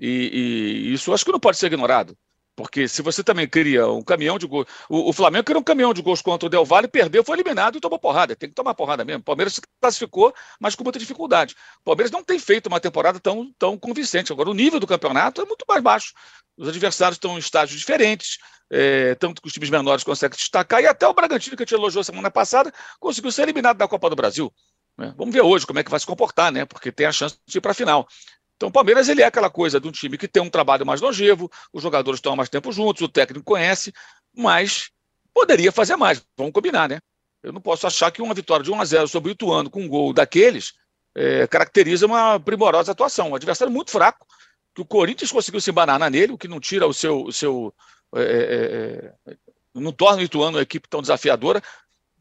E, 0.00 0.88
e 0.88 0.94
isso 0.94 1.12
acho 1.12 1.26
que 1.26 1.30
não 1.30 1.38
pode 1.38 1.58
ser 1.58 1.66
ignorado. 1.66 2.16
Porque 2.56 2.88
se 2.88 3.02
você 3.02 3.22
também 3.22 3.46
cria 3.46 3.86
um 3.86 4.02
caminhão 4.02 4.38
de 4.38 4.46
gols. 4.46 4.66
O, 4.88 5.10
o, 5.10 5.12
Flamengo 5.12 5.44
criou 5.44 5.60
um 5.60 5.64
caminhão 5.64 5.92
de 5.92 6.00
gols 6.00 6.22
contra 6.22 6.46
o 6.46 6.48
Del 6.48 6.64
Valle, 6.64 6.88
perdeu, 6.88 7.22
foi 7.22 7.36
eliminado 7.36 7.76
e 7.76 7.80
tomou 7.80 7.98
porrada. 7.98 8.34
Tem 8.34 8.48
que 8.48 8.54
tomar 8.54 8.74
porrada 8.74 9.04
mesmo. 9.04 9.20
O 9.20 9.24
Palmeiras 9.24 9.52
se 9.52 9.60
classificou, 9.78 10.34
mas 10.58 10.74
com 10.74 10.82
muita 10.82 10.98
dificuldade. 10.98 11.54
O 11.80 11.84
Palmeiras 11.84 12.10
não 12.10 12.24
tem 12.24 12.38
feito 12.38 12.68
uma 12.68 12.80
temporada 12.80 13.20
tão, 13.20 13.52
tão 13.58 13.76
convincente. 13.76 14.32
Agora, 14.32 14.48
o 14.48 14.54
nível 14.54 14.80
do 14.80 14.86
campeonato 14.86 15.42
é 15.42 15.44
muito 15.44 15.66
mais 15.68 15.82
baixo. 15.82 16.14
Os 16.56 16.66
adversários 16.66 17.16
estão 17.16 17.36
em 17.36 17.38
estágios 17.38 17.78
diferentes, 17.78 18.38
é, 18.70 19.14
tanto 19.16 19.42
que 19.42 19.48
os 19.48 19.52
times 19.52 19.68
menores 19.68 20.02
conseguem 20.02 20.38
destacar, 20.38 20.82
e 20.82 20.86
até 20.86 21.06
o 21.06 21.12
Bragantino, 21.12 21.54
que 21.54 21.62
a 21.62 21.66
gente 21.66 21.74
elogiou 21.74 22.02
semana 22.02 22.30
passada, 22.30 22.72
conseguiu 22.98 23.30
ser 23.30 23.42
eliminado 23.42 23.76
da 23.76 23.86
Copa 23.86 24.08
do 24.08 24.16
Brasil. 24.16 24.50
Né? 24.96 25.12
Vamos 25.16 25.34
ver 25.34 25.42
hoje 25.42 25.66
como 25.66 25.78
é 25.78 25.84
que 25.84 25.90
vai 25.90 26.00
se 26.00 26.06
comportar, 26.06 26.50
né? 26.50 26.64
Porque 26.64 26.90
tem 26.90 27.06
a 27.06 27.12
chance 27.12 27.36
de 27.46 27.58
ir 27.58 27.60
para 27.60 27.72
a 27.72 27.74
final. 27.74 28.08
Então, 28.56 28.70
o 28.70 28.72
Palmeiras 28.72 29.08
ele 29.08 29.22
é 29.22 29.26
aquela 29.26 29.50
coisa 29.50 29.78
de 29.78 29.86
um 29.86 29.92
time 29.92 30.16
que 30.16 30.26
tem 30.26 30.42
um 30.42 30.48
trabalho 30.48 30.86
mais 30.86 31.00
longevo, 31.00 31.50
os 31.72 31.82
jogadores 31.82 32.18
estão 32.18 32.32
há 32.32 32.36
mais 32.36 32.48
tempo 32.48 32.72
juntos, 32.72 33.02
o 33.02 33.08
técnico 33.08 33.44
conhece, 33.44 33.92
mas 34.34 34.90
poderia 35.32 35.70
fazer 35.70 35.96
mais. 35.96 36.22
Vamos 36.36 36.52
combinar, 36.52 36.88
né? 36.88 36.98
Eu 37.42 37.52
não 37.52 37.60
posso 37.60 37.86
achar 37.86 38.10
que 38.10 38.22
uma 38.22 38.34
vitória 38.34 38.64
de 38.64 38.70
1 38.70 38.80
a 38.80 38.84
0 38.84 39.08
sobre 39.08 39.30
o 39.30 39.32
Ituano 39.32 39.70
com 39.70 39.82
um 39.82 39.88
gol 39.88 40.12
daqueles 40.12 40.72
é, 41.14 41.46
caracteriza 41.46 42.06
uma 42.06 42.40
primorosa 42.40 42.92
atuação. 42.92 43.30
Um 43.30 43.34
adversário 43.34 43.72
muito 43.72 43.90
fraco, 43.90 44.26
que 44.74 44.80
o 44.80 44.86
Corinthians 44.86 45.30
conseguiu 45.30 45.60
se 45.60 45.70
embananar 45.70 46.10
nele, 46.10 46.32
o 46.32 46.38
que 46.38 46.48
não 46.48 46.58
tira 46.58 46.86
o 46.86 46.94
seu. 46.94 47.24
O 47.24 47.32
seu 47.32 47.74
é, 48.14 48.22
é, 48.22 49.32
é, 49.32 49.36
não 49.74 49.92
torna 49.92 50.22
o 50.22 50.24
Ituano 50.24 50.56
uma 50.56 50.62
equipe 50.62 50.88
tão 50.88 51.02
desafiadora. 51.02 51.62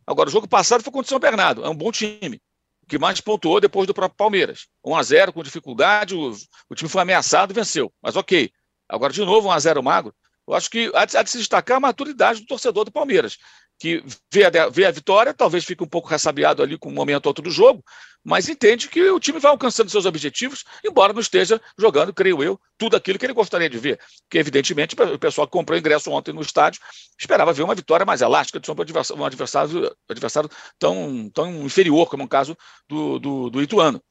Agora, 0.06 0.28
o 0.28 0.32
jogo 0.32 0.48
passado 0.48 0.84
foi 0.84 0.91
contra 0.91 1.08
o 1.08 1.10
São 1.10 1.19
Bernardo, 1.19 1.63
é 1.65 1.69
um 1.69 1.76
bom 1.76 1.91
time 1.91 2.41
que 2.88 2.98
mais 2.98 3.19
pontuou 3.19 3.60
depois 3.60 3.88
do 3.88 3.93
próprio 3.93 4.17
Palmeiras. 4.17 4.67
1 4.84 4.95
a 4.95 5.04
0 5.04 5.34
com 5.34 5.43
dificuldade, 5.43 6.15
o, 6.15 6.32
o 6.69 6.76
time 6.76 6.89
foi 6.89 7.02
ameaçado 7.02 7.52
e 7.52 7.56
venceu. 7.56 7.91
Mas 8.02 8.15
ok. 8.15 8.52
Agora, 8.88 9.12
de 9.12 9.21
novo, 9.21 9.48
1 9.48 9.52
a 9.52 9.60
0 9.60 9.84
magro. 9.84 10.13
Eu 10.48 10.54
acho 10.54 10.69
que 10.69 10.91
há 10.93 11.06
de, 11.06 11.17
há 11.17 11.24
de 11.24 11.30
se 11.30 11.39
destacar 11.39 11.78
a 11.78 11.80
maturidade 11.80 12.41
do 12.41 12.45
torcedor 12.45 12.86
do 12.86 12.91
Palmeiras, 12.91 13.38
que 13.80 14.04
vê 14.32 14.46
a, 14.46 14.70
vê 14.70 14.86
a 14.86 14.92
vitória, 14.92 15.34
talvez 15.34 15.66
fique 15.66 15.84
um 15.84 15.88
pouco 15.88 16.08
ressabiado 16.08 16.64
ali 16.64 16.78
com 16.78 16.90
o 16.90 16.92
momento 16.92 17.26
outro 17.26 17.44
do 17.44 17.52
jogo, 17.52 17.84
mas 18.24 18.50
entende 18.50 18.88
que 18.88 19.02
o 19.10 19.20
time 19.20 19.40
vai 19.40 19.52
alcançando 19.52 19.90
seus 19.90 20.06
objetivos, 20.06 20.64
embora 20.84 21.14
não 21.14 21.20
esteja 21.20 21.62
jogando, 21.78 22.14
creio 22.14 22.42
eu, 22.42 22.60
tudo 22.78 22.96
aquilo 22.96 23.20
que 23.20 23.26
ele 23.26 23.34
gostaria 23.34 23.70
de 23.70 23.78
ver. 23.78 24.00
Que, 24.30 24.40
evidentemente, 24.40 24.96
o 24.96 25.20
pessoal 25.20 25.46
que 25.46 25.52
comprou 25.52 25.78
ingresso 25.78 26.10
ontem 26.10 26.34
no 26.34 26.42
estádio 26.42 26.82
esperava 27.20 27.54
ver 27.54 27.62
uma 27.62 27.76
vitória 27.76 28.06
mais 28.06 28.22
elástica 28.22 28.60
de 28.60 28.72
um 28.72 28.76
um 28.76 29.26
adversário, 29.26 29.96
adversário 30.10 30.50
tão, 30.80 31.30
tão 31.30 31.66
inferior, 31.66 32.10
como 32.10 32.24
é 32.24 32.26
o 32.26 32.30
caso 32.30 32.58
do, 32.88 33.20
do, 33.20 33.50
do 33.52 33.62
Ituano. 33.62 34.02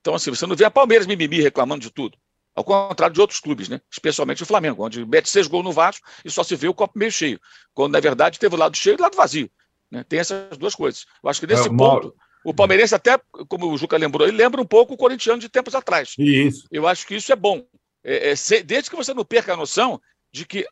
Então, 0.00 0.14
assim, 0.14 0.30
você 0.30 0.46
não 0.46 0.56
vê 0.56 0.64
a 0.64 0.70
Palmeiras 0.70 1.06
mimimi 1.06 1.42
reclamando 1.42 1.82
de 1.82 1.90
tudo. 1.90 2.16
Ao 2.54 2.64
contrário 2.64 3.14
de 3.14 3.20
outros 3.20 3.40
clubes, 3.40 3.68
né? 3.68 3.80
especialmente 3.90 4.42
o 4.42 4.46
Flamengo, 4.46 4.84
onde 4.84 5.04
mete 5.06 5.28
seis 5.28 5.46
gols 5.46 5.64
no 5.64 5.72
Vasco 5.72 6.06
e 6.24 6.30
só 6.30 6.42
se 6.42 6.56
vê 6.56 6.68
o 6.68 6.74
copo 6.74 6.98
meio 6.98 7.12
cheio. 7.12 7.40
Quando, 7.72 7.92
na 7.92 8.00
verdade, 8.00 8.38
teve 8.38 8.54
o 8.54 8.58
lado 8.58 8.76
cheio 8.76 8.94
e 8.94 8.98
o 8.98 9.02
lado 9.02 9.16
vazio. 9.16 9.50
Né? 9.90 10.04
Tem 10.04 10.18
essas 10.18 10.56
duas 10.58 10.74
coisas. 10.74 11.06
Eu 11.22 11.30
acho 11.30 11.40
que 11.40 11.46
nesse 11.46 11.68
é, 11.68 11.72
ponto. 11.72 12.14
O 12.44 12.54
Palmeirense, 12.54 12.94
até, 12.94 13.20
como 13.48 13.70
o 13.70 13.76
Juca 13.76 13.96
lembrou, 13.96 14.26
ele 14.26 14.36
lembra 14.36 14.60
um 14.60 14.66
pouco 14.66 14.94
o 14.94 14.96
corintiano 14.96 15.38
de 15.38 15.48
tempos 15.48 15.74
atrás. 15.74 16.14
Isso. 16.18 16.66
Eu 16.70 16.86
acho 16.88 17.06
que 17.06 17.14
isso 17.14 17.32
é 17.32 17.36
bom. 17.36 17.64
É, 18.02 18.32
é, 18.32 18.62
desde 18.62 18.88
que 18.88 18.96
você 18.96 19.12
não 19.12 19.24
perca 19.24 19.52
a 19.52 19.56
noção 19.56 20.00
de 20.32 20.46
que 20.46 20.66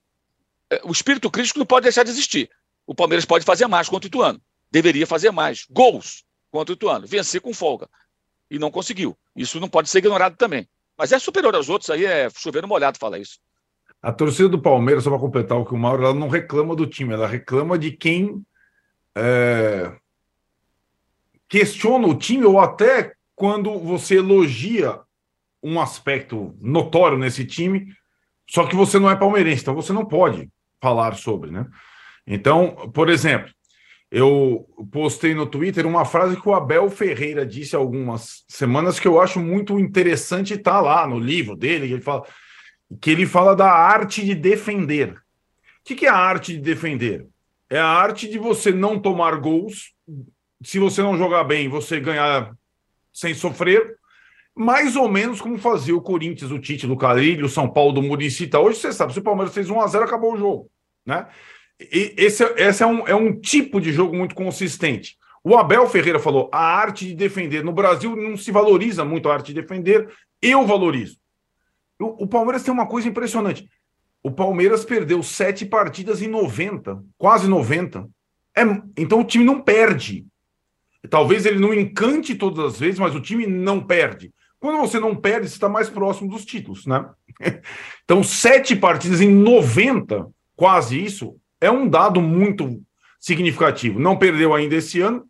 é, 0.70 0.80
o 0.84 0.92
espírito 0.92 1.30
crítico 1.30 1.59
não 1.59 1.66
pode 1.66 1.84
deixar 1.84 2.05
de 2.05 2.11
existir. 2.11 2.50
O 2.86 2.94
Palmeiras 2.94 3.24
pode 3.24 3.44
fazer 3.44 3.66
mais 3.66 3.88
contra 3.88 4.07
o 4.07 4.09
Ituano. 4.09 4.40
Deveria 4.70 5.07
fazer 5.07 5.30
mais. 5.30 5.66
Gols 5.70 6.24
contra 6.50 6.72
o 6.72 6.76
Ituano. 6.76 7.07
Vencer 7.07 7.40
com 7.40 7.53
folga. 7.53 7.88
E 8.50 8.59
não 8.59 8.70
conseguiu. 8.70 9.16
Isso 9.36 9.61
não 9.61 9.68
pode 9.68 9.90
ser 9.90 9.98
ignorado 9.98 10.36
também. 10.36 10.66
Mas 10.99 11.12
é 11.12 11.18
superior 11.18 11.55
aos 11.55 11.68
outros, 11.68 11.90
aí 11.90 12.05
é 12.05 12.28
chover 12.28 12.61
no 12.61 12.68
molhado 12.68 12.99
falar 12.99 13.18
isso. 13.18 13.38
A 14.03 14.12
torcida 14.12 14.49
do 14.49 14.61
Palmeiras, 14.61 15.05
só 15.05 15.11
para 15.11 15.18
completar 15.18 15.57
o 15.57 15.64
que 15.64 15.74
o 15.74 15.78
Mauro, 15.78 16.05
ela 16.05 16.14
não 16.14 16.28
reclama 16.28 16.74
do 16.74 16.86
time, 16.86 17.14
ela 17.14 17.26
reclama 17.26 17.78
de 17.78 17.92
quem 17.92 18.44
é, 19.16 19.92
questiona 21.49 22.07
o 22.07 22.14
time, 22.16 22.44
ou 22.44 22.61
até 22.61 23.12
quando 23.34 23.78
você 23.78 24.16
elogia 24.16 25.01
um 25.62 25.80
aspecto 25.80 26.57
notório 26.61 27.18
nesse 27.18 27.44
time, 27.44 27.92
só 28.49 28.66
que 28.66 28.76
você 28.76 28.99
não 28.99 29.11
é 29.11 29.16
palmeirense, 29.16 29.62
então 29.62 29.74
você 29.74 29.92
não 29.92 30.05
pode 30.05 30.49
falar 30.80 31.14
sobre, 31.16 31.51
né? 31.51 31.66
Então, 32.26 32.90
por 32.92 33.09
exemplo, 33.09 33.53
eu 34.11 34.66
postei 34.90 35.34
no 35.34 35.46
Twitter 35.46 35.86
uma 35.86 36.04
frase 36.04 36.40
que 36.40 36.48
o 36.48 36.54
Abel 36.54 36.88
Ferreira 36.90 37.44
disse 37.44 37.76
algumas 37.76 38.44
semanas 38.48 38.98
que 38.98 39.06
eu 39.06 39.20
acho 39.20 39.38
muito 39.38 39.78
interessante 39.78 40.56
tá 40.56 40.80
lá 40.80 41.06
no 41.06 41.18
livro 41.18 41.54
dele, 41.54 41.86
que 41.86 41.94
ele 41.94 42.02
fala 42.02 42.24
que 43.00 43.11
ele 43.11 43.26
fala 43.26 43.54
da 43.54 43.70
arte 43.70 44.24
de 44.24 44.34
defender. 44.34 45.12
O 45.12 45.18
que, 45.84 45.94
que 45.94 46.06
é 46.06 46.09
a 46.09 46.16
arte 46.16 46.54
de 46.54 46.61
defender? 46.61 47.26
É 47.68 47.78
a 47.78 47.86
arte 47.86 48.28
de 48.28 48.38
você 48.38 48.72
não 48.72 48.98
tomar 48.98 49.36
gols. 49.36 49.92
Se 50.62 50.78
você 50.78 51.02
não 51.02 51.16
jogar 51.16 51.44
bem, 51.44 51.68
você 51.68 52.00
ganhar 52.00 52.56
sem 53.12 53.34
sofrer. 53.34 53.96
Mais 54.56 54.96
ou 54.96 55.06
menos 55.06 55.40
como 55.40 55.59
fazia 55.59 55.94
o 55.94 56.00
Corinthians, 56.00 56.50
o 56.50 56.59
Tite 56.59 56.86
do 56.86 56.96
Carilho, 56.96 57.44
o 57.44 57.48
São 57.48 57.70
Paulo 57.70 57.92
do 57.92 58.02
Murici. 58.02 58.48
Hoje 58.56 58.78
você 58.78 58.92
sabe, 58.92 59.12
se 59.12 59.18
o 59.18 59.22
Palmeiras 59.22 59.54
fez 59.54 59.68
1 59.68 59.80
a 59.80 59.86
0 59.86 60.04
acabou 60.04 60.32
o 60.32 60.38
jogo. 60.38 60.70
Né? 61.04 61.26
Esse, 61.79 62.45
esse 62.57 62.83
é, 62.83 62.87
um, 62.87 63.07
é 63.07 63.14
um 63.14 63.39
tipo 63.39 63.81
de 63.81 63.93
jogo 63.93 64.16
muito 64.16 64.35
consistente. 64.35 65.16
O 65.45 65.57
Abel 65.57 65.87
Ferreira 65.89 66.18
falou: 66.18 66.51
a 66.53 66.59
arte 66.59 67.07
de 67.07 67.14
defender. 67.14 67.62
No 67.64 67.72
Brasil 67.72 68.16
não 68.16 68.37
se 68.37 68.51
valoriza 68.51 69.05
muito 69.05 69.29
a 69.29 69.35
arte 69.35 69.53
de 69.53 69.61
defender. 69.61 70.09
Eu 70.43 70.66
valorizo. 70.66 71.18
O, 72.01 72.24
o 72.24 72.26
Palmeiras 72.26 72.62
tem 72.62 72.72
uma 72.72 72.87
coisa 72.87 73.09
impressionante. 73.09 73.68
O 74.22 74.31
Palmeiras 74.31 74.85
perdeu 74.85 75.22
sete 75.22 75.64
partidas 75.64 76.20
em 76.20 76.29
90, 76.29 77.03
quase 77.16 77.49
90. 77.49 78.09
É, 78.57 78.62
então 78.97 79.20
o 79.20 79.24
time 79.24 79.45
não 79.45 79.61
perde. 79.61 80.26
Talvez 81.09 81.47
ele 81.47 81.61
não 81.61 81.72
encante 81.72 82.35
todas 82.35 82.74
as 82.74 82.81
vezes, 82.81 82.99
mas 82.99 83.14
o 83.14 83.20
time 83.20 83.47
não 83.47 83.81
perde. 83.81 84.33
Quando 84.59 84.79
você 84.79 84.99
não 84.99 85.14
perde, 85.14 85.49
você 85.49 85.55
está 85.55 85.68
mais 85.68 85.89
próximo 85.89 86.29
dos 86.29 86.45
títulos, 86.45 86.87
né? 86.87 87.09
Então, 88.05 88.24
sete 88.24 88.74
partidas 88.74 89.20
em 89.20 89.29
90, 89.29 90.26
quase 90.57 90.99
isso, 90.99 91.37
é 91.61 91.70
um 91.70 91.88
dado 91.88 92.20
muito 92.20 92.82
significativo. 93.18 93.98
Não 93.98 94.16
perdeu 94.16 94.54
ainda 94.54 94.76
esse 94.76 95.00
ano. 95.00 95.24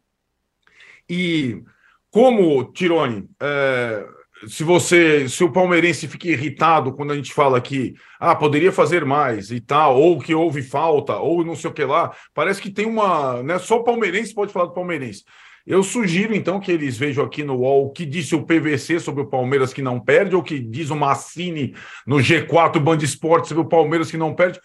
E 1.08 1.62
como, 2.10 2.72
Tirone, 2.72 3.28
é, 3.40 4.06
se 4.46 4.62
você, 4.62 5.28
se 5.28 5.42
o 5.42 5.50
palmeirense 5.50 6.06
fica 6.06 6.28
irritado 6.28 6.92
quando 6.92 7.12
a 7.12 7.16
gente 7.16 7.32
fala 7.32 7.60
que 7.60 7.94
ah, 8.20 8.36
poderia 8.36 8.70
fazer 8.70 9.04
mais 9.04 9.50
e 9.50 9.60
tal, 9.60 10.00
ou 10.00 10.18
que 10.18 10.34
houve 10.34 10.62
falta, 10.62 11.16
ou 11.16 11.44
não 11.44 11.56
sei 11.56 11.70
o 11.70 11.72
que 11.72 11.84
lá, 11.84 12.14
parece 12.34 12.60
que 12.60 12.70
tem 12.70 12.86
uma. 12.86 13.42
Né, 13.42 13.58
só 13.58 13.80
palmeirense 13.80 14.34
pode 14.34 14.52
falar 14.52 14.66
do 14.66 14.74
palmeirense. 14.74 15.24
Eu 15.66 15.82
sugiro, 15.82 16.34
então, 16.34 16.58
que 16.58 16.72
eles 16.72 16.96
vejam 16.96 17.22
aqui 17.22 17.44
no 17.44 17.56
UOL 17.56 17.86
o 17.86 17.90
que 17.90 18.06
disse 18.06 18.34
o 18.34 18.42
PVC 18.42 18.98
sobre 19.00 19.22
o 19.22 19.26
Palmeiras 19.26 19.70
que 19.70 19.82
não 19.82 20.00
perde, 20.00 20.34
ou 20.34 20.40
o 20.40 20.44
que 20.44 20.58
diz 20.58 20.88
o 20.88 20.96
Massini 20.96 21.74
no 22.06 22.16
G4 22.16 22.78
Band 22.78 22.96
Esportes 23.02 23.50
sobre 23.50 23.64
o 23.64 23.68
Palmeiras 23.68 24.10
que 24.10 24.16
não 24.16 24.34
perde. 24.34 24.58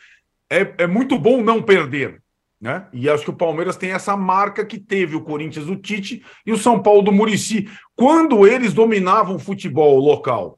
É, 0.53 0.83
é 0.83 0.87
muito 0.87 1.17
bom 1.17 1.41
não 1.41 1.61
perder. 1.61 2.21
Né? 2.61 2.87
E 2.93 3.09
acho 3.09 3.25
que 3.25 3.29
o 3.29 3.35
Palmeiras 3.35 3.75
tem 3.75 3.91
essa 3.91 4.15
marca 4.15 4.63
que 4.65 4.79
teve 4.79 5.15
o 5.15 5.21
Corinthians 5.21 5.65
do 5.65 5.75
Tite 5.75 6.23
e 6.45 6.51
o 6.51 6.57
São 6.57 6.81
Paulo 6.81 7.01
do 7.01 7.11
Murici, 7.11 7.67
quando 7.95 8.47
eles 8.47 8.73
dominavam 8.73 9.35
o 9.35 9.39
futebol 9.39 9.99
local. 9.99 10.57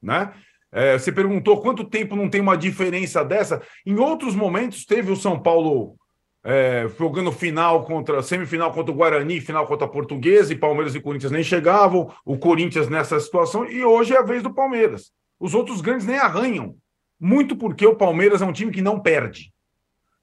Né? 0.00 0.32
É, 0.70 0.96
você 0.96 1.12
perguntou 1.12 1.60
quanto 1.60 1.84
tempo 1.84 2.16
não 2.16 2.30
tem 2.30 2.40
uma 2.40 2.56
diferença 2.56 3.22
dessa. 3.22 3.60
Em 3.84 3.98
outros 3.98 4.34
momentos, 4.34 4.86
teve 4.86 5.12
o 5.12 5.16
São 5.16 5.38
Paulo 5.38 5.94
é, 6.42 6.88
jogando 6.98 7.30
final 7.30 7.84
contra 7.84 8.22
semifinal 8.22 8.72
contra 8.72 8.90
o 8.90 8.96
Guarani, 8.96 9.40
final 9.40 9.66
contra 9.66 9.86
a 9.86 9.90
Portuguesa, 9.90 10.52
e 10.52 10.56
Palmeiras 10.56 10.94
e 10.94 11.00
Corinthians 11.00 11.32
nem 11.32 11.42
chegavam, 11.42 12.10
o 12.24 12.38
Corinthians 12.38 12.88
nessa 12.88 13.20
situação, 13.20 13.66
e 13.66 13.84
hoje 13.84 14.14
é 14.14 14.18
a 14.18 14.22
vez 14.22 14.42
do 14.42 14.54
Palmeiras. 14.54 15.12
Os 15.38 15.52
outros 15.52 15.80
grandes 15.80 16.06
nem 16.06 16.16
arranham, 16.16 16.76
muito 17.22 17.54
porque 17.54 17.86
o 17.86 17.94
Palmeiras 17.94 18.42
é 18.42 18.44
um 18.44 18.52
time 18.52 18.72
que 18.72 18.82
não 18.82 18.98
perde. 18.98 19.54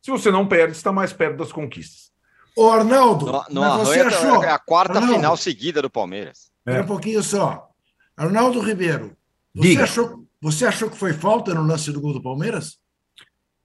Se 0.01 0.11
você 0.11 0.29
não 0.29 0.45
perde, 0.45 0.73
está 0.73 0.91
mais 0.91 1.13
perto 1.13 1.37
das 1.37 1.49
conquistas. 1.49 2.11
Ô, 2.57 2.69
Arnaldo, 2.69 3.25
não, 3.49 3.61
não 3.61 3.85
você 3.85 4.01
achou? 4.01 4.43
É 4.43 4.51
a 4.51 4.59
quarta 4.59 4.95
Arnaldo, 4.95 5.15
final 5.15 5.37
seguida 5.37 5.81
do 5.81 5.89
Palmeiras. 5.89 6.51
É. 6.65 6.81
Um 6.81 6.85
pouquinho 6.85 7.23
só. 7.23 7.69
Arnaldo 8.17 8.59
Ribeiro, 8.59 9.15
você 9.55 9.81
achou, 9.81 10.25
você 10.41 10.65
achou 10.65 10.89
que 10.89 10.97
foi 10.97 11.13
falta 11.13 11.53
no 11.53 11.65
lance 11.65 11.89
do 11.89 12.01
gol 12.01 12.11
do 12.11 12.21
Palmeiras? 12.21 12.77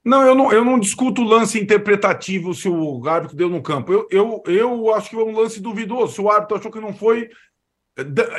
Não, 0.05 0.23
eu 0.23 0.35
não, 0.37 0.53
eu 0.53 0.65
não 0.65 0.79
discuto 0.79 1.23
o 1.23 1.25
lance 1.25 1.59
interpretativo 1.59 2.55
se 2.55 2.69
o 2.69 3.09
árbitro 3.09 3.37
deu 3.37 3.49
no 3.49 3.61
campo. 3.61 3.93
Eu, 3.93 4.07
eu, 4.13 4.43
eu 4.47 4.95
acho 4.95 5.11
que 5.11 5.17
foi 5.17 5.25
um 5.25 5.37
lance 5.37 5.61
duvidoso. 5.61 6.15
Se 6.15 6.21
o 6.21 6.31
árbitro 6.31 6.57
achou 6.57 6.71
que 6.71 6.79
não 6.79 6.95
foi. 6.95 7.31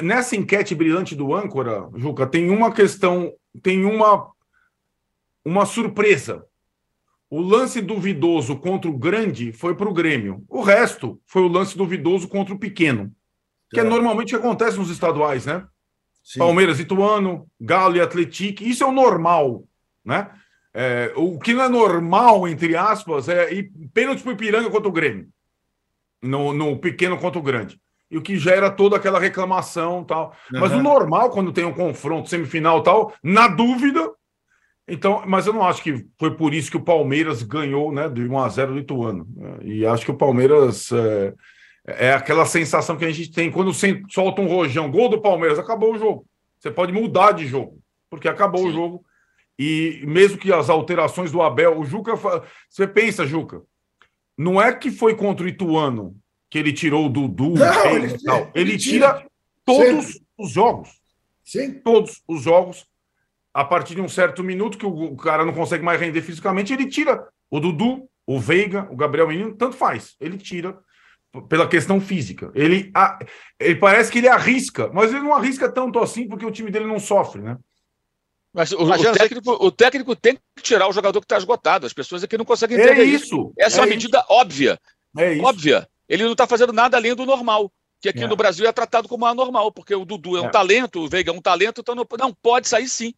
Nessa 0.01 0.37
enquete 0.37 0.73
brilhante 0.73 1.15
do 1.15 1.33
âncora, 1.33 1.89
Juca, 1.95 2.25
tem 2.27 2.49
uma 2.49 2.71
questão, 2.71 3.33
tem 3.63 3.83
uma, 3.83 4.29
uma 5.45 5.65
surpresa. 5.65 6.43
O 7.29 7.39
lance 7.39 7.81
duvidoso 7.81 8.57
contra 8.57 8.89
o 8.89 8.97
grande 8.97 9.51
foi 9.51 9.75
para 9.75 9.89
o 9.89 9.93
Grêmio. 9.93 10.43
O 10.49 10.61
resto 10.61 11.21
foi 11.25 11.43
o 11.43 11.47
lance 11.47 11.77
duvidoso 11.77 12.27
contra 12.27 12.53
o 12.53 12.59
pequeno. 12.59 13.13
Que 13.69 13.79
é, 13.79 13.83
é 13.83 13.87
normalmente 13.87 14.35
o 14.35 14.39
que 14.39 14.45
acontece 14.45 14.77
nos 14.77 14.89
estaduais, 14.89 15.45
né? 15.45 15.65
Sim. 16.23 16.39
Palmeiras, 16.39 16.79
Ituano, 16.79 17.47
Galo 17.59 17.97
e 17.97 18.01
Atlético. 18.01 18.63
Isso 18.63 18.83
é 18.83 18.87
o 18.87 18.91
normal, 18.91 19.63
né? 20.03 20.31
É, 20.73 21.13
o 21.15 21.39
que 21.39 21.53
não 21.53 21.63
é 21.63 21.69
normal, 21.69 22.47
entre 22.47 22.75
aspas, 22.75 23.29
é 23.29 23.53
ir 23.53 23.71
pênalti 23.93 24.21
para 24.21 24.31
o 24.31 24.33
Ipiranga 24.33 24.69
contra 24.69 24.89
o 24.89 24.91
Grêmio. 24.91 25.27
No, 26.21 26.53
no 26.53 26.77
pequeno 26.77 27.17
contra 27.17 27.39
o 27.39 27.43
grande. 27.43 27.79
E 28.09 28.17
o 28.17 28.21
que 28.21 28.37
gera 28.37 28.69
toda 28.69 28.97
aquela 28.97 29.19
reclamação 29.19 30.03
tal. 30.03 30.35
Uhum. 30.51 30.59
Mas 30.59 30.71
o 30.73 30.81
normal, 30.81 31.29
quando 31.29 31.53
tem 31.53 31.65
um 31.65 31.73
confronto 31.73 32.29
semifinal 32.29 32.81
tal, 32.83 33.13
na 33.23 33.47
dúvida, 33.47 34.11
então, 34.87 35.23
mas 35.25 35.47
eu 35.47 35.53
não 35.53 35.63
acho 35.63 35.81
que 35.81 36.05
foi 36.17 36.35
por 36.35 36.53
isso 36.53 36.69
que 36.69 36.77
o 36.77 36.83
Palmeiras 36.83 37.41
ganhou, 37.41 37.91
né, 37.91 38.07
de 38.07 38.21
1 38.27 38.39
a 38.39 38.49
0 38.49 38.73
do 38.73 38.79
Ituano. 38.79 39.27
E 39.61 39.85
acho 39.85 40.05
que 40.05 40.11
o 40.11 40.17
Palmeiras 40.17 40.91
é, 40.91 41.33
é 41.85 42.13
aquela 42.13 42.45
sensação 42.45 42.95
que 42.95 43.05
a 43.05 43.11
gente 43.11 43.31
tem 43.31 43.49
quando 43.49 43.71
solta 44.09 44.41
um 44.41 44.47
rojão, 44.47 44.91
gol 44.91 45.09
do 45.09 45.21
Palmeiras, 45.21 45.57
acabou 45.57 45.93
o 45.93 45.97
jogo. 45.97 46.27
Você 46.59 46.69
pode 46.69 46.91
mudar 46.91 47.31
de 47.31 47.47
jogo, 47.47 47.79
porque 48.09 48.27
acabou 48.27 48.61
Sim. 48.61 48.67
o 48.67 48.71
jogo. 48.71 49.05
E 49.57 50.03
mesmo 50.05 50.37
que 50.37 50.53
as 50.53 50.69
alterações 50.69 51.31
do 51.31 51.41
Abel, 51.41 51.79
o 51.79 51.85
Juca, 51.85 52.13
você 52.69 52.85
pensa, 52.85 53.25
Juca, 53.25 53.61
não 54.37 54.61
é 54.61 54.73
que 54.73 54.91
foi 54.91 55.15
contra 55.15 55.45
o 55.45 55.49
Ituano 55.49 56.15
que 56.49 56.59
ele 56.59 56.71
tirou 56.71 57.07
o 57.07 57.09
Dudu, 57.09 57.53
não, 57.55 57.85
ele, 57.87 58.05
ele, 58.05 58.51
ele, 58.53 58.77
tira, 58.77 59.15
tira 59.15 59.27
todos 59.65 60.05
Sim. 60.05 60.19
os 60.37 60.51
jogos. 60.51 60.89
Sim. 61.43 61.73
Todos 61.73 62.21
os 62.27 62.43
jogos 62.43 62.85
a 63.55 63.63
partir 63.63 63.95
de 63.95 64.01
um 64.01 64.09
certo 64.09 64.43
minuto 64.43 64.77
que 64.77 64.85
o 64.85 65.15
cara 65.15 65.45
não 65.45 65.53
consegue 65.53 65.81
mais 65.81 65.97
render 65.97 66.21
fisicamente, 66.21 66.73
ele 66.73 66.89
tira 66.89 67.25
o 67.49 67.57
Dudu, 67.57 68.05
o 68.27 68.37
Veiga, 68.37 68.85
o 68.91 68.97
Gabriel 68.97 69.29
Menino, 69.29 69.55
tanto 69.55 69.77
faz. 69.77 70.13
Ele 70.19 70.37
tira 70.37 70.77
pela 71.47 71.65
questão 71.65 72.01
física. 72.01 72.51
Ele, 72.53 72.91
ele 73.57 73.75
parece 73.75 74.11
que 74.11 74.17
ele 74.17 74.27
arrisca, 74.27 74.91
mas 74.93 75.11
ele 75.11 75.21
não 75.21 75.33
arrisca 75.33 75.71
tanto 75.71 75.99
assim 75.99 76.27
porque 76.27 76.45
o 76.45 76.51
time 76.51 76.69
dele 76.69 76.85
não 76.85 76.99
sofre, 76.99 77.41
né? 77.41 77.57
Mas 78.53 78.73
o, 78.73 78.83
o, 78.83 79.13
técnico, 79.13 79.51
o 79.51 79.71
técnico 79.71 80.15
tem 80.17 80.35
que 80.35 80.61
tirar 80.61 80.89
o 80.89 80.93
jogador 80.93 81.21
que 81.21 81.25
está 81.25 81.37
esgotado. 81.37 81.85
As 81.85 81.93
pessoas 81.93 82.25
aqui 82.25 82.37
não 82.37 82.43
conseguem 82.43 82.77
entender 82.77 83.03
é 83.03 83.05
isso. 83.05 83.53
Essa 83.57 83.77
é, 83.77 83.79
é 83.79 83.81
uma 83.83 83.89
medida 83.89 84.17
isso. 84.17 84.27
óbvia. 84.29 84.79
É 85.17 85.33
isso. 85.33 85.45
Óbvia. 85.45 85.87
Ele 86.09 86.25
não 86.25 86.33
está 86.33 86.45
fazendo 86.45 86.73
nada 86.73 86.97
além 86.97 87.15
do 87.15 87.25
normal. 87.25 87.71
Que 88.01 88.09
aqui 88.09 88.23
é. 88.23 88.27
no 88.27 88.35
Brasil 88.35 88.67
é 88.67 88.71
tratado 88.73 89.07
como 89.07 89.25
anormal, 89.25 89.71
porque 89.71 89.95
o 89.95 90.03
Dudu 90.03 90.35
é 90.35 90.41
um 90.41 90.47
é. 90.47 90.51
talento, 90.51 90.99
o 90.99 91.07
Veiga 91.07 91.31
é 91.31 91.33
um 91.33 91.41
talento, 91.41 91.79
então 91.79 91.95
não, 91.95 92.05
não 92.19 92.33
pode 92.33 92.67
sair 92.67 92.89
sim 92.89 93.13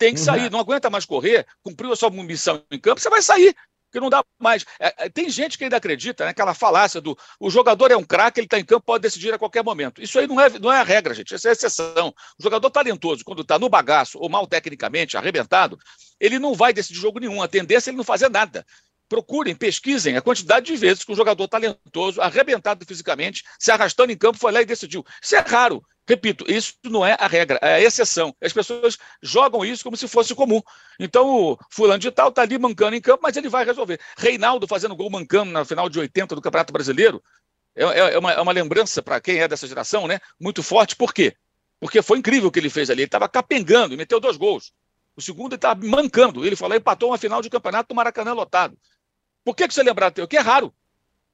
tem 0.00 0.14
que 0.14 0.20
sair. 0.20 0.44
Uhum. 0.44 0.50
Não 0.50 0.60
aguenta 0.60 0.88
mais 0.88 1.04
correr, 1.04 1.46
cumpriu 1.62 1.92
a 1.92 1.96
sua 1.96 2.10
missão 2.10 2.64
em 2.70 2.80
campo, 2.80 3.00
você 3.00 3.10
vai 3.10 3.20
sair. 3.20 3.54
Porque 3.84 4.00
não 4.00 4.08
dá 4.08 4.24
mais. 4.38 4.64
É, 4.78 5.06
é, 5.06 5.08
tem 5.08 5.28
gente 5.28 5.58
que 5.58 5.64
ainda 5.64 5.76
acredita 5.76 6.24
naquela 6.24 6.52
né, 6.52 6.54
falácia 6.54 7.00
do 7.00 7.18
o 7.40 7.50
jogador 7.50 7.90
é 7.90 7.96
um 7.96 8.04
craque, 8.04 8.38
ele 8.38 8.46
está 8.46 8.58
em 8.58 8.64
campo, 8.64 8.86
pode 8.86 9.02
decidir 9.02 9.34
a 9.34 9.38
qualquer 9.38 9.64
momento. 9.64 10.00
Isso 10.00 10.16
aí 10.18 10.28
não 10.28 10.40
é, 10.40 10.48
não 10.60 10.72
é 10.72 10.78
a 10.78 10.84
regra, 10.84 11.12
gente. 11.12 11.34
Isso 11.34 11.48
é 11.48 11.50
exceção. 11.50 12.14
O 12.38 12.42
jogador 12.42 12.70
talentoso, 12.70 13.24
quando 13.24 13.42
está 13.42 13.58
no 13.58 13.68
bagaço 13.68 14.16
ou 14.20 14.28
mal 14.28 14.46
tecnicamente, 14.46 15.16
arrebentado, 15.16 15.76
ele 16.20 16.38
não 16.38 16.54
vai 16.54 16.72
decidir 16.72 17.00
jogo 17.00 17.18
nenhum. 17.18 17.42
A 17.42 17.48
tendência 17.48 17.90
é 17.90 17.90
ele 17.90 17.98
não 17.98 18.04
fazer 18.04 18.30
nada. 18.30 18.64
Procurem, 19.10 19.56
pesquisem 19.56 20.16
a 20.16 20.22
quantidade 20.22 20.66
de 20.66 20.76
vezes 20.76 21.02
que 21.02 21.10
um 21.10 21.16
jogador 21.16 21.48
talentoso, 21.48 22.20
arrebentado 22.20 22.86
fisicamente, 22.86 23.42
se 23.58 23.72
arrastando 23.72 24.12
em 24.12 24.16
campo, 24.16 24.38
foi 24.38 24.52
lá 24.52 24.62
e 24.62 24.64
decidiu. 24.64 25.04
Isso 25.20 25.34
é 25.34 25.40
raro. 25.40 25.84
Repito, 26.08 26.44
isso 26.48 26.74
não 26.84 27.04
é 27.04 27.16
a 27.18 27.26
regra, 27.26 27.58
é 27.60 27.74
a 27.74 27.80
exceção. 27.80 28.32
As 28.40 28.52
pessoas 28.52 28.96
jogam 29.20 29.64
isso 29.64 29.82
como 29.82 29.96
se 29.96 30.06
fosse 30.06 30.32
comum. 30.32 30.62
Então, 30.98 31.28
o 31.28 31.58
fulano 31.70 31.98
de 31.98 32.10
tal 32.12 32.28
está 32.28 32.42
ali 32.42 32.56
mancando 32.56 32.94
em 32.94 33.00
campo, 33.00 33.20
mas 33.22 33.36
ele 33.36 33.48
vai 33.48 33.64
resolver. 33.64 34.00
Reinaldo 34.16 34.68
fazendo 34.68 34.94
gol 34.94 35.10
mancando 35.10 35.50
na 35.50 35.64
final 35.64 35.88
de 35.88 35.98
80 35.98 36.36
do 36.36 36.40
Campeonato 36.40 36.72
Brasileiro 36.72 37.20
é, 37.74 37.82
é, 37.82 38.14
é 38.14 38.18
uma, 38.18 38.32
é 38.32 38.40
uma 38.40 38.52
lembrança 38.52 39.02
para 39.02 39.20
quem 39.20 39.38
é 39.38 39.48
dessa 39.48 39.66
geração, 39.66 40.06
né? 40.06 40.20
Muito 40.38 40.62
forte. 40.62 40.94
Por 40.94 41.12
quê? 41.12 41.34
Porque 41.80 42.00
foi 42.00 42.18
incrível 42.18 42.48
o 42.48 42.52
que 42.52 42.58
ele 42.58 42.70
fez 42.70 42.90
ali. 42.90 43.02
Ele 43.02 43.06
estava 43.06 43.28
capengando 43.28 43.94
e 43.94 43.96
meteu 43.96 44.20
dois 44.20 44.36
gols. 44.36 44.72
O 45.16 45.22
segundo 45.22 45.52
ele 45.52 45.56
estava 45.56 45.84
mancando. 45.84 46.44
Ele 46.44 46.56
falou, 46.56 46.76
empatou 46.76 47.10
uma 47.10 47.18
final 47.18 47.42
de 47.42 47.50
campeonato 47.50 47.88
do 47.88 47.94
Maracanã 47.94 48.32
lotado. 48.32 48.76
Por 49.44 49.54
que, 49.54 49.66
que 49.66 49.74
você 49.74 49.82
lembrar? 49.82 50.12
O 50.18 50.28
que 50.28 50.36
é 50.36 50.40
raro. 50.40 50.72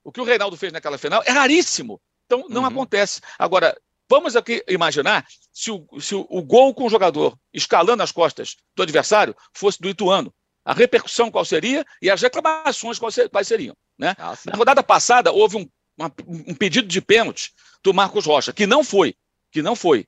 O 0.04 0.12
que 0.12 0.20
o 0.20 0.24
Reinaldo 0.24 0.56
fez 0.56 0.72
naquela 0.72 0.98
final 0.98 1.22
é 1.26 1.30
raríssimo. 1.30 2.00
Então, 2.26 2.46
não 2.48 2.62
uhum. 2.62 2.68
acontece. 2.68 3.20
Agora, 3.38 3.76
Vamos 4.08 4.36
aqui 4.36 4.64
imaginar 4.68 5.26
se 5.52 5.70
o, 5.70 5.86
se 6.00 6.14
o, 6.14 6.26
o 6.30 6.42
gol 6.42 6.72
com 6.72 6.84
o 6.84 6.90
jogador 6.90 7.36
escalando 7.52 8.02
as 8.02 8.12
costas 8.12 8.56
do 8.74 8.82
adversário 8.82 9.34
fosse 9.52 9.80
do 9.80 9.88
Ituano. 9.88 10.32
A 10.64 10.72
repercussão 10.72 11.30
qual 11.30 11.44
seria 11.44 11.84
e 12.02 12.10
as 12.10 12.20
reclamações 12.20 12.98
quais 12.98 13.48
seriam. 13.48 13.76
Né? 13.98 14.14
Ah, 14.18 14.36
Na 14.46 14.56
rodada 14.56 14.82
passada, 14.82 15.32
houve 15.32 15.56
um, 15.56 15.68
uma, 15.96 16.12
um 16.26 16.54
pedido 16.54 16.88
de 16.88 17.00
pênalti 17.00 17.52
do 17.82 17.94
Marcos 17.94 18.26
Rocha, 18.26 18.52
que 18.52 18.66
não 18.66 18.82
foi. 18.82 19.14
Que 19.52 19.62
não 19.62 19.76
foi. 19.76 20.06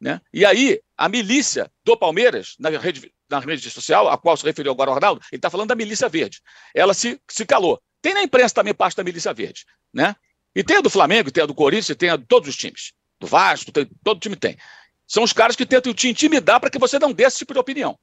Né? 0.00 0.20
E 0.32 0.44
aí, 0.44 0.80
a 0.96 1.08
milícia 1.08 1.70
do 1.84 1.96
Palmeiras, 1.96 2.54
na 2.58 2.70
rede, 2.70 3.12
na 3.28 3.38
rede 3.40 3.70
social, 3.70 4.08
a 4.08 4.18
qual 4.18 4.36
se 4.36 4.44
referiu 4.44 4.72
agora 4.72 4.90
o 4.90 4.94
Arnaldo, 4.94 5.20
ele 5.32 5.38
está 5.38 5.50
falando 5.50 5.68
da 5.68 5.74
milícia 5.74 6.08
verde. 6.08 6.40
Ela 6.74 6.94
se, 6.94 7.20
se 7.28 7.46
calou. 7.46 7.80
Tem 8.02 8.14
na 8.14 8.22
imprensa 8.22 8.54
também 8.54 8.74
parte 8.74 8.96
da 8.96 9.04
milícia 9.04 9.32
verde. 9.32 9.64
Né? 9.92 10.14
E 10.54 10.62
tem 10.62 10.76
a 10.76 10.80
do 10.80 10.90
Flamengo, 10.90 11.30
tem 11.30 11.42
a 11.42 11.46
do 11.46 11.54
Corinthians, 11.54 11.96
tem 11.96 12.10
a 12.10 12.16
de 12.16 12.24
todos 12.24 12.48
os 12.48 12.56
times. 12.56 12.92
Do 13.18 13.26
Vasco, 13.26 13.72
tem, 13.72 13.88
todo 14.04 14.20
time 14.20 14.36
tem. 14.36 14.56
São 15.06 15.22
os 15.22 15.32
caras 15.32 15.56
que 15.56 15.64
tentam 15.64 15.94
te 15.94 16.08
intimidar 16.08 16.60
para 16.60 16.70
que 16.70 16.78
você 16.78 16.98
não 16.98 17.12
dê 17.12 17.24
esse 17.24 17.38
tipo 17.38 17.54
de 17.54 17.58
opinião. 17.58 17.98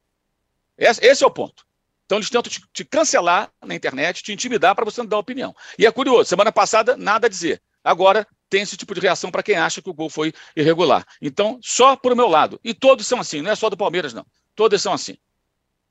Esse, 0.76 1.04
esse 1.04 1.22
é 1.22 1.26
o 1.26 1.30
ponto. 1.30 1.64
Então 2.04 2.18
eles 2.18 2.28
tentam 2.28 2.50
te, 2.50 2.62
te 2.72 2.84
cancelar 2.84 3.50
na 3.64 3.74
internet, 3.74 4.22
te 4.22 4.32
intimidar 4.32 4.74
para 4.74 4.84
você 4.84 5.00
não 5.00 5.08
dar 5.08 5.18
opinião. 5.18 5.54
E 5.78 5.86
é 5.86 5.92
curioso, 5.92 6.28
semana 6.28 6.52
passada, 6.52 6.96
nada 6.96 7.26
a 7.26 7.30
dizer. 7.30 7.62
Agora 7.82 8.26
tem 8.54 8.62
esse 8.62 8.76
tipo 8.76 8.94
de 8.94 9.00
reação 9.00 9.32
para 9.32 9.42
quem 9.42 9.56
acha 9.56 9.82
que 9.82 9.90
o 9.90 9.94
gol 9.94 10.08
foi 10.08 10.32
irregular. 10.54 11.04
Então, 11.20 11.58
só 11.60 11.96
por 11.96 12.14
meu 12.14 12.28
lado. 12.28 12.60
E 12.62 12.72
todos 12.72 13.04
são 13.04 13.18
assim, 13.18 13.42
não 13.42 13.50
é 13.50 13.56
só 13.56 13.68
do 13.68 13.76
Palmeiras, 13.76 14.14
não. 14.14 14.24
Todos 14.54 14.80
são 14.80 14.92
assim. 14.92 15.16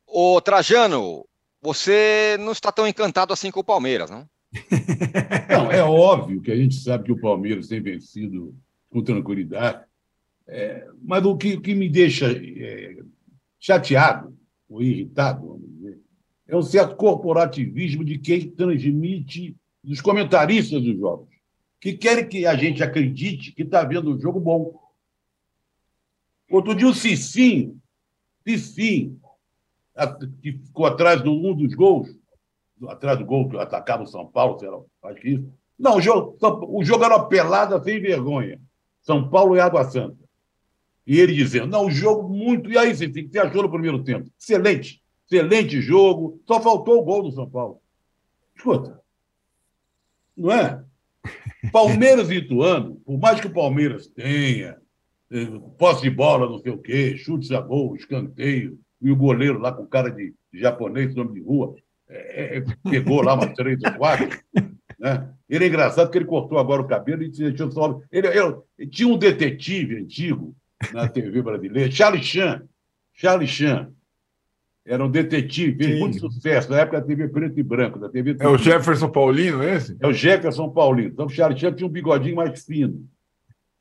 Ô, 0.08 0.40
Trajano, 0.40 1.26
você 1.62 2.38
não 2.40 2.54
está 2.54 2.72
tão 2.72 2.88
encantado 2.88 3.34
assim 3.34 3.52
com 3.52 3.60
o 3.60 3.66
Palmeiras, 3.66 4.10
não? 4.10 4.26
Não, 5.50 5.72
é 5.72 5.84
óbvio 5.84 6.40
que 6.40 6.52
a 6.52 6.56
gente 6.56 6.76
sabe 6.76 7.06
que 7.06 7.12
o 7.12 7.20
Palmeiras 7.20 7.68
tem 7.68 7.82
vencido 7.82 8.56
com 8.88 9.04
tranquilidade. 9.04 9.84
É, 10.48 10.88
mas 11.02 11.26
o 11.26 11.36
que, 11.36 11.56
o 11.56 11.62
que 11.62 11.74
me 11.74 11.90
deixa 11.90 12.32
é, 12.32 12.98
chateado 13.60 14.38
ou 14.70 14.84
irritado, 14.84 15.48
vamos 15.48 15.68
dizer, 15.68 16.00
é 16.48 16.56
um 16.56 16.62
certo 16.62 16.96
corporativismo 16.96 18.06
de 18.06 18.20
quem 18.20 18.48
transmite 18.48 19.56
dos 19.84 20.00
comentaristas 20.02 20.84
dos 20.84 21.00
jogos, 21.00 21.33
que 21.84 21.92
querem 21.98 22.26
que 22.26 22.46
a 22.46 22.56
gente 22.56 22.82
acredite 22.82 23.52
que 23.52 23.64
está 23.64 23.84
vendo 23.84 24.16
um 24.16 24.18
jogo 24.18 24.40
bom. 24.40 24.80
Outro 26.50 26.74
dia 26.74 26.88
o 26.88 26.94
Cicim, 26.94 27.78
Cicim, 28.48 29.20
que 30.42 30.54
ficou 30.54 30.86
atrás 30.86 31.22
de 31.22 31.28
um 31.28 31.54
dos 31.54 31.74
gols, 31.74 32.08
atrás 32.88 33.20
do 33.20 33.26
gol 33.26 33.50
que 33.50 33.58
atacava 33.58 34.04
o 34.04 34.08
São 34.08 34.26
Paulo, 34.26 34.58
sei 34.60 34.70
lá, 34.70 34.80
acho 35.04 35.20
que 35.20 35.30
isso. 35.32 35.54
Não, 35.78 35.98
o 35.98 36.02
jogo, 36.02 36.38
o 36.70 36.86
jogo 36.86 37.04
era 37.04 37.18
uma 37.18 37.28
pelada 37.28 37.84
sem 37.84 38.00
vergonha. 38.00 38.62
São 39.02 39.30
Paulo 39.30 39.58
e 39.58 39.60
Água 39.60 39.84
Santa. 39.84 40.24
E 41.06 41.20
ele 41.20 41.34
dizendo, 41.34 41.68
não, 41.68 41.88
o 41.88 41.92
jogo 41.92 42.30
muito. 42.30 42.72
E 42.72 42.78
aí, 42.78 42.96
Cicim, 42.96 43.28
você 43.28 43.40
achou 43.40 43.62
no 43.62 43.70
primeiro 43.70 44.02
tempo? 44.06 44.32
Excelente. 44.40 45.04
Excelente 45.30 45.82
jogo. 45.82 46.42
Só 46.48 46.62
faltou 46.62 47.02
o 47.02 47.04
gol 47.04 47.24
do 47.24 47.32
São 47.34 47.50
Paulo. 47.50 47.82
Escuta. 48.56 49.04
Não 50.38 50.50
é? 50.50 50.82
Palmeiras 51.72 52.30
e 52.30 52.36
Ituano, 52.36 52.96
por 53.06 53.18
mais 53.20 53.40
que 53.40 53.48
o 53.48 53.54
Palmeiras 53.54 54.08
tenha 54.08 54.78
eh, 55.32 55.48
posse 55.78 56.02
de 56.02 56.10
bola, 56.10 56.50
não 56.50 56.60
sei 56.60 56.72
o 56.72 56.78
quê, 56.78 57.18
chutes 57.18 57.52
a 57.52 57.62
gol, 57.62 57.96
escanteio, 57.96 58.78
e 59.02 59.12
o 59.12 59.16
goleiro 59.16 59.60
lá 59.60 59.72
com 59.72 59.86
cara 59.86 60.10
de, 60.10 60.34
japonês, 60.54 61.16
nome 61.16 61.34
de 61.34 61.42
rua, 61.42 61.76
é, 62.08 62.58
é, 62.58 62.64
pegou 62.90 63.22
lá 63.22 63.34
umas 63.34 63.54
três 63.54 63.80
ou 63.84 63.94
quatro. 63.94 64.30
Né? 65.00 65.30
Ele 65.50 65.66
é 65.66 65.68
engraçado 65.68 66.06
porque 66.06 66.18
ele 66.20 66.26
cortou 66.26 66.58
agora 66.58 66.82
o 66.82 66.88
cabelo 66.88 67.24
e 67.24 67.30
deixou 67.30 67.70
só. 67.72 68.00
Ele, 68.12 68.28
ele, 68.28 68.56
ele, 68.78 68.90
tinha 68.90 69.08
um 69.08 69.18
detetive 69.18 69.98
antigo 69.98 70.56
na 70.94 71.10
TV 71.10 71.42
brasileira, 71.42 71.92
Charlie 71.92 72.24
Chan. 72.24 72.64
Charlie 73.14 73.48
Chan. 73.48 73.92
Era 74.86 75.04
um 75.04 75.10
detetive, 75.10 75.78
fez 75.78 75.94
Sim. 75.94 76.00
muito 76.00 76.20
sucesso 76.20 76.70
na 76.70 76.80
época 76.80 77.00
da 77.00 77.08
TV 77.08 77.30
preto 77.30 77.58
e 77.58 77.64
branco. 77.64 77.98
Da 77.98 78.10
TV 78.10 78.36
é 78.38 78.48
o 78.48 78.58
Jefferson 78.58 79.10
Paulino, 79.10 79.64
esse? 79.64 79.96
É 80.00 80.06
o 80.06 80.12
Jefferson 80.12 80.70
Paulino. 80.70 81.10
Então, 81.10 81.26
o 81.26 81.30
Charlie 81.30 81.58
Chan 81.58 81.74
tinha 81.74 81.88
um 81.88 81.92
bigodinho 81.92 82.36
mais 82.36 82.66
fino. 82.66 83.08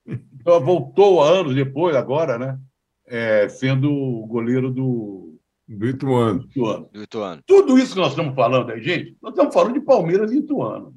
Então, 0.07 0.61
voltou 0.61 1.23
anos 1.23 1.55
depois, 1.55 1.97
agora, 1.97 2.39
né? 2.39 2.59
É, 3.07 3.49
sendo 3.49 3.93
o 3.93 4.27
goleiro 4.27 4.71
do. 4.71 5.39
Do 5.69 5.87
Ituano. 5.87 6.43
Ituano. 6.51 6.89
Do 6.93 7.03
Ituano. 7.03 7.43
Tudo 7.47 7.79
isso 7.79 7.95
que 7.95 8.01
nós 8.01 8.11
estamos 8.11 8.35
falando 8.35 8.71
aí, 8.71 8.83
gente, 8.83 9.17
nós 9.23 9.33
estamos 9.33 9.55
falando 9.55 9.75
de 9.75 9.81
Palmeiras 9.81 10.33
e 10.33 10.39
Ituano. 10.39 10.95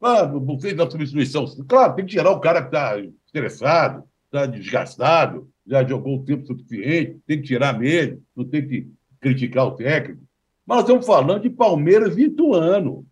Ah, 0.00 0.30
fez 0.60 0.76
da 0.76 0.90
substituição. 0.90 1.46
Claro, 1.66 1.94
tem 1.94 2.04
que 2.04 2.12
tirar 2.12 2.30
o 2.30 2.40
cara 2.40 2.60
que 2.60 2.68
está 2.68 2.98
estressado, 3.26 4.04
está 4.34 4.46
desgastado, 4.46 5.48
já 5.64 5.86
jogou 5.86 6.16
o 6.16 6.24
tempo 6.24 6.44
suficiente, 6.46 7.18
tem 7.26 7.40
que 7.40 7.46
tirar 7.46 7.78
mesmo, 7.78 8.22
não 8.34 8.44
tem 8.44 8.66
que 8.66 8.88
criticar 9.20 9.66
o 9.66 9.76
técnico. 9.76 10.22
Mas 10.66 10.78
nós 10.78 10.84
estamos 10.84 11.06
falando 11.06 11.42
de 11.42 11.50
Palmeiras 11.50 12.16
e 12.18 12.24
Ituano. 12.24 13.06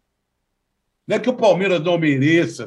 Não 1.07 1.17
é 1.17 1.21
que 1.21 1.31
o 1.31 1.37
Palmeiras 1.37 1.83
não 1.83 1.99
mereça 1.99 2.65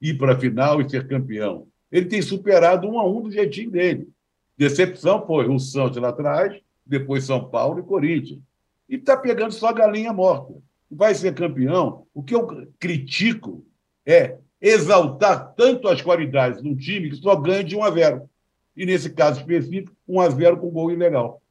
ir 0.00 0.16
para 0.16 0.32
a 0.32 0.38
final 0.38 0.80
e 0.80 0.88
ser 0.88 1.06
campeão. 1.06 1.66
Ele 1.92 2.06
tem 2.06 2.22
superado 2.22 2.88
um 2.88 2.98
a 2.98 3.08
um 3.08 3.22
do 3.22 3.30
jeitinho 3.30 3.70
dele. 3.70 4.08
Decepção 4.56 5.24
foi 5.26 5.48
o 5.48 5.58
Santos 5.58 5.98
lá 5.98 6.08
atrás, 6.08 6.60
depois 6.84 7.24
São 7.24 7.48
Paulo 7.48 7.80
e 7.80 7.82
Corinthians. 7.82 8.40
E 8.88 8.96
está 8.96 9.16
pegando 9.16 9.52
só 9.52 9.72
galinha 9.72 10.12
morta. 10.12 10.54
Vai 10.90 11.14
ser 11.14 11.34
campeão. 11.34 12.06
O 12.14 12.22
que 12.22 12.34
eu 12.34 12.46
critico 12.78 13.64
é 14.06 14.38
exaltar 14.60 15.54
tanto 15.54 15.88
as 15.88 16.02
qualidades 16.02 16.62
do 16.62 16.76
time 16.76 17.10
que 17.10 17.16
só 17.16 17.36
ganha 17.36 17.64
de 17.64 17.76
1 17.76 17.84
a 17.84 17.90
0. 17.90 18.30
E 18.76 18.86
nesse 18.86 19.10
caso 19.10 19.40
específico, 19.40 19.96
1 20.06 20.20
a 20.20 20.30
0 20.30 20.58
com 20.58 20.70
gol 20.70 20.90
ilegal. 20.90 21.42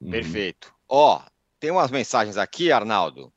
Uhum. 0.00 0.10
Perfeito. 0.10 0.74
Ó, 0.88 1.16
oh, 1.16 1.30
tem 1.60 1.70
umas 1.70 1.90
mensagens 1.90 2.36
aqui, 2.36 2.72
Arnaldo. 2.72 3.32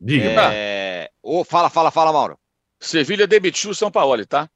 Diga. 0.00 0.52
É... 0.52 1.10
Oh, 1.22 1.44
fala, 1.44 1.70
fala, 1.70 1.90
fala, 1.90 2.12
Mauro. 2.12 2.38
Sevilha 2.80 3.26
demitiu 3.26 3.70
o 3.70 3.74
São 3.74 3.90
Paulo, 3.90 4.26
tá? 4.26 4.50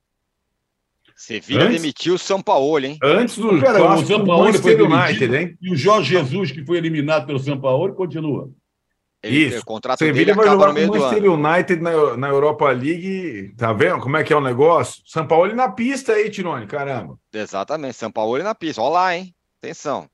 Sevilha 1.14 1.64
Antes... 1.64 1.80
demitiu 1.80 2.14
o 2.14 2.18
São 2.18 2.42
Paulo, 2.42 2.84
hein? 2.84 2.98
Antes 3.02 3.38
do 3.38 3.58
Cara, 3.60 3.94
o 3.94 4.04
São 4.04 4.24
Paulo 4.24 4.52
foi 4.52 4.74
United, 4.74 5.34
hein? 5.34 5.56
E 5.62 5.72
o 5.72 5.76
Jorge 5.76 6.10
Jesus, 6.10 6.50
que 6.50 6.64
foi 6.64 6.76
eliminado 6.76 7.26
pelo 7.26 7.38
São 7.38 7.58
Paulo, 7.58 7.94
continua. 7.94 8.50
Ele, 9.26 9.46
Isso. 9.46 9.60
O 9.60 9.64
contrato 9.64 9.98
Sevilha 9.98 10.34
vai 10.34 10.46
jogar 10.46 10.72
com 10.72 10.80
o 10.80 10.86
Manchester 10.88 11.30
United 11.30 11.82
na, 11.82 12.16
na 12.16 12.28
Europa 12.28 12.70
League. 12.70 13.54
Tá 13.56 13.72
vendo 13.72 14.00
como 14.00 14.16
é 14.16 14.24
que 14.24 14.32
é 14.32 14.36
o 14.36 14.40
negócio? 14.40 15.02
São 15.06 15.26
Paulo 15.26 15.54
na 15.54 15.68
pista 15.68 16.12
aí, 16.12 16.30
Tirone, 16.30 16.66
caramba. 16.66 17.18
Exatamente, 17.32 17.94
São 17.94 18.10
Paulo 18.10 18.42
na 18.42 18.54
pista. 18.54 18.80
Olha 18.80 18.92
lá, 18.92 19.16
hein? 19.16 19.34
Atenção. 19.62 20.08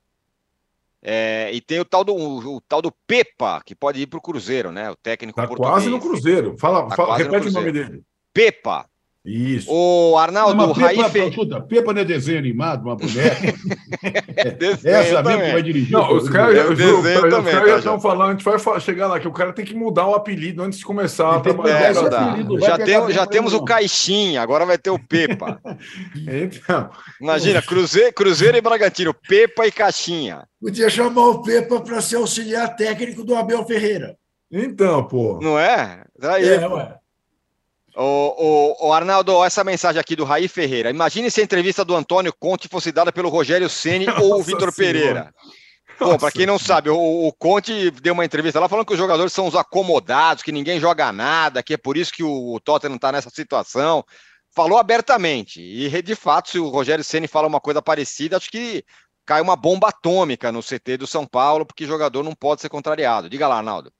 É, 1.05 1.51
e 1.51 1.59
tem 1.59 1.81
o 1.81 1.85
tal, 1.85 2.03
do, 2.03 2.15
o, 2.15 2.55
o, 2.55 2.61
tal 2.61 2.81
do 2.81 2.91
Pepa, 3.05 3.61
que 3.65 3.75
pode 3.75 4.01
ir 4.01 4.07
para 4.07 4.17
o 4.17 4.21
Cruzeiro, 4.21 4.71
né? 4.71 4.89
O 4.89 4.95
técnico 4.95 5.35
tá 5.35 5.45
português. 5.45 5.73
quase 5.73 5.89
no 5.89 5.99
Cruzeiro. 5.99 6.55
Fala, 6.57 6.87
tá 6.87 6.95
fala 6.95 7.17
repete 7.17 7.49
o 7.49 7.51
nome 7.51 7.71
dele. 7.73 8.01
Pepa. 8.33 8.85
Isso. 9.25 9.71
O 9.71 10.17
Arnaldo, 10.17 10.53
não, 10.53 10.73
Pepa. 10.73 11.17
Escuta, 11.17 11.61
Pepa 11.61 11.93
não 11.93 12.01
é 12.01 12.03
desenho 12.03 12.39
animado, 12.39 12.83
uma 12.83 12.95
boneca. 12.97 13.55
é, 14.35 14.57
essa 14.83 15.23
mesmo 15.23 15.43
que 15.43 15.51
vai 15.51 15.63
dirigir. 15.63 15.91
Não, 15.93 16.17
os 16.17 16.27
caras 16.27 16.57
já, 16.57 16.65
os 16.65 17.49
cara 17.49 17.67
já 17.69 17.77
estão 17.77 18.01
falando, 18.01 18.29
a 18.29 18.31
gente 18.33 18.43
vai 18.43 18.79
chegar 18.81 19.07
lá, 19.07 19.21
que 19.21 19.27
o 19.27 19.31
cara 19.31 19.53
tem 19.53 19.63
que 19.63 19.73
mudar 19.73 20.07
o 20.07 20.13
apelido 20.13 20.61
antes 20.61 20.79
de 20.79 20.85
começar 20.85 21.37
a 21.37 21.39
trabalhar. 21.39 21.79
É, 21.79 21.97
apelido, 21.97 22.59
já, 22.59 22.77
tem, 22.77 23.11
já 23.11 23.25
temos 23.25 23.53
o 23.53 23.63
Caixinha, 23.63 24.41
agora 24.41 24.65
vai 24.65 24.77
ter 24.77 24.89
o 24.89 24.99
Pepa. 24.99 25.57
então. 26.27 26.89
Imagina, 27.21 27.61
Cruzeiro, 27.61 28.13
Cruzeiro 28.13 28.57
e 28.57 28.61
Bragantino, 28.61 29.13
Pepa 29.13 29.65
e 29.65 29.71
Caixinha. 29.71 30.43
Podia 30.59 30.89
chamar 30.89 31.29
o 31.29 31.41
Pepa 31.41 31.79
para 31.79 32.01
ser 32.01 32.17
auxiliar 32.17 32.75
técnico 32.75 33.23
do 33.23 33.35
Abel 33.35 33.65
Ferreira. 33.65 34.17
Então, 34.51 35.05
pô. 35.05 35.39
Não 35.41 35.57
é? 35.57 36.03
Aí, 36.21 36.47
é, 36.47 36.67
ué. 36.67 37.02
O, 37.95 38.01
o, 38.81 38.87
o, 38.87 38.93
Arnaldo, 38.93 39.43
essa 39.43 39.63
mensagem 39.63 39.99
aqui 39.99 40.15
do 40.15 40.23
Raí 40.23 40.47
Ferreira. 40.47 40.89
Imagine 40.89 41.29
se 41.29 41.41
a 41.41 41.43
entrevista 41.43 41.85
do 41.85 41.95
Antônio 41.95 42.33
Conte 42.33 42.67
fosse 42.67 42.91
dada 42.91 43.11
pelo 43.11 43.29
Rogério 43.29 43.69
Ceni 43.69 44.07
ou 44.19 44.39
o 44.39 44.43
Vitor 44.43 44.73
Pereira. 44.73 45.33
Bom, 45.99 46.17
para 46.17 46.31
quem 46.31 46.45
não 46.45 46.57
sabe, 46.57 46.89
o, 46.89 46.97
o, 46.97 47.31
Conte 47.33 47.91
deu 47.91 48.13
uma 48.13 48.25
entrevista 48.25 48.59
lá 48.59 48.67
falando 48.67 48.85
que 48.85 48.93
os 48.93 48.99
jogadores 48.99 49.31
são 49.31 49.47
os 49.47 49.55
acomodados, 49.55 50.41
que 50.41 50.51
ninguém 50.51 50.79
joga 50.79 51.11
nada, 51.11 51.61
que 51.61 51.75
é 51.75 51.77
por 51.77 51.95
isso 51.95 52.11
que 52.11 52.23
o, 52.23 52.55
o 52.55 52.59
Tottenham 52.59 52.95
está 52.95 53.11
nessa 53.11 53.29
situação. 53.29 54.03
Falou 54.55 54.79
abertamente. 54.79 55.61
E, 55.61 56.01
de 56.01 56.15
fato, 56.15 56.49
se 56.49 56.59
o 56.59 56.69
Rogério 56.69 57.03
Ceni 57.03 57.27
fala 57.27 57.47
uma 57.47 57.61
coisa 57.61 57.81
parecida, 57.81 58.37
acho 58.37 58.49
que 58.49 58.83
cai 59.25 59.39
uma 59.39 59.55
bomba 59.55 59.89
atômica 59.89 60.51
no 60.51 60.61
CT 60.61 60.97
do 60.97 61.07
São 61.07 61.25
Paulo, 61.25 61.65
porque 61.65 61.85
jogador 61.85 62.23
não 62.23 62.33
pode 62.33 62.61
ser 62.61 62.69
contrariado. 62.69 63.29
Diga 63.29 63.47
lá, 63.47 63.57
Arnaldo. 63.57 63.91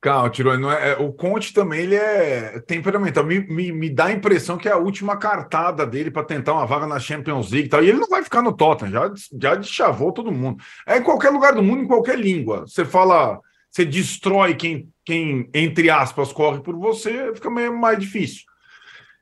Calma, 0.00 0.30
Tirone, 0.30 0.66
é, 0.66 0.90
é, 0.90 0.96
o 0.96 1.12
Conte 1.12 1.52
também 1.52 1.80
ele 1.80 1.94
é 1.94 2.60
temperamental. 2.60 3.24
Me, 3.24 3.40
me, 3.40 3.72
me 3.72 3.90
dá 3.90 4.06
a 4.06 4.12
impressão 4.12 4.56
que 4.56 4.68
é 4.68 4.72
a 4.72 4.76
última 4.76 5.16
cartada 5.16 5.86
dele 5.86 6.10
para 6.10 6.24
tentar 6.24 6.54
uma 6.54 6.66
vaga 6.66 6.86
na 6.86 6.98
Champions 6.98 7.50
League 7.50 7.66
e 7.66 7.70
tal. 7.70 7.82
E 7.82 7.88
ele 7.88 7.98
não 7.98 8.08
vai 8.08 8.22
ficar 8.22 8.42
no 8.42 8.52
Tottenham, 8.52 8.92
já, 8.92 9.12
já 9.40 9.54
deschavou 9.54 10.12
todo 10.12 10.32
mundo. 10.32 10.62
É 10.86 10.98
em 10.98 11.02
qualquer 11.02 11.30
lugar 11.30 11.54
do 11.54 11.62
mundo, 11.62 11.82
em 11.82 11.86
qualquer 11.86 12.18
língua. 12.18 12.62
Você 12.66 12.84
fala, 12.84 13.40
você 13.70 13.84
destrói 13.84 14.54
quem, 14.54 14.88
quem 15.04 15.48
entre 15.54 15.90
aspas, 15.90 16.32
corre 16.32 16.60
por 16.60 16.76
você, 16.76 17.34
fica 17.34 17.50
meio 17.50 17.76
mais 17.76 17.98
difícil. 17.98 18.42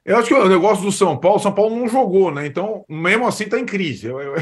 Eu 0.04 0.16
acho 0.16 0.28
que 0.28 0.34
o 0.34 0.48
negócio 0.48 0.84
do 0.84 0.92
São 0.92 1.16
Paulo, 1.18 1.38
São 1.38 1.52
Paulo 1.52 1.76
não 1.76 1.86
jogou, 1.88 2.32
né? 2.32 2.46
Então, 2.46 2.84
mesmo 2.88 3.26
assim, 3.26 3.44
está 3.44 3.58
em 3.58 3.66
crise. 3.66 4.06
Eu, 4.06 4.20
eu, 4.20 4.34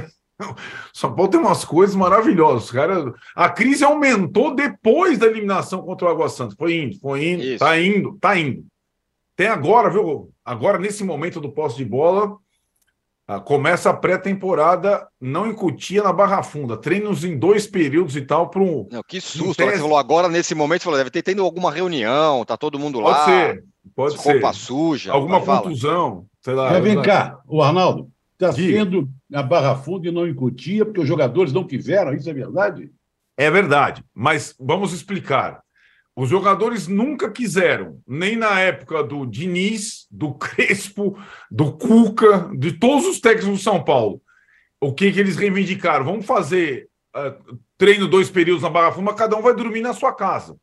São 0.93 1.15
Paulo 1.15 1.31
tem 1.31 1.41
umas 1.41 1.65
coisas 1.65 1.97
maravilhosas. 1.97 2.71
Cara, 2.71 3.13
a 3.35 3.49
crise 3.49 3.85
aumentou 3.85 4.55
depois 4.55 5.19
da 5.19 5.27
eliminação 5.27 5.83
contra 5.83 6.07
o 6.07 6.11
Água 6.11 6.29
Santa. 6.29 6.55
Foi 6.57 6.77
indo, 6.77 6.99
foi 7.01 7.29
indo, 7.29 7.43
Isso. 7.43 7.59
tá 7.59 7.79
indo, 7.81 8.19
tá 8.21 8.39
indo. 8.39 8.65
Tem 9.37 9.49
agora, 9.49 9.91
viu? 9.91 10.31
Agora, 10.45 10.79
nesse 10.79 11.05
momento 11.05 11.41
do 11.41 11.51
posse 11.51 11.77
de 11.77 11.85
bola, 11.85 12.37
ah, 13.27 13.39
começa 13.39 13.91
a 13.91 13.95
pré-temporada 13.95 15.07
não 15.21 15.47
em 15.47 15.55
Cutia, 15.55 16.03
na 16.03 16.13
Barra 16.13 16.43
Funda. 16.43 16.77
Treinos 16.77 17.25
em 17.25 17.39
dois 17.39 17.67
períodos 17.67 18.17
e 18.17 18.23
tal 18.23 18.49
para 18.49 18.63
um. 18.63 18.89
Não, 18.91 19.03
que 19.07 19.21
susto. 19.21 19.55
Tese... 19.55 19.73
Você 19.73 19.79
falou 19.79 19.99
agora, 19.99 20.29
nesse 20.29 20.55
momento, 20.55 20.83
falou, 20.83 20.99
deve 20.99 21.11
ter 21.11 21.23
tendo 21.23 21.43
alguma 21.43 21.71
reunião, 21.71 22.45
tá 22.45 22.57
todo 22.57 22.79
mundo 22.79 23.01
pode 23.01 23.11
lá. 23.11 23.25
Pode 23.25 23.31
ser, 23.31 23.65
pode 23.95 24.23
ser. 24.23 24.33
Roupa 24.33 24.53
suja. 24.53 25.13
Alguma 25.13 25.41
contusão, 25.41 26.27
sei 26.41 26.55
lá. 26.55 26.71
Mas 26.71 26.83
vem 26.83 27.03
cá, 27.03 27.39
o 27.47 27.63
Arnaldo, 27.63 28.11
está 28.33 28.53
sendo 28.53 29.09
na 29.29 29.43
Barra 29.43 29.77
Funda 29.77 30.09
e 30.09 30.11
não 30.11 30.27
em 30.27 30.35
Cotia, 30.35 30.85
porque 30.85 31.01
os 31.01 31.09
jogadores 31.09 31.53
não 31.53 31.67
quiseram, 31.67 32.15
isso 32.15 32.29
é 32.29 32.33
verdade? 32.33 32.91
É 33.37 33.51
verdade, 33.51 34.05
mas 34.15 34.55
vamos 34.59 34.93
explicar. 34.93 35.63
Os 36.17 36.29
jogadores 36.29 36.89
nunca 36.89 37.31
quiseram, 37.31 38.01
nem 38.05 38.35
na 38.35 38.59
época 38.59 39.05
do 39.05 39.25
Diniz, 39.25 40.07
do 40.11 40.35
Crespo, 40.39 41.17
do 41.51 41.73
Cuca, 41.73 42.51
de 42.59 42.73
todos 42.73 43.07
os 43.07 43.21
técnicos 43.21 43.59
do 43.59 43.63
São 43.63 43.85
Paulo. 43.85 44.21
O 44.81 44.93
que, 44.93 45.13
que 45.13 45.21
eles 45.21 45.37
reivindicaram? 45.37 46.05
Vamos 46.05 46.27
fazer 46.27 46.89
uh, 47.15 47.59
treino 47.77 48.09
dois 48.09 48.31
períodos 48.31 48.63
na 48.63 48.71
Barra 48.71 48.93
Funda, 48.93 49.15
cada 49.15 49.37
um 49.37 49.43
vai 49.43 49.55
dormir 49.55 49.81
na 49.81 49.93
sua 49.93 50.13
casa. 50.13 50.57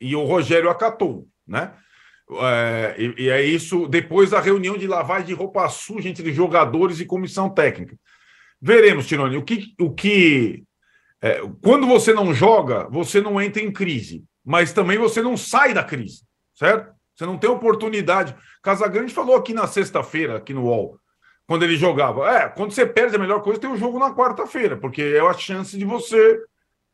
E 0.00 0.14
o 0.14 0.24
Rogério 0.24 0.70
acatou, 0.70 1.26
né? 1.46 1.72
É, 2.28 2.96
e, 2.98 3.24
e, 3.24 3.30
é 3.30 3.42
isso 3.42 3.86
depois 3.86 4.30
da 4.30 4.40
reunião 4.40 4.76
de 4.76 4.86
lavagem 4.86 5.26
de 5.26 5.34
roupa 5.34 5.68
suja 5.68 6.08
entre 6.08 6.32
jogadores 6.32 6.98
e 6.98 7.06
comissão 7.06 7.48
técnica. 7.48 7.96
Veremos, 8.60 9.06
Tironi, 9.06 9.36
o 9.36 9.44
que. 9.44 9.74
O 9.80 9.94
que 9.94 10.64
é, 11.22 11.40
quando 11.62 11.86
você 11.86 12.12
não 12.12 12.34
joga, 12.34 12.88
você 12.90 13.20
não 13.20 13.40
entra 13.40 13.62
em 13.62 13.72
crise, 13.72 14.24
mas 14.44 14.72
também 14.72 14.98
você 14.98 15.22
não 15.22 15.36
sai 15.36 15.72
da 15.72 15.82
crise, 15.82 16.22
certo? 16.54 16.94
Você 17.14 17.24
não 17.24 17.38
tem 17.38 17.48
oportunidade. 17.48 18.36
Casagrande 18.62 19.14
falou 19.14 19.36
aqui 19.36 19.54
na 19.54 19.66
sexta-feira, 19.66 20.36
aqui 20.36 20.52
no 20.52 20.64
UOL, 20.64 20.98
quando 21.46 21.62
ele 21.62 21.76
jogava. 21.76 22.30
É, 22.30 22.48
quando 22.48 22.72
você 22.72 22.84
perde, 22.84 23.16
a 23.16 23.18
melhor 23.18 23.42
coisa 23.42 23.58
é 23.58 23.62
ter 23.62 23.68
o 23.68 23.76
jogo 23.76 23.98
na 23.98 24.14
quarta-feira, 24.14 24.76
porque 24.76 25.02
é 25.02 25.20
a 25.20 25.32
chance 25.32 25.78
de 25.78 25.84
você. 25.84 26.38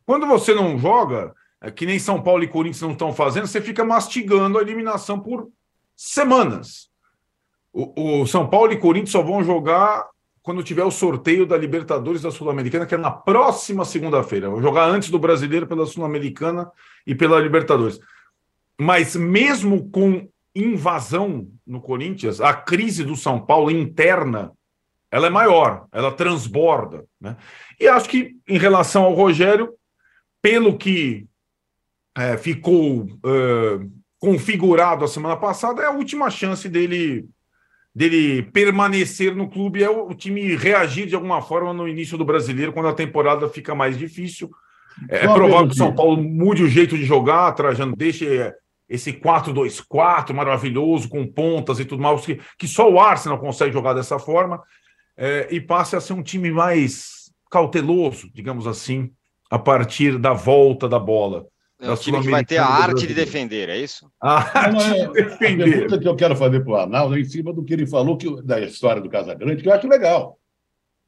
Quando 0.05 0.25
você 0.25 0.53
não 0.53 0.77
joga, 0.77 1.33
que 1.71 1.85
nem 1.85 1.99
São 1.99 2.21
Paulo 2.21 2.43
e 2.43 2.47
Corinthians 2.47 2.81
não 2.81 2.91
estão 2.91 3.13
fazendo, 3.13 3.47
você 3.47 3.61
fica 3.61 3.83
mastigando 3.83 4.57
a 4.57 4.61
eliminação 4.61 5.19
por 5.19 5.49
semanas. 5.95 6.89
O, 7.71 8.21
o, 8.21 8.27
São 8.27 8.47
Paulo 8.47 8.71
e 8.71 8.77
Corinthians 8.77 9.11
só 9.11 9.21
vão 9.21 9.43
jogar 9.43 10.07
quando 10.41 10.63
tiver 10.63 10.83
o 10.83 10.91
sorteio 10.91 11.45
da 11.45 11.57
Libertadores 11.57 12.21
da 12.21 12.29
Sul-Americana, 12.29 12.85
que 12.85 12.93
é 12.93 12.97
na 12.97 13.11
próxima 13.11 13.85
segunda-feira. 13.85 14.49
Vão 14.49 14.61
jogar 14.61 14.85
antes 14.85 15.09
do 15.09 15.17
Brasileiro 15.17 15.65
pela 15.65 15.85
Sul-Americana 15.85 16.69
e 17.07 17.15
pela 17.15 17.39
Libertadores. 17.39 17.99
Mas 18.77 19.15
mesmo 19.15 19.89
com 19.89 20.27
invasão 20.53 21.47
no 21.65 21.81
Corinthians, 21.81 22.41
a 22.41 22.53
crise 22.53 23.03
do 23.03 23.15
São 23.15 23.39
Paulo 23.39 23.71
interna 23.71 24.51
ela 25.13 25.27
é 25.27 25.29
maior, 25.29 25.85
ela 25.91 26.11
transborda. 26.11 27.05
Né? 27.21 27.37
E 27.79 27.87
acho 27.87 28.09
que, 28.09 28.35
em 28.47 28.57
relação 28.57 29.03
ao 29.03 29.13
Rogério, 29.13 29.71
pelo 30.41 30.75
que 30.75 31.27
é, 32.17 32.37
ficou 32.37 33.07
é, 33.25 33.79
configurado 34.19 35.03
a 35.03 35.07
semana 35.07 35.35
passada, 35.35 35.81
é 35.81 35.85
a 35.85 35.91
última 35.91 36.29
chance 36.29 36.69
dele 36.69 37.27
dele 37.95 38.41
permanecer 38.41 39.35
no 39.35 39.47
clube, 39.47 39.83
é 39.83 39.89
o, 39.89 40.13
time 40.15 40.55
reagir 40.55 41.05
de 41.05 41.13
alguma 41.13 41.41
forma 41.41 41.73
no 41.73 41.87
início 41.87 42.17
do 42.17 42.25
brasileiro, 42.25 42.73
quando 42.73 42.87
a 42.87 42.93
temporada 42.93 43.47
fica 43.47 43.75
mais 43.75 43.97
difícil. 43.97 44.49
É, 45.09 45.25
é 45.25 45.33
provável 45.33 45.67
que 45.67 45.73
o 45.73 45.77
São 45.77 45.93
Paulo 45.93 46.21
mude 46.21 46.63
o 46.63 46.69
jeito 46.69 46.97
de 46.97 47.05
jogar, 47.05 47.51
Trajano 47.51 47.95
deixe 47.95 48.51
esse 48.89 49.13
4-2-4 49.13 50.33
maravilhoso, 50.33 51.07
com 51.07 51.25
pontas 51.25 51.79
e 51.79 51.85
tudo 51.85 52.01
mais, 52.01 52.25
que, 52.25 52.39
que 52.57 52.67
só 52.67 52.89
o 52.89 52.99
Arsenal 52.99 53.39
consegue 53.39 53.71
jogar 53.71 53.93
dessa 53.93 54.17
forma, 54.17 54.61
é, 55.15 55.47
e 55.51 55.61
passe 55.61 55.95
a 55.95 56.01
ser 56.01 56.13
um 56.13 56.23
time 56.23 56.51
mais 56.51 57.31
cauteloso, 57.49 58.29
digamos 58.33 58.65
assim, 58.65 59.11
a 59.49 59.59
partir 59.59 60.17
da 60.17 60.33
volta 60.33 60.89
da 60.89 60.97
bola. 60.97 61.45
É 61.83 61.91
o 61.91 61.97
time 61.97 62.21
que 62.21 62.29
vai 62.29 62.45
ter 62.45 62.57
a 62.57 62.65
arte 62.65 63.05
de 63.05 63.13
defender, 63.13 63.67
é 63.67 63.77
isso? 63.77 64.09
A 64.21 64.59
arte 64.59 64.93
de 64.93 65.11
defender. 65.11 65.63
A 65.63 65.71
pergunta 65.71 65.99
que 65.99 66.07
eu 66.07 66.15
quero 66.15 66.35
fazer 66.35 66.63
para 66.63 66.71
o 66.71 66.75
Arnaldo 66.75 67.15
é 67.15 67.19
em 67.19 67.25
cima 67.25 67.53
do 67.53 67.63
que 67.63 67.73
ele 67.73 67.85
falou 67.85 68.17
que, 68.17 68.41
da 68.41 68.59
história 68.61 69.01
do 69.01 69.09
Casagrande, 69.09 69.61
que 69.61 69.67
eu 69.67 69.73
acho 69.73 69.87
legal. 69.87 70.39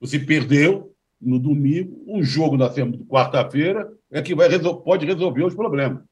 Você 0.02 0.20
perdeu 0.20 0.94
no 1.22 1.40
domingo, 1.40 2.04
um 2.06 2.22
jogo 2.22 2.58
na 2.58 2.70
quarta-feira 3.10 3.90
é 4.12 4.22
que 4.22 4.36
vai 4.36 4.50
resol 4.50 4.82
pode 4.82 5.06
resolver 5.06 5.44
os 5.44 5.56
problemas. 5.56 6.04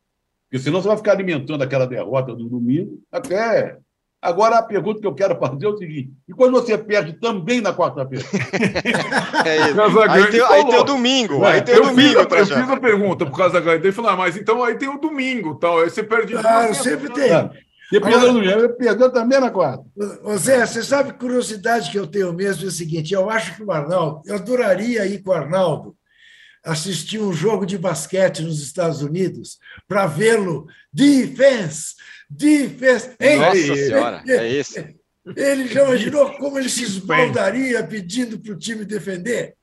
Porque 0.49 0.63
senão 0.63 0.81
você 0.81 0.87
vai 0.87 0.97
ficar 0.97 1.11
alimentando 1.11 1.61
aquela 1.61 1.85
derrota 1.85 2.33
do 2.33 2.47
domingo 2.47 3.01
até 3.11 3.77
Agora, 4.23 4.57
a 4.57 4.63
pergunta 4.63 5.01
que 5.01 5.05
eu 5.05 5.13
quero 5.13 5.37
fazer 5.37 5.65
é 5.65 5.69
o 5.69 5.77
seguinte: 5.77 6.13
e 6.27 6.33
quando 6.33 6.53
você 6.53 6.77
perde 6.77 7.13
também 7.19 7.59
na 7.59 7.73
quarta-feira? 7.73 8.23
é 9.45 9.69
isso. 9.69 9.99
Aí 9.99 10.31
tem, 10.31 10.41
aí 10.41 10.65
tem, 10.65 10.79
o 10.79 10.83
domingo. 10.83 11.43
É, 11.43 11.51
aí 11.51 11.61
tem 11.61 11.77
o 11.77 11.87
domingo. 11.87 12.21
Fiz 12.21 12.31
a, 12.31 12.37
eu 12.37 12.45
fiz 12.45 12.69
a 12.69 12.79
pergunta 12.79 13.25
por 13.25 13.37
causa 13.37 13.59
da 13.59 13.73
Ele 13.75 13.91
falou: 13.91 14.11
ah, 14.11 14.15
mas 14.15 14.37
então 14.37 14.63
aí 14.63 14.75
tem 14.75 14.87
o 14.87 14.97
domingo. 14.97 15.55
Tal. 15.55 15.81
Aí 15.81 15.89
você 15.89 16.01
perde. 16.01 16.33
Claro, 16.33 16.73
sempre 16.73 17.09
tem. 17.09 17.31
E 17.91 17.99
perdeu 17.99 18.33
no 18.33 18.41
domingo, 18.41 18.69
perdeu 18.75 19.11
também 19.11 19.39
na 19.39 19.51
quarta. 19.51 19.83
Ô 20.23 20.37
Zé, 20.37 20.65
você 20.65 20.81
sabe 20.81 21.13
curiosidade 21.13 21.91
que 21.91 21.99
eu 21.99 22.07
tenho 22.07 22.31
mesmo 22.31 22.63
é 22.63 22.67
o 22.69 22.71
seguinte: 22.71 23.13
eu 23.13 23.29
acho 23.29 23.57
que 23.57 23.63
o 23.63 23.71
Arnaldo, 23.71 24.21
eu 24.25 24.35
adoraria 24.35 25.05
ir 25.05 25.21
com 25.21 25.31
o 25.31 25.33
Arnaldo 25.33 25.95
assistir 26.63 27.19
um 27.19 27.33
jogo 27.33 27.65
de 27.65 27.77
basquete 27.77 28.41
nos 28.41 28.63
Estados 28.63 29.01
Unidos 29.01 29.59
para 29.85 30.05
vê-lo 30.05 30.65
defense, 30.91 31.95
Hein? 33.19 33.37
Nossa 33.37 33.75
Senhora, 33.75 34.23
é 34.27 34.47
isso. 34.47 34.79
Ele 35.35 35.67
já 35.67 35.83
imaginou 35.85 36.31
como 36.33 36.59
ele 36.59 36.69
se 36.69 36.83
esbaldaria 36.83 37.81
pedindo 37.83 38.37
para 38.39 38.53
o 38.53 38.57
time 38.57 38.83
defender? 38.83 39.55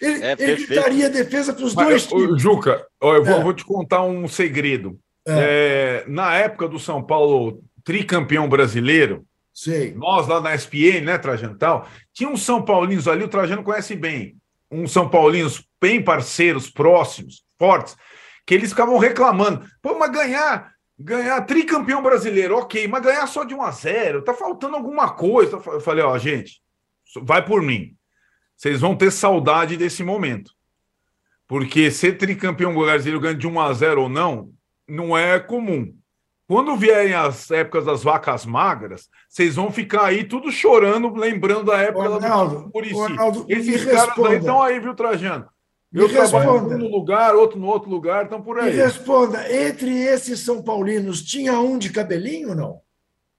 Ele, 0.00 0.24
é 0.24 0.32
ele 0.38 0.66
gritaria 0.66 1.10
defesa 1.10 1.52
para 1.52 1.64
os 1.64 1.74
dois 1.74 2.06
times. 2.06 2.42
Juca, 2.42 2.84
eu 3.00 3.24
vou, 3.24 3.34
é. 3.36 3.42
vou, 3.42 3.52
te 3.52 3.64
contar 3.64 4.02
um 4.02 4.26
segredo. 4.26 4.98
É. 5.26 6.04
É, 6.04 6.10
na 6.10 6.34
época 6.34 6.68
do 6.68 6.78
São 6.78 7.02
Paulo 7.02 7.62
tricampeão 7.84 8.48
brasileiro, 8.48 9.24
Sei. 9.52 9.94
nós 9.94 10.26
lá 10.26 10.40
na 10.40 10.54
SPN, 10.54 11.02
né, 11.02 11.18
Trajano 11.18 11.56
tal, 11.56 11.88
tinha 12.12 12.28
uns 12.28 12.42
São 12.42 12.62
Paulinos 12.62 13.06
ali, 13.06 13.24
o 13.24 13.28
Trajano 13.28 13.62
conhece 13.62 13.94
bem, 13.94 14.36
uns 14.70 14.90
São 14.90 15.08
Paulinos 15.08 15.64
bem 15.80 16.02
parceiros, 16.02 16.70
próximos, 16.70 17.44
fortes, 17.58 17.96
que 18.46 18.54
eles 18.54 18.70
ficavam 18.70 18.98
reclamando. 18.98 19.64
Pô, 19.80 19.98
mas 19.98 20.10
ganhar 20.10 20.73
ganhar 20.98 21.40
tricampeão 21.42 22.02
brasileiro, 22.02 22.56
ok, 22.56 22.86
mas 22.86 23.02
ganhar 23.02 23.26
só 23.26 23.44
de 23.44 23.54
1 23.54 23.62
a 23.62 23.70
0 23.70 24.22
tá 24.22 24.32
faltando 24.34 24.76
alguma 24.76 25.10
coisa. 25.10 25.60
Eu 25.66 25.80
falei, 25.80 26.04
ó, 26.04 26.16
gente, 26.18 26.62
vai 27.22 27.44
por 27.44 27.62
mim. 27.62 27.96
Vocês 28.56 28.80
vão 28.80 28.96
ter 28.96 29.10
saudade 29.10 29.76
desse 29.76 30.02
momento. 30.04 30.52
Porque 31.46 31.90
ser 31.90 32.16
tricampeão 32.16 32.74
brasileiro 32.74 33.20
ganhando 33.20 33.40
de 33.40 33.46
1 33.46 33.60
a 33.60 33.72
0 33.72 34.02
ou 34.02 34.08
não, 34.08 34.50
não 34.88 35.16
é 35.16 35.38
comum. 35.38 35.94
Quando 36.46 36.76
vierem 36.76 37.14
as 37.14 37.50
épocas 37.50 37.86
das 37.86 38.02
vacas 38.02 38.44
magras, 38.44 39.08
vocês 39.28 39.56
vão 39.56 39.70
ficar 39.70 40.04
aí 40.04 40.24
tudo 40.24 40.52
chorando, 40.52 41.12
lembrando 41.14 41.64
da 41.64 41.78
época 41.78 42.08
Ronaldo, 42.08 42.64
do 42.64 42.70
Murici. 42.72 42.94
Esses 43.48 43.84
caras 43.84 44.18
aí 44.18 44.36
estão 44.36 44.62
aí, 44.62 44.78
viu, 44.78 44.94
Trajano? 44.94 45.48
Eu 45.94 46.08
trabalho 46.08 46.76
num 46.76 46.90
lugar, 46.90 47.36
outro 47.36 47.56
no 47.56 47.68
outro 47.68 47.88
lugar, 47.88 48.24
estão 48.24 48.42
por 48.42 48.58
aí. 48.58 48.72
Me 48.72 48.82
responda, 48.82 49.46
entre 49.54 49.96
esses 49.96 50.40
São 50.40 50.60
Paulinos, 50.60 51.22
tinha 51.22 51.60
um 51.60 51.78
de 51.78 51.90
cabelinho 51.90 52.48
ou 52.48 52.54
não? 52.56 52.80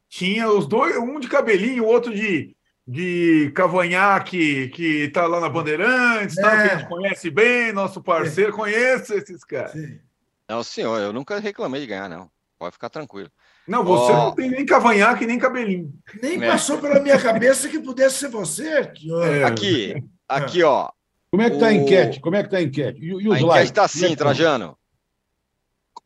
Tinha 0.07 0.49
os 0.49 0.65
dois, 0.65 0.95
um 0.95 1.19
de 1.19 1.27
cabelinho, 1.27 1.83
o 1.83 1.87
outro 1.87 2.15
de, 2.15 2.55
de 2.87 3.51
cavanhaque, 3.53 4.69
que 4.69 5.03
está 5.03 5.27
lá 5.27 5.41
na 5.41 5.49
Bandeirantes, 5.49 6.37
é. 6.37 6.41
tá, 6.41 6.49
que 6.51 6.73
a 6.73 6.77
gente 6.77 6.87
conhece 6.87 7.29
bem, 7.29 7.73
nosso 7.73 8.01
parceiro, 8.01 8.51
é. 8.51 8.55
conhece 8.55 9.13
esses 9.15 9.43
caras. 9.43 9.73
Sim. 9.73 9.99
Não, 10.47 10.63
senhor, 10.63 10.97
eu 11.01 11.11
nunca 11.11 11.39
reclamei 11.39 11.81
de 11.81 11.87
ganhar, 11.87 12.07
não. 12.07 12.29
Pode 12.57 12.71
ficar 12.71 12.89
tranquilo. 12.89 13.29
Não, 13.67 13.83
você 13.83 14.13
oh. 14.13 14.15
não 14.15 14.31
tem 14.31 14.49
nem 14.49 14.65
cavanhaque, 14.65 15.25
nem 15.25 15.37
cabelinho. 15.37 15.91
Nem 16.21 16.41
é. 16.41 16.47
passou 16.47 16.77
pela 16.77 17.01
minha 17.01 17.19
cabeça 17.19 17.67
que 17.67 17.79
pudesse 17.79 18.19
ser 18.19 18.29
você. 18.29 18.91
É. 19.25 19.43
Aqui, 19.43 20.01
aqui, 20.29 20.63
ó. 20.63 20.89
Como 21.35 21.41
é 21.43 21.49
que 21.49 21.55
está 21.57 21.67
a 21.67 21.73
enquete? 21.73 22.19
Como 22.21 22.35
é 22.37 22.39
que 22.39 22.47
está 22.47 22.57
a 22.59 22.61
enquete? 22.61 23.01
E, 23.01 23.07
e 23.07 23.27
os 23.27 23.35
a 23.35 23.41
enquete 23.41 23.63
está 23.65 23.83
assim, 23.83 24.13
é 24.13 24.15
Trajano. 24.15 24.77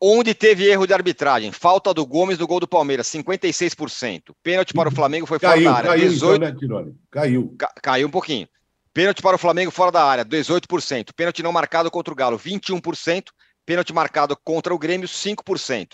Onde 0.00 0.34
teve 0.34 0.66
erro 0.66 0.88
de 0.88 0.92
arbitragem? 0.92 1.52
Falta 1.52 1.94
do 1.94 2.04
Gomes 2.04 2.36
no 2.36 2.48
gol 2.48 2.58
do 2.58 2.66
Palmeiras, 2.66 3.06
56%. 3.06 4.34
Pênalti 4.42 4.74
para 4.74 4.88
o 4.88 4.92
Flamengo 4.92 5.26
foi 5.26 5.38
fora 5.38 5.52
caiu, 5.52 5.70
da 5.70 5.76
área, 5.76 5.90
caiu, 5.90 6.08
18... 6.08 6.64
Então, 6.64 6.84
né, 6.84 6.92
caiu. 7.08 7.54
Ca 7.56 7.72
caiu 7.80 8.08
um 8.08 8.10
pouquinho. 8.10 8.48
Pênalti 8.92 9.22
para 9.22 9.36
o 9.36 9.38
Flamengo 9.38 9.70
fora 9.70 9.92
da 9.92 10.02
área, 10.02 10.24
18%. 10.24 11.10
Pênalti 11.14 11.44
não 11.44 11.52
marcado 11.52 11.92
contra 11.92 12.12
o 12.12 12.16
Galo, 12.16 12.36
21%. 12.36 13.26
Pênalti 13.64 13.92
marcado 13.92 14.36
contra 14.42 14.74
o 14.74 14.78
Grêmio, 14.78 15.06
5%. 15.06 15.90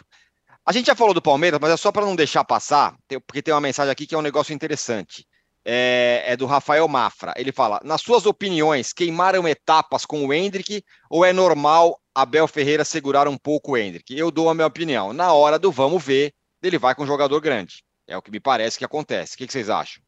A 0.65 0.73
gente 0.73 0.87
já 0.87 0.95
falou 0.95 1.13
do 1.13 1.21
Palmeiras, 1.21 1.61
mas 1.61 1.73
é 1.73 1.77
só 1.77 1.93
para 1.93 2.07
não 2.07 2.17
deixar 2.17 2.43
passar, 2.43 2.97
porque 3.27 3.43
tem 3.43 3.53
uma 3.53 3.61
mensagem 3.61 3.93
aqui 3.93 4.07
que 4.07 4.15
é 4.15 4.19
um 4.19 4.23
negócio 4.23 4.55
interessante. 4.55 5.27
É, 5.69 6.23
é, 6.27 6.37
do 6.37 6.47
Rafael 6.47 6.87
Mafra. 6.87 7.35
Ele 7.37 7.51
fala: 7.51 7.81
nas 7.83 8.01
suas 8.01 8.25
opiniões, 8.25 8.93
queimaram 8.93 9.49
etapas 9.49 10.07
com 10.07 10.25
o 10.25 10.33
Hendrick 10.33 10.85
ou 11.11 11.25
é 11.25 11.33
normal 11.33 12.01
Abel 12.15 12.47
Ferreira 12.47 12.85
segurar 12.85 13.27
um 13.27 13.37
pouco 13.37 13.73
o 13.73 13.77
Hendrick? 13.77 14.17
Eu 14.17 14.31
dou 14.31 14.49
a 14.49 14.55
minha 14.55 14.67
opinião. 14.67 15.13
Na 15.13 15.33
hora 15.33 15.59
do 15.59 15.73
vamos 15.73 16.05
ver, 16.05 16.33
ele 16.63 16.79
vai 16.79 16.95
com 16.95 17.03
um 17.03 17.07
jogador 17.07 17.41
grande. 17.41 17.83
É 18.07 18.17
o 18.17 18.23
que 18.23 18.31
me 18.31 18.39
parece 18.39 18.79
que 18.79 18.85
acontece. 18.85 19.35
O 19.35 19.39
que, 19.39 19.51
vocês 19.51 19.69
acham? 19.69 20.03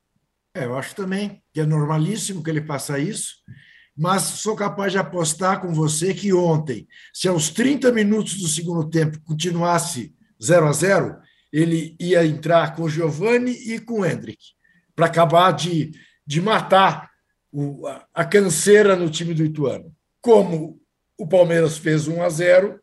É, 0.54 0.64
eu 0.64 0.76
acho 0.76 0.94
também 0.94 1.42
que 1.52 1.60
é 1.60 1.66
normalíssimo 1.66 2.42
que 2.42 2.50
ele 2.50 2.64
faça 2.64 2.98
isso, 2.98 3.34
mas 3.96 4.22
sou 4.22 4.54
capaz 4.54 4.92
de 4.92 4.98
apostar 4.98 5.60
com 5.60 5.74
você 5.74 6.14
que 6.14 6.32
ontem, 6.32 6.86
se 7.12 7.26
aos 7.26 7.50
30 7.50 7.90
minutos 7.90 8.34
do 8.34 8.46
segundo 8.46 8.88
tempo 8.88 9.20
continuasse 9.24 10.14
0 10.42 10.66
a 10.68 10.72
0 10.72 11.16
ele 11.52 11.96
ia 11.98 12.24
entrar 12.24 12.76
com 12.76 12.88
Giovani 12.88 13.52
e 13.52 13.80
com 13.80 14.04
Hendrick, 14.04 14.38
para 14.98 15.06
acabar 15.06 15.52
de, 15.52 15.92
de 16.26 16.40
matar 16.40 17.08
o, 17.52 17.86
a, 17.86 18.04
a 18.12 18.24
canseira 18.24 18.96
no 18.96 19.08
time 19.08 19.32
do 19.32 19.44
Ituano. 19.44 19.94
Como 20.20 20.82
o 21.16 21.24
Palmeiras 21.24 21.78
fez 21.78 22.08
1 22.08 22.20
a 22.20 22.28
0 22.28 22.80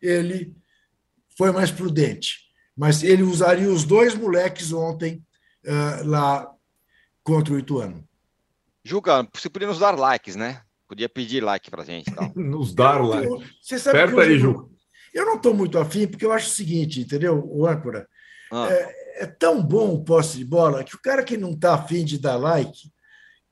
ele 0.00 0.56
foi 1.36 1.52
mais 1.52 1.70
prudente. 1.70 2.38
Mas 2.74 3.02
ele 3.02 3.22
usaria 3.22 3.68
os 3.68 3.84
dois 3.84 4.14
moleques 4.14 4.72
ontem 4.72 5.22
uh, 5.66 6.08
lá 6.08 6.50
contra 7.22 7.52
o 7.52 7.58
Ituano. 7.58 8.08
Juca, 8.82 9.28
você 9.30 9.50
podia 9.50 9.68
nos 9.68 9.80
dar 9.80 9.98
likes, 9.98 10.36
né? 10.36 10.62
Podia 10.88 11.10
pedir 11.10 11.44
like 11.44 11.70
pra 11.70 11.84
gente. 11.84 12.10
Então. 12.10 12.32
nos 12.34 12.72
dar 12.72 13.04
like. 13.04 13.52
Você 13.60 13.78
sabe 13.78 13.98
Aperta 13.98 14.22
aí, 14.22 14.38
Juca. 14.38 14.66
Eu 15.12 15.26
não 15.26 15.36
estou 15.36 15.52
muito 15.52 15.78
afim, 15.78 16.06
porque 16.06 16.24
eu 16.24 16.32
acho 16.32 16.46
o 16.46 16.54
seguinte, 16.54 17.02
entendeu, 17.02 17.46
o 17.46 17.66
âncora? 17.66 18.08
Ah. 18.50 18.66
É, 18.70 18.99
é, 19.16 19.26
tão 19.26 19.62
bom 19.62 19.94
o 19.94 20.04
posse 20.04 20.38
de 20.38 20.44
bola 20.44 20.84
que 20.84 20.94
o 20.94 21.00
cara 21.00 21.22
que 21.22 21.36
não 21.36 21.50
está 21.52 21.74
afim 21.74 22.04
de 22.04 22.18
dar 22.18 22.36
like, 22.36 22.90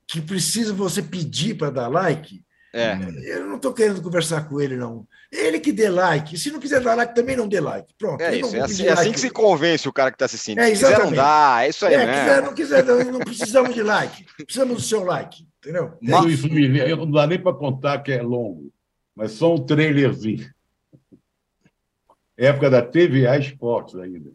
que 0.07 0.21
precisa 0.21 0.73
você 0.73 1.03
pedir 1.03 1.57
para 1.57 1.71
dar 1.71 1.89
like, 1.89 2.43
é. 2.73 2.99
eu 3.25 3.47
não 3.47 3.57
estou 3.57 3.73
querendo 3.73 4.03
conversar 4.03 4.49
com 4.49 4.61
ele, 4.61 4.77
não. 4.77 5.07
Ele 5.33 5.59
que 5.59 5.73
dê 5.73 5.89
like. 5.89 6.39
Se 6.39 6.51
não 6.51 6.61
quiser 6.61 6.81
dar 6.81 6.95
like, 6.95 7.15
também 7.15 7.37
não 7.37 7.49
dê 7.49 7.61
like. 7.61 7.93
Pronto. 7.99 8.21
É 8.21 8.37
isso. 8.37 8.55
É 8.55 8.61
assim, 8.61 8.87
é 8.87 8.93
assim, 8.93 9.13
que 9.13 9.21
se 9.21 9.31
convence 9.31 9.89
o 9.89 9.93
cara 9.93 10.11
que 10.11 10.17
está 10.17 10.27
assistindo. 10.27 10.59
É, 10.59 10.67
se 10.67 10.85
quiser, 10.85 10.99
não 10.99 11.13
dá. 11.13 11.59
É 11.63 11.69
isso 11.69 11.87
aí. 11.87 11.95
É, 11.95 11.99
mesmo. 11.99 12.13
quiser, 12.13 12.43
não 12.43 12.55
quiser, 12.55 12.85
não, 12.85 13.13
não 13.13 13.21
precisamos 13.21 13.75
de 13.75 13.83
like. 13.83 14.25
Precisamos 14.45 14.77
do 14.77 14.83
seu 14.83 15.03
like. 15.03 15.47
Entendeu? 15.59 15.97
Mas... 16.01 16.45
eu 16.89 16.97
não 16.97 17.11
dá 17.11 17.27
nem 17.27 17.39
para 17.39 17.53
contar 17.53 17.99
que 18.03 18.13
é 18.13 18.23
longo, 18.23 18.71
mas 19.15 19.33
só 19.33 19.55
um 19.55 19.65
trailerzinho 19.65 20.49
época 22.39 22.71
da 22.71 22.81
TVA 22.81 23.37
Esportes 23.37 23.97
ainda. 23.97 24.31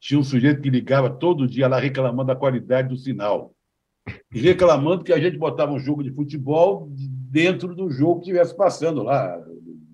Tinha 0.00 0.18
um 0.18 0.24
sujeito 0.24 0.62
que 0.62 0.70
ligava 0.70 1.10
todo 1.10 1.46
dia 1.46 1.68
lá 1.68 1.78
reclamando 1.78 2.28
da 2.28 2.36
qualidade 2.36 2.88
do 2.88 2.96
sinal. 2.96 3.54
E 4.34 4.40
reclamando 4.40 5.04
que 5.04 5.12
a 5.12 5.20
gente 5.20 5.36
botava 5.36 5.72
um 5.72 5.78
jogo 5.78 6.02
de 6.02 6.10
futebol 6.10 6.88
dentro 6.90 7.74
do 7.74 7.90
jogo 7.90 8.20
que 8.20 8.30
estivesse 8.30 8.56
passando 8.56 9.02
lá, 9.02 9.38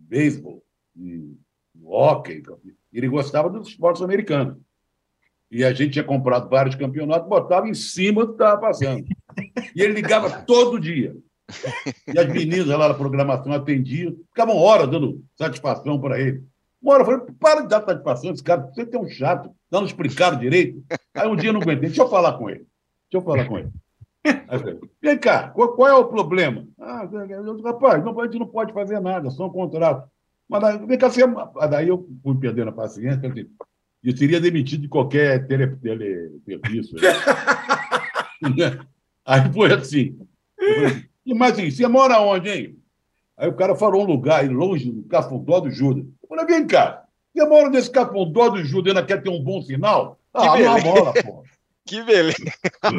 beisebol, 0.08 0.62
hockey. 1.84 2.42
Ele 2.92 3.08
gostava 3.08 3.50
dos 3.50 3.68
esportes 3.68 4.02
americanos. 4.02 4.56
E 5.50 5.64
a 5.64 5.72
gente 5.72 5.92
tinha 5.92 6.04
comprado 6.04 6.48
vários 6.48 6.74
campeonatos, 6.74 7.28
botava 7.28 7.68
em 7.68 7.74
cima 7.74 8.22
do 8.22 8.28
que 8.28 8.34
estava 8.34 8.60
passando. 8.60 9.04
E 9.74 9.82
ele 9.82 9.94
ligava 9.94 10.42
todo 10.42 10.80
dia. 10.80 11.16
E 12.12 12.18
as 12.18 12.28
meninas 12.28 12.66
lá 12.66 12.88
da 12.88 12.94
programação 12.94 13.52
atendiam, 13.52 14.16
ficavam 14.28 14.56
horas 14.56 14.88
dando 14.88 15.24
satisfação 15.36 16.00
para 16.00 16.20
ele. 16.20 16.42
Hora 16.84 17.02
eu 17.02 17.06
falei, 17.06 17.20
para 17.38 17.60
de 17.62 17.68
dar 17.68 17.84
satisfação 17.84 18.30
esse 18.30 18.42
cara, 18.42 18.62
você 18.62 18.86
tem 18.86 19.00
um 19.00 19.08
chato, 19.08 19.50
não 19.70 19.84
explicaram 19.84 20.38
direito. 20.38 20.82
Aí 21.14 21.28
um 21.28 21.36
dia 21.36 21.50
eu 21.50 21.52
não 21.52 21.60
aguentei, 21.60 21.88
deixa 21.88 22.02
eu 22.02 22.08
falar 22.08 22.38
com 22.38 22.48
ele. 22.48 22.66
Deixa 23.10 23.14
eu 23.14 23.22
falar 23.22 23.46
com 23.46 23.58
ele. 23.58 23.70
Aí, 24.24 24.78
Vem 25.00 25.18
cá, 25.18 25.48
qual, 25.48 25.88
é 25.88 25.94
o 25.94 26.04
problema? 26.04 26.66
Ah, 26.78 27.08
rapaz, 27.64 28.04
não, 28.04 28.20
a 28.20 28.24
gente 28.24 28.38
não 28.38 28.46
pode 28.46 28.72
fazer 28.72 29.00
nada, 29.00 29.30
só 29.30 29.46
um 29.46 29.50
contrato. 29.50 30.08
Mas 30.48 30.60
daí, 30.60 30.86
vem 30.86 30.98
cá, 30.98 31.10
você... 31.10 31.22
É 31.22 31.68
daí 31.68 31.88
eu 31.88 32.08
fui 32.22 32.36
perdendo 32.36 32.68
a 32.68 32.72
paciência, 32.72 33.20
falei, 33.20 33.48
eu 34.02 34.16
seria 34.16 34.40
demitido 34.40 34.82
de 34.82 34.88
qualquer 34.88 35.46
tele, 35.46 35.76
tele 35.76 36.40
serviço. 36.44 36.94
Né? 36.94 37.02
Aí 39.24 39.52
foi 39.52 39.72
assim. 39.72 40.16
Falei, 40.56 41.08
mas 41.34 41.52
assim, 41.52 41.70
você 41.70 41.88
mora 41.88 42.20
onde, 42.20 42.48
hein? 42.48 42.78
Aí 43.36 43.48
o 43.48 43.54
cara 43.54 43.74
falou 43.76 44.02
um 44.02 44.06
lugar 44.06 44.48
longe 44.48 44.90
do 44.90 45.02
Cafundó 45.04 45.60
do 45.60 45.70
Judas. 45.70 46.04
Eu 46.22 46.28
falei, 46.28 46.46
vem 46.46 46.66
cá, 46.66 47.04
demora 47.34 47.70
desse 47.70 47.90
Cafundó 47.90 48.48
do 48.48 48.64
Judas 48.64 48.94
ainda 48.94 49.06
quer 49.06 49.22
ter 49.22 49.28
um 49.28 49.42
bom 49.42 49.60
sinal? 49.60 50.18
Ah, 50.32 50.52
que 50.52 50.62
beleza. 50.62 50.84
bola, 50.84 51.12
pô. 51.12 51.42
Que 51.88 52.02
beleza. 52.02 52.36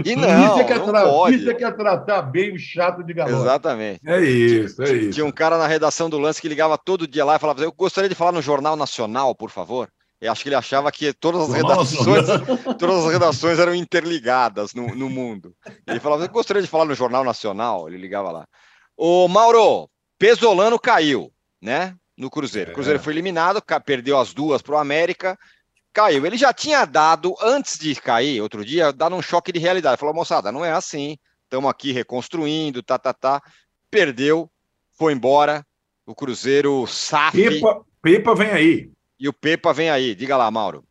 E 0.05 0.15
não, 0.15 0.45
isso 0.47 0.59
é 0.59 0.63
que 0.63 0.71
é, 0.71 0.79
tra... 0.79 1.29
Isso 1.29 1.49
é, 1.49 1.53
que 1.53 1.63
é 1.65 1.71
tratar 1.71 2.21
bem 2.21 2.55
o 2.55 2.57
chato 2.57 3.03
de 3.03 3.13
galera. 3.13 3.37
Exatamente. 3.37 3.99
É 4.07 4.21
isso, 4.21 4.81
é 4.81 4.93
isso. 4.93 5.11
Tinha 5.11 5.25
um 5.25 5.31
cara 5.31 5.57
na 5.57 5.67
redação 5.67 6.09
do 6.09 6.17
Lance 6.17 6.41
que 6.41 6.47
ligava 6.47 6.77
todo 6.77 7.05
dia 7.05 7.25
lá 7.25 7.35
e 7.35 7.39
falava, 7.39 7.61
eu 7.61 7.73
gostaria 7.73 8.07
de 8.07 8.15
falar 8.15 8.31
no 8.31 8.41
Jornal 8.41 8.77
Nacional, 8.77 9.35
por 9.35 9.49
favor. 9.49 9.89
Eu 10.21 10.31
acho 10.31 10.41
que 10.41 10.47
ele 10.47 10.55
achava 10.55 10.89
que 10.89 11.11
todas 11.11 11.49
as 11.49 11.53
redações, 11.53 12.27
todas 12.79 13.05
as 13.05 13.11
redações 13.11 13.59
eram 13.59 13.75
interligadas 13.75 14.73
no, 14.73 14.95
no 14.95 15.09
mundo. 15.09 15.53
Ele 15.85 15.99
falava, 15.99 16.23
eu 16.23 16.29
gostaria 16.29 16.61
de 16.61 16.69
falar 16.69 16.85
no 16.85 16.95
Jornal 16.95 17.25
Nacional. 17.25 17.89
Ele 17.89 17.97
ligava 17.97 18.31
lá. 18.31 18.47
Ô, 18.95 19.27
Mauro, 19.27 19.89
Pesolano 20.17 20.79
caiu, 20.79 21.31
né? 21.61 21.95
No 22.17 22.29
Cruzeiro. 22.29 22.71
O 22.71 22.73
Cruzeiro 22.73 22.99
é. 22.99 23.01
foi 23.01 23.13
eliminado, 23.13 23.61
perdeu 23.85 24.17
as 24.17 24.33
duas 24.33 24.61
para 24.61 24.75
o 24.75 24.77
América, 24.77 25.37
caiu. 25.93 26.25
Ele 26.25 26.37
já 26.37 26.51
tinha 26.51 26.85
dado, 26.85 27.35
antes 27.41 27.77
de 27.77 27.93
cair, 27.95 28.41
outro 28.41 28.65
dia, 28.65 28.91
dado 28.91 29.15
um 29.15 29.21
choque 29.21 29.51
de 29.51 29.59
realidade. 29.59 29.99
Falou, 29.99 30.15
moçada, 30.15 30.51
não 30.51 30.65
é 30.65 30.71
assim. 30.71 31.17
Estamos 31.43 31.69
aqui 31.69 31.91
reconstruindo, 31.91 32.83
tá, 32.83 32.97
tá, 32.97 33.13
tá. 33.13 33.41
Perdeu, 33.89 34.49
foi 34.97 35.13
embora. 35.13 35.65
O 36.05 36.15
Cruzeiro 36.15 36.85
sabe. 36.87 37.49
Pepa, 37.49 37.85
Pepa 38.01 38.35
vem 38.35 38.49
aí. 38.49 38.91
E 39.19 39.27
o 39.27 39.33
Pepa 39.33 39.73
vem 39.73 39.89
aí. 39.89 40.15
Diga 40.15 40.37
lá, 40.37 40.49
Mauro. 40.49 40.83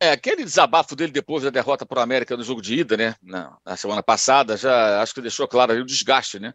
É, 0.00 0.10
aquele 0.10 0.42
desabafo 0.42 0.96
dele 0.96 1.12
depois 1.12 1.44
da 1.44 1.50
derrota 1.50 1.86
para 1.86 2.00
o 2.00 2.02
América 2.02 2.36
no 2.36 2.42
jogo 2.42 2.60
de 2.60 2.80
ida, 2.80 2.96
né? 2.96 3.14
Na, 3.22 3.56
na, 3.64 3.76
semana 3.76 4.02
passada, 4.02 4.56
já 4.56 5.00
acho 5.00 5.14
que 5.14 5.20
deixou 5.20 5.46
claro 5.46 5.72
o 5.74 5.86
desgaste, 5.86 6.40
né? 6.40 6.52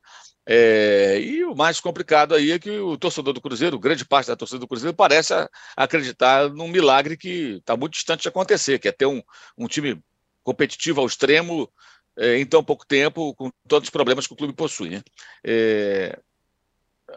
É, 0.50 1.20
e 1.20 1.43
o 1.43 1.54
mais 1.54 1.80
complicado 1.82 2.34
aí 2.34 2.52
é 2.52 2.60
que 2.60 2.70
o 2.70 2.98
torcedor 2.98 3.34
do 3.34 3.41
Cruzeiro, 3.41 3.78
grande 3.78 4.06
parte 4.06 4.28
da 4.28 4.36
torcida 4.36 4.60
do 4.60 4.68
Cruzeiro, 4.68 4.95
parece 4.95 5.34
acreditar 5.76 6.50
num 6.50 6.70
milagre 6.70 7.18
que 7.18 7.58
está 7.58 7.76
muito 7.76 7.93
distante 7.93 8.22
de 8.22 8.30
acontecer, 8.30 8.80
que 8.80 8.88
é 8.88 8.91
ter 8.91 9.06
um, 9.06 9.22
um 9.58 9.68
time 9.68 10.02
competitivo 10.43 11.02
ao 11.02 11.08
extremo 11.08 11.70
é, 12.18 12.38
em 12.38 12.45
tão 12.45 12.64
pouco 12.64 12.86
tempo, 12.88 13.36
com 13.36 13.52
todos 13.68 13.88
os 13.88 13.91
problemas 13.91 14.26
que 14.26 14.34
o 14.34 14.38
clube 14.38 14.54
possui. 14.54 14.89
Né? 14.91 15.02
É, 15.43 16.18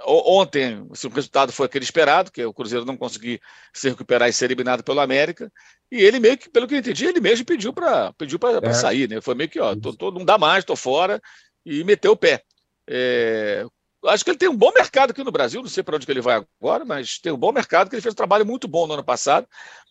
Ontem, 0.06 0.86
assim, 0.92 1.08
o 1.08 1.10
resultado 1.10 1.52
foi 1.52 1.66
aquele 1.66 1.84
esperado, 1.84 2.30
que 2.30 2.40
é 2.40 2.46
o 2.46 2.54
Cruzeiro 2.54 2.84
não 2.84 2.96
conseguir 2.96 3.40
se 3.72 3.88
recuperar 3.88 4.28
e 4.28 4.32
ser 4.32 4.44
eliminado 4.44 4.84
pelo 4.84 5.00
América. 5.00 5.52
E 5.90 5.96
ele 5.96 6.20
meio 6.20 6.38
que, 6.38 6.48
pelo 6.48 6.68
que 6.68 6.74
eu 6.74 6.78
entendi, 6.78 7.06
ele 7.06 7.20
mesmo 7.20 7.44
pediu 7.44 7.72
para 7.72 8.12
pediu 8.12 8.38
é. 8.62 8.72
sair, 8.72 9.08
né? 9.08 9.20
Foi 9.20 9.34
meio 9.34 9.50
que, 9.50 9.58
ó, 9.58 9.74
tô, 9.74 9.92
tô, 9.92 10.12
não 10.12 10.24
dá 10.24 10.38
mais, 10.38 10.64
tô 10.64 10.76
fora, 10.76 11.20
e 11.66 11.82
meteu 11.82 12.12
o 12.12 12.16
pé. 12.16 12.44
É, 12.92 13.64
acho 14.06 14.24
que 14.24 14.30
ele 14.30 14.38
tem 14.38 14.48
um 14.48 14.56
bom 14.56 14.72
mercado 14.72 15.12
aqui 15.12 15.22
no 15.22 15.30
Brasil, 15.30 15.62
não 15.62 15.68
sei 15.68 15.82
para 15.82 15.94
onde 15.94 16.04
que 16.04 16.10
ele 16.10 16.20
vai 16.20 16.44
agora, 16.60 16.84
mas 16.84 17.18
tem 17.18 17.32
um 17.32 17.36
bom 17.36 17.52
mercado, 17.52 17.88
que 17.88 17.94
ele 17.94 18.02
fez 18.02 18.12
um 18.12 18.16
trabalho 18.16 18.44
muito 18.44 18.66
bom 18.66 18.86
no 18.86 18.94
ano 18.94 19.04
passado, 19.04 19.46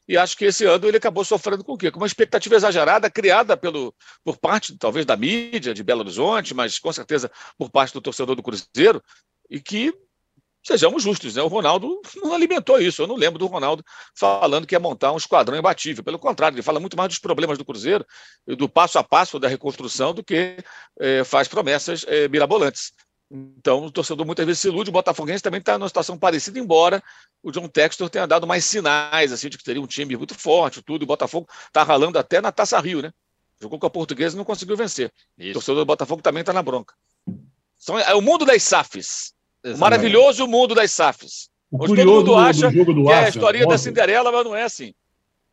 e 0.08 0.18
acho 0.18 0.36
que 0.36 0.46
esse 0.46 0.66
ano 0.66 0.86
ele 0.86 0.98
acabou 0.98 1.24
sofrendo 1.24 1.64
com 1.64 1.74
o 1.74 1.78
quê? 1.78 1.92
Com 1.92 2.00
uma 2.00 2.08
expectativa 2.08 2.56
exagerada, 2.56 3.10
criada 3.10 3.56
pelo, 3.56 3.96
por 4.24 4.38
parte, 4.38 4.78
talvez, 4.78 5.06
da 5.06 5.16
mídia 5.16 5.74
de 5.74 5.84
Belo 5.84 6.02
Horizonte, 6.02 6.54
mas 6.54 6.78
com 6.78 6.92
certeza 6.92 7.32
por 7.58 7.70
parte 7.70 7.94
do 7.94 8.02
torcedor 8.02 8.36
do 8.36 8.44
Cruzeiro, 8.44 9.02
e 9.50 9.62
que, 9.62 9.94
sejamos 10.70 11.02
justos, 11.02 11.36
né? 11.36 11.42
o 11.42 11.48
Ronaldo 11.48 12.00
não 12.18 12.34
alimentou 12.34 12.80
isso. 12.80 13.02
Eu 13.02 13.08
não 13.08 13.16
lembro 13.16 13.40
do 13.40 13.48
Ronaldo 13.48 13.84
falando 14.16 14.68
que 14.68 14.76
ia 14.76 14.80
montar 14.80 15.12
um 15.12 15.18
esquadrão 15.18 15.58
imbatível. 15.58 16.04
Pelo 16.04 16.20
contrário, 16.20 16.56
ele 16.56 16.62
fala 16.62 16.80
muito 16.80 16.96
mais 16.96 17.10
dos 17.10 17.20
problemas 17.20 17.58
do 17.58 17.66
Cruzeiro 17.66 18.06
do 18.46 18.70
passo 18.70 19.00
a 19.00 19.04
passo 19.04 19.40
da 19.40 19.48
reconstrução 19.48 20.14
do 20.14 20.24
que 20.24 20.58
é, 21.00 21.24
faz 21.24 21.48
promessas 21.48 22.06
é, 22.08 22.28
mirabolantes. 22.28 22.94
Então, 23.32 23.86
o 23.86 23.92
torcedor 23.92 24.26
muitas 24.26 24.46
vezes 24.46 24.62
se 24.62 24.68
ilude. 24.68 24.90
O 24.90 24.94
Botafoguense 24.94 25.44
também 25.44 25.60
está 25.60 25.78
numa 25.78 25.88
situação 25.88 26.18
parecida, 26.18 26.60
embora 26.60 27.02
o 27.44 27.52
John 27.52 27.68
Textor 27.68 28.10
tenha 28.10 28.26
dado 28.28 28.48
mais 28.48 28.66
sinais 28.66 29.32
assim, 29.32 29.50
de 29.50 29.58
que 29.58 29.64
teria 29.64 29.82
um 29.82 29.88
time 29.88 30.16
muito 30.16 30.36
forte, 30.36 30.82
tudo. 30.82 31.04
O 31.04 31.08
Botafogo 31.08 31.48
está 31.68 31.84
ralando 31.84 32.18
até 32.18 32.42
na 32.42 32.52
Taça 32.52 32.80
Rio, 32.80 33.02
né? 33.02 33.12
Jogou 33.62 33.78
com 33.78 33.88
a 33.88 33.90
portuguesa 33.90 34.36
e 34.36 34.38
não 34.38 34.46
conseguiu 34.46 34.76
vencer. 34.78 35.12
Isso. 35.38 35.52
O 35.52 35.54
torcedor 35.54 35.82
do 35.82 35.86
Botafogo 35.86 36.22
também 36.22 36.42
está 36.42 36.54
na 36.54 36.64
bronca. 36.64 36.94
São, 37.78 37.98
é 37.98 38.14
o 38.14 38.22
mundo 38.22 38.46
das 38.46 38.64
SAFs. 38.64 39.34
O 39.66 39.78
maravilhoso 39.78 40.48
mundo 40.48 40.74
das 40.74 40.92
SAFs. 40.92 41.50
O 41.72 41.84
Onde 41.84 42.04
todo 42.04 42.16
mundo 42.16 42.36
acha 42.36 42.72
do 42.72 42.86
do 42.86 43.04
que 43.06 43.12
é 43.12 43.26
a 43.26 43.30
história 43.30 43.68
da 43.68 43.78
Cinderela, 43.78 44.32
mas 44.32 44.44
não 44.44 44.56
é 44.56 44.64
assim. 44.64 44.94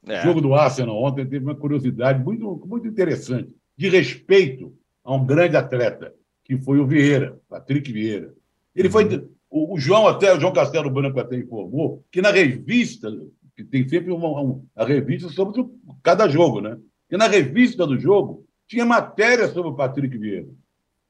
É. 0.07 0.21
O 0.21 0.23
jogo 0.23 0.41
do 0.41 0.55
Arsenal 0.55 1.03
ontem 1.03 1.27
teve 1.27 1.45
uma 1.45 1.55
curiosidade 1.55 2.23
muito, 2.23 2.65
muito 2.67 2.87
interessante, 2.87 3.51
de 3.77 3.89
respeito 3.89 4.73
a 5.05 5.15
um 5.15 5.27
grande 5.27 5.57
atleta, 5.57 6.15
que 6.45 6.57
foi 6.59 6.79
o 6.79 6.87
Vieira, 6.87 7.39
Patrick 7.49 7.93
Vieira. 7.93 8.33
Ele 8.75 8.89
uhum. 8.89 8.93
foi. 8.93 9.29
O, 9.51 9.75
o, 9.75 9.79
João, 9.79 10.07
até 10.07 10.33
o 10.35 10.41
João 10.41 10.53
Castelo 10.53 10.91
Branco 10.91 11.19
até 11.19 11.37
informou 11.37 12.05
que 12.11 12.21
na 12.21 12.31
revista 12.31 13.11
que 13.57 13.65
tem 13.65 13.89
sempre 13.89 14.13
uma, 14.13 14.29
uma, 14.29 14.63
a 14.77 14.85
revista 14.85 15.31
sobre 15.31 15.65
cada 16.03 16.29
jogo, 16.29 16.61
né? 16.61 16.77
E 17.11 17.17
na 17.17 17.27
revista 17.27 17.87
do 17.87 17.99
jogo 17.99 18.45
tinha 18.69 18.85
matéria 18.85 19.49
sobre 19.49 19.71
o 19.71 19.75
Patrick 19.75 20.17
Vieira, 20.19 20.49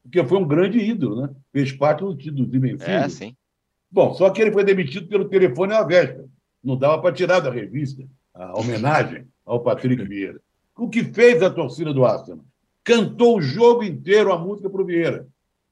porque 0.07 0.25
foi 0.25 0.39
um 0.39 0.47
grande 0.47 0.79
ídolo, 0.79 1.23
né? 1.23 1.31
Fez 1.53 1.73
parte 1.73 2.01
do, 2.01 2.15
do 2.15 2.47
Dimensivo. 2.47 2.91
É, 2.91 3.09
sim. 3.09 3.37
Bom, 3.91 4.15
só 4.15 4.31
que 4.31 4.41
ele 4.41 4.53
foi 4.53 4.65
demitido 4.65 5.07
pelo 5.07 5.29
telefone 5.29 5.73
à 5.73 5.83
véspera. 5.83 6.27
Não 6.63 6.77
dava 6.77 7.01
para 7.01 7.15
tirar 7.15 7.41
da 7.41 7.51
revista 7.51 8.05
a 8.35 8.59
homenagem 8.59 9.27
ao 9.45 9.61
Patrick 9.61 10.03
Vieira. 10.05 10.41
O 10.77 10.89
que 10.89 11.03
fez 11.05 11.43
a 11.43 11.51
torcida 11.51 11.93
do 11.93 12.05
Arsenal? 12.05 12.45
Cantou 12.85 13.39
o 13.39 13.43
jogo 13.43 13.83
inteiro 13.83 14.33
a 14.33 14.39
música 14.39 14.69
para 14.69 14.83
o 14.83 14.85
Vieira. 14.85 15.27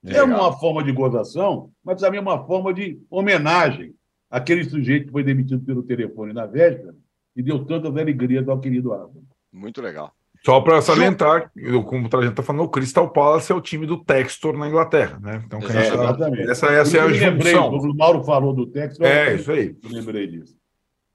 É 0.06 0.22
uma 0.22 0.52
forma 0.52 0.84
de 0.84 0.92
gozação, 0.92 1.70
mas 1.82 2.00
também 2.00 2.18
é 2.18 2.22
uma 2.22 2.44
forma 2.46 2.74
de 2.74 3.00
homenagem 3.08 3.94
àquele 4.30 4.64
sujeito 4.64 5.06
que 5.06 5.12
foi 5.12 5.24
demitido 5.24 5.64
pelo 5.64 5.82
telefone 5.82 6.32
na 6.32 6.44
véspera 6.44 6.94
e 7.34 7.42
deu 7.42 7.64
tantas 7.64 7.96
alegrias 7.96 8.46
ao 8.48 8.60
querido 8.60 8.92
Arsenal. 8.92 9.22
Muito 9.50 9.80
legal. 9.80 10.12
Só 10.44 10.60
para 10.60 10.82
salientar, 10.82 11.50
como 11.86 12.06
a 12.06 12.22
gente 12.22 12.32
está 12.32 12.42
falando, 12.42 12.64
o 12.64 12.68
Crystal 12.68 13.10
Palace 13.10 13.50
é 13.50 13.54
o 13.54 13.62
time 13.62 13.86
do 13.86 14.04
Textor 14.04 14.56
na 14.58 14.68
Inglaterra, 14.68 15.18
né? 15.18 15.42
Então, 15.46 15.58
é, 15.60 15.86
exatamente. 15.86 16.50
essa, 16.50 16.66
essa 16.66 16.98
é 16.98 17.00
a 17.00 17.08
junção. 17.08 17.70
O 17.70 17.96
Mauro 17.96 18.22
falou 18.22 18.52
do 18.52 18.66
Textor. 18.66 19.06
É, 19.06 19.34
isso 19.36 19.50
aí. 19.50 19.74
Eu 19.82 19.90
lembrei 19.90 20.26
disso. 20.26 20.54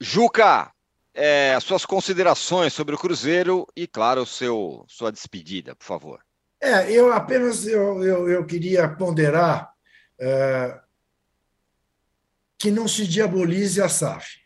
Juca, 0.02 0.72
é, 1.14 1.54
as 1.54 1.64
suas 1.64 1.86
considerações 1.86 2.74
sobre 2.74 2.96
o 2.96 2.98
Cruzeiro 2.98 3.68
e, 3.76 3.86
claro, 3.86 4.22
o 4.22 4.26
seu, 4.26 4.84
sua 4.88 5.12
despedida, 5.12 5.76
por 5.76 5.86
favor. 5.86 6.20
É, 6.60 6.92
eu 6.92 7.14
apenas 7.14 7.68
eu, 7.68 8.04
eu, 8.04 8.28
eu 8.28 8.46
queria 8.46 8.90
ponderar 8.90 9.72
é, 10.20 10.80
que 12.58 12.72
não 12.72 12.88
se 12.88 13.08
diabolize 13.08 13.80
a 13.80 13.88
SAF. 13.88 14.40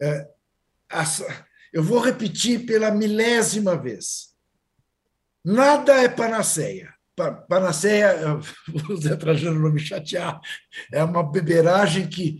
É, 0.00 0.28
a, 0.88 1.04
eu 1.72 1.82
vou 1.82 2.00
repetir 2.00 2.66
pela 2.66 2.90
milésima 2.90 3.76
vez. 3.76 4.30
Nada 5.44 5.94
é 5.94 6.08
panaceia. 6.08 6.92
Panaceia, 7.48 8.38
o 8.88 8.96
Zé 8.96 9.14
Trajano 9.14 9.60
não 9.60 9.70
me 9.70 9.80
chatear, 9.80 10.40
é 10.90 11.04
uma 11.04 11.22
beberagem 11.22 12.08
que, 12.08 12.38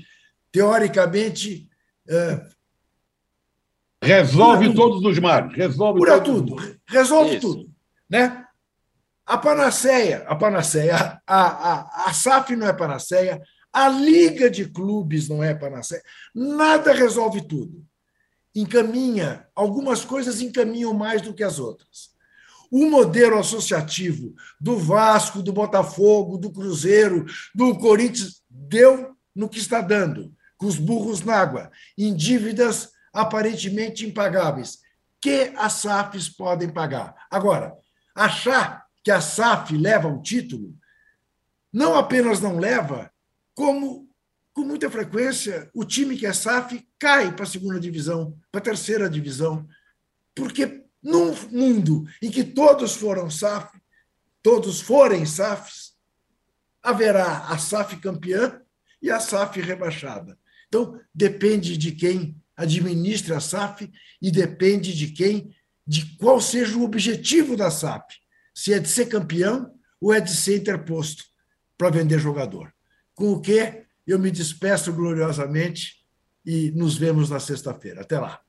teoricamente. 0.50 1.68
É, 2.08 2.46
resolve 4.02 4.74
todos 4.74 5.04
os 5.04 5.18
males. 5.18 5.54
Resolve 5.54 5.98
cura 5.98 6.20
tudo. 6.20 6.56
Resolve 6.88 7.36
Isso. 7.36 7.40
tudo. 7.40 7.70
Né? 8.08 8.44
A 9.26 9.36
panaceia, 9.38 10.24
a 10.26 10.34
panaceia, 10.34 11.20
a, 11.26 11.40
a, 11.44 12.06
a 12.08 12.12
SAF 12.12 12.56
não 12.56 12.66
é 12.66 12.72
panaceia, 12.72 13.40
a 13.72 13.88
Liga 13.88 14.50
de 14.50 14.64
Clubes 14.64 15.28
não 15.28 15.44
é 15.44 15.54
panaceia, 15.54 16.02
nada 16.34 16.92
resolve 16.92 17.46
tudo 17.46 17.86
encaminha, 18.54 19.46
algumas 19.54 20.04
coisas 20.04 20.40
encaminham 20.40 20.92
mais 20.92 21.22
do 21.22 21.34
que 21.34 21.42
as 21.42 21.58
outras. 21.58 22.10
O 22.70 22.88
modelo 22.88 23.38
associativo 23.38 24.34
do 24.60 24.76
Vasco, 24.76 25.42
do 25.42 25.52
Botafogo, 25.52 26.38
do 26.38 26.52
Cruzeiro, 26.52 27.26
do 27.54 27.76
Corinthians, 27.78 28.42
deu 28.48 29.16
no 29.34 29.48
que 29.48 29.58
está 29.58 29.80
dando, 29.80 30.32
com 30.56 30.66
os 30.66 30.76
burros 30.76 31.22
na 31.22 31.36
água, 31.36 31.70
em 31.96 32.14
dívidas 32.14 32.90
aparentemente 33.12 34.06
impagáveis, 34.06 34.78
que 35.20 35.52
as 35.56 35.74
SAFs 35.74 36.28
podem 36.28 36.68
pagar. 36.68 37.14
Agora, 37.30 37.74
achar 38.14 38.86
que 39.02 39.10
a 39.10 39.20
SAF 39.20 39.76
leva 39.76 40.08
o 40.08 40.22
título, 40.22 40.74
não 41.72 41.96
apenas 41.96 42.40
não 42.40 42.58
leva, 42.58 43.10
como 43.54 44.09
com 44.52 44.62
muita 44.62 44.90
frequência, 44.90 45.70
o 45.72 45.84
time 45.84 46.16
que 46.16 46.26
é 46.26 46.32
SAF 46.32 46.86
cai 46.98 47.34
para 47.34 47.44
a 47.44 47.48
segunda 47.48 47.78
divisão, 47.78 48.36
para 48.50 48.60
a 48.60 48.64
terceira 48.64 49.08
divisão, 49.08 49.66
porque 50.34 50.84
num 51.02 51.34
mundo 51.50 52.04
em 52.20 52.30
que 52.30 52.44
todos 52.44 52.94
foram 52.94 53.30
SAF, 53.30 53.78
todos 54.42 54.80
forem 54.80 55.24
SAFs, 55.24 55.94
haverá 56.82 57.46
a 57.46 57.58
SAF 57.58 57.96
campeã 57.98 58.60
e 59.00 59.10
a 59.10 59.20
SAF 59.20 59.60
rebaixada. 59.60 60.38
Então, 60.68 61.00
depende 61.14 61.76
de 61.76 61.92
quem 61.92 62.36
administra 62.56 63.38
a 63.38 63.40
SAF 63.40 63.90
e 64.20 64.30
depende 64.30 64.94
de 64.94 65.08
quem, 65.08 65.54
de 65.86 66.16
qual 66.16 66.40
seja 66.40 66.76
o 66.76 66.84
objetivo 66.84 67.56
da 67.56 67.70
SAF. 67.70 68.16
Se 68.54 68.72
é 68.72 68.78
de 68.78 68.88
ser 68.88 69.06
campeão 69.06 69.74
ou 70.00 70.12
é 70.12 70.20
de 70.20 70.34
ser 70.34 70.58
interposto 70.58 71.24
para 71.76 71.90
vender 71.90 72.18
jogador. 72.18 72.72
Com 73.14 73.32
o 73.32 73.40
que 73.40 73.86
eu 74.10 74.18
me 74.18 74.30
despeço 74.30 74.92
gloriosamente 74.92 76.00
e 76.44 76.70
nos 76.72 76.96
vemos 76.96 77.30
na 77.30 77.38
sexta-feira. 77.38 78.00
Até 78.00 78.18
lá. 78.18 78.40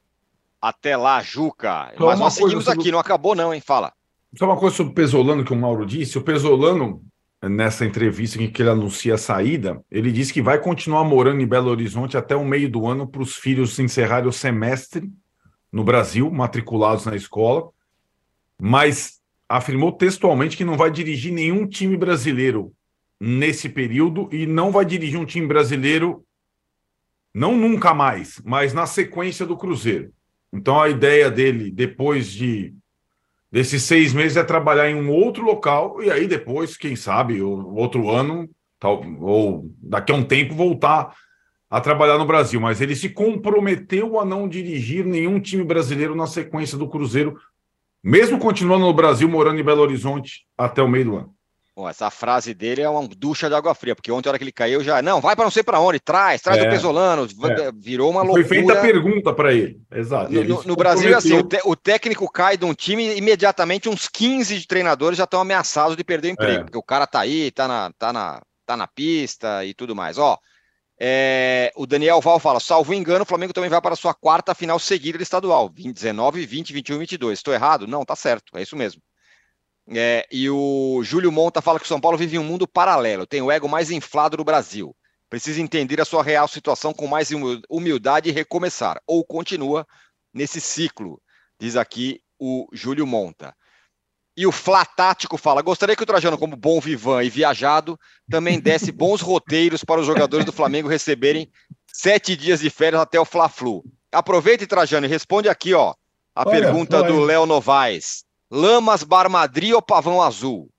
Até 0.62 0.96
lá, 0.96 1.22
Juca. 1.22 1.94
Só 1.98 2.08
Mas 2.08 2.20
nós 2.20 2.34
seguimos 2.34 2.66
sobre... 2.66 2.80
aqui, 2.80 2.92
não 2.92 3.00
acabou 3.00 3.36
não, 3.36 3.54
hein? 3.54 3.62
Fala. 3.62 3.94
Só 4.38 4.46
uma 4.46 4.58
coisa 4.58 4.76
sobre 4.76 4.92
o 4.92 4.96
Pesolano 4.96 5.44
que 5.44 5.54
o 5.54 5.56
Mauro 5.56 5.86
disse. 5.86 6.18
O 6.18 6.22
Pesolano, 6.22 7.04
nessa 7.42 7.86
entrevista 7.86 8.42
em 8.42 8.50
que 8.50 8.62
ele 8.62 8.70
anuncia 8.70 9.16
a 9.16 9.18
saída, 9.18 9.84
ele 9.92 10.12
disse 10.12 10.32
que 10.32 10.42
vai 10.42 10.60
continuar 10.60 11.04
morando 11.04 11.42
em 11.42 11.48
Belo 11.48 11.70
Horizonte 11.70 12.16
até 12.16 12.36
o 12.36 12.46
meio 12.46 12.70
do 12.70 12.88
ano 12.88 13.08
para 13.08 13.22
os 13.22 13.36
filhos 13.36 13.78
encerrarem 13.80 14.30
o 14.30 14.34
semestre 14.34 15.12
no 15.72 15.84
Brasil, 15.84 16.30
matriculados 16.30 17.06
na 17.06 17.16
escola, 17.16 17.70
mas 18.60 19.20
afirmou 19.50 19.92
textualmente 19.92 20.56
que 20.56 20.64
não 20.64 20.78
vai 20.78 20.92
dirigir 20.92 21.34
nenhum 21.34 21.68
time 21.68 21.98
brasileiro 21.98 22.72
nesse 23.24 23.70
período 23.70 24.28
e 24.32 24.48
não 24.48 24.72
vai 24.72 24.84
dirigir 24.84 25.20
um 25.20 25.26
time 25.26 25.46
brasileiro, 25.46 26.26
não 27.32 27.56
nunca 27.56 27.94
mais, 27.94 28.42
mas 28.44 28.74
na 28.74 28.88
sequência 28.88 29.46
do 29.46 29.56
Cruzeiro. 29.56 30.12
Então 30.52 30.82
a 30.82 30.90
ideia 30.90 31.30
dele, 31.30 31.70
depois 31.70 32.32
de 32.32 32.74
desses 33.52 33.84
seis 33.84 34.12
meses, 34.12 34.38
é 34.38 34.44
trabalhar 34.44 34.90
em 34.90 34.96
um 34.96 35.12
outro 35.12 35.44
local 35.44 36.02
e 36.02 36.10
aí 36.10 36.28
depois, 36.28 36.76
quem 36.76 36.96
sabe, 36.96 37.44
outro 37.44 38.10
ano, 38.10 38.50
tal, 38.80 39.04
ou 39.20 39.72
daqui 39.78 40.12
a 40.12 40.16
um 40.16 40.24
tempo, 40.24 40.56
voltar 40.56 41.16
a 41.70 41.80
trabalhar 41.80 42.18
no 42.18 42.26
Brasil. 42.26 42.60
Mas 42.60 42.82
ele 42.82 42.96
se 42.96 43.10
comprometeu 43.10 44.20
a 44.20 44.26
não 44.26 44.50
dirigir 44.50 45.06
nenhum 45.06 45.40
time 45.40 45.64
brasileiro 45.64 46.16
na 46.16 46.26
sequência 46.26 46.76
do 46.76 46.90
Cruzeiro, 46.90 47.40
mesmo 48.04 48.40
continuando 48.40 48.88
no 48.88 48.94
Brasil, 48.96 49.30
morando 49.30 49.60
em 49.60 49.64
Belo 49.64 49.84
Horizonte 49.84 50.48
até 50.58 50.82
o 50.82 50.88
meio 50.88 51.06
do 51.06 51.18
ano. 51.18 51.41
Bom, 51.74 51.88
essa 51.88 52.10
frase 52.10 52.54
dele 52.54 52.82
é 52.82 52.90
uma 52.90 53.08
ducha 53.08 53.48
de 53.48 53.56
água 53.56 53.74
fria, 53.74 53.96
porque 53.96 54.12
ontem, 54.12 54.28
a 54.28 54.32
hora 54.32 54.38
que 54.38 54.44
ele 54.44 54.52
caiu, 54.52 54.84
já. 54.84 55.02
Não, 55.02 55.22
vai 55.22 55.38
para 55.38 55.46
não 55.46 55.52
sei 55.52 55.64
para 55.64 55.80
onde, 55.80 56.02
traz, 56.02 56.42
traz 56.42 56.62
é, 56.62 56.68
o 56.68 56.70
Pesolano. 56.70 57.26
É. 57.26 57.72
Virou 57.74 58.12
uma 58.12 58.22
loucura. 58.22 58.46
Foi 58.46 58.58
feita 58.58 58.74
a 58.74 58.82
pergunta 58.82 59.34
para 59.34 59.54
ele. 59.54 59.80
Exato. 59.90 60.34
No, 60.34 60.44
no, 60.44 60.64
no 60.64 60.76
Brasil, 60.76 61.16
assim, 61.18 61.38
o, 61.38 61.44
te, 61.44 61.62
o, 61.64 61.74
técnico 61.74 62.30
cai 62.30 62.58
de 62.58 62.66
um 62.66 62.74
time 62.74 63.16
imediatamente 63.16 63.88
uns 63.88 64.10
15 64.10 64.68
treinadores 64.68 65.18
já 65.18 65.24
estão 65.24 65.40
ameaçados 65.40 65.96
de 65.96 66.04
perder 66.04 66.28
o 66.28 66.32
emprego, 66.32 66.62
é. 66.62 66.64
porque 66.66 66.78
o 66.78 66.84
cara 66.84 67.08
tá 67.08 67.22
aí, 67.22 67.50
tá 67.52 67.70
na, 67.70 67.92
tá, 67.98 68.12
na, 68.12 68.42
tá 68.66 68.76
na 68.76 68.88
pista 68.88 69.64
e 69.64 69.74
tudo 69.74 69.96
mais. 69.96 70.18
Ó, 70.18 70.38
é, 71.00 71.72
o 71.78 71.88
Daniel 71.88 72.20
Val 72.20 72.38
fala: 72.38 72.60
salvo 72.60 72.94
engano, 72.94 73.24
o 73.24 73.26
Flamengo 73.26 73.54
também 73.54 73.70
vai 73.70 73.80
para 73.82 73.94
a 73.94 73.98
sua 73.98 74.14
quarta 74.14 74.54
final 74.54 74.78
seguida 74.78 75.18
de 75.18 75.24
estadual: 75.24 75.72
20, 75.74 75.96
19, 75.96 76.46
20, 76.46 76.74
21 76.74 77.00
22. 77.00 77.40
Estou 77.40 77.54
errado? 77.54 77.88
Não, 77.88 78.04
tá 78.04 78.16
certo, 78.16 78.58
é 78.58 78.62
isso 78.62 78.76
mesmo. 78.76 79.02
É, 79.94 80.26
e 80.32 80.50
o 80.50 81.02
Júlio 81.04 81.32
Monta 81.32 81.62
fala 81.62 81.80
que 81.80 81.86
o 81.86 81.88
São 81.88 82.00
Paulo 82.00 82.18
vive 82.18 82.38
em 82.38 82.40
um 82.40 82.44
mundo 82.44 82.68
paralelo, 82.68 83.28
tem 83.28 83.42
o 83.42 83.52
ego 83.52 83.68
mais 83.68 83.92
inflado 83.92 84.38
do 84.38 84.44
Brasil. 84.44 84.96
Precisa 85.30 85.62
entender 85.62 86.00
a 86.00 86.06
sua 86.06 86.24
real 86.24 86.48
situação 86.48 86.94
com 86.94 87.08
mais 87.08 87.30
humildade 87.70 88.30
e 88.30 88.34
recomeçar. 88.34 89.02
Ou 89.08 89.24
continua 89.24 89.88
nesse 90.34 90.60
ciclo, 90.60 91.22
diz 91.60 91.76
aqui 91.76 92.22
o 92.40 92.68
Júlio 92.74 93.08
Monta. 93.08 93.56
E 94.36 94.46
o 94.48 94.52
Flá 94.52 94.86
Tático 94.86 95.38
fala: 95.38 95.62
gostaria 95.62 95.96
que 95.96 96.04
o 96.04 96.06
Trajano, 96.06 96.38
como 96.38 96.56
bom 96.56 96.80
vivan 96.80 97.24
e 97.24 97.30
viajado, 97.30 98.00
também 98.30 98.60
desse 98.60 98.92
bons 98.92 99.22
roteiros 99.22 99.84
para 99.84 100.02
os 100.02 100.08
jogadores 100.08 100.46
do 100.46 100.54
Flamengo 100.54 100.88
receberem 100.88 101.50
sete 101.88 102.36
dias 102.36 102.62
de 102.62 102.70
férias 102.70 103.02
até 103.02 103.20
o 103.20 103.26
Fla-Flu. 103.26 103.84
Aproveita, 104.12 104.66
Trajano, 104.68 105.06
e 105.06 105.10
responde 105.10 105.48
aqui, 105.48 105.74
ó, 105.74 105.94
a 106.36 106.42
Olha, 106.42 106.52
pergunta 106.52 107.04
do 107.04 107.20
Léo 107.20 107.46
Novaes. 107.46 108.26
Lamas, 108.52 109.02
Bar 109.04 109.30
Madrid 109.30 109.72
ou 109.72 109.82
Pavão 109.82 110.22
Azul? 110.22 110.70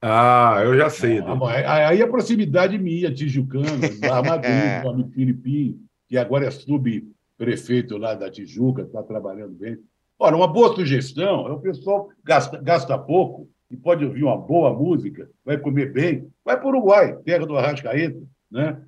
Ah, 0.00 0.62
eu 0.64 0.74
já 0.78 0.88
sei. 0.88 1.18
Ah, 1.18 1.34
né? 1.34 1.66
aí 1.66 2.00
a 2.00 2.08
proximidade 2.08 2.78
minha, 2.78 3.12
Tijucana, 3.12 3.66
Bar 4.00 4.24
Madrid, 4.24 4.50
é. 4.50 4.88
amigo 4.88 5.10
Filipinho, 5.10 5.78
que 6.08 6.16
agora 6.16 6.46
é 6.46 6.50
subprefeito 6.50 7.98
lá 7.98 8.14
da 8.14 8.30
Tijuca, 8.30 8.82
está 8.82 9.02
trabalhando 9.02 9.52
bem. 9.52 9.76
Ora, 10.18 10.36
uma 10.36 10.48
boa 10.48 10.74
sugestão 10.74 11.46
é 11.46 11.52
o 11.52 11.60
pessoal 11.60 12.08
gasta, 12.24 12.56
gasta 12.62 12.96
pouco 12.96 13.48
e 13.70 13.76
pode 13.76 14.06
ouvir 14.06 14.24
uma 14.24 14.38
boa 14.38 14.72
música, 14.72 15.28
vai 15.44 15.58
comer 15.58 15.92
bem, 15.92 16.26
vai 16.42 16.56
para 16.56 16.66
o 16.66 16.70
Uruguai, 16.70 17.14
terra 17.24 17.44
do 17.44 17.58
Arrascaeta, 17.58 18.20
né? 18.50 18.82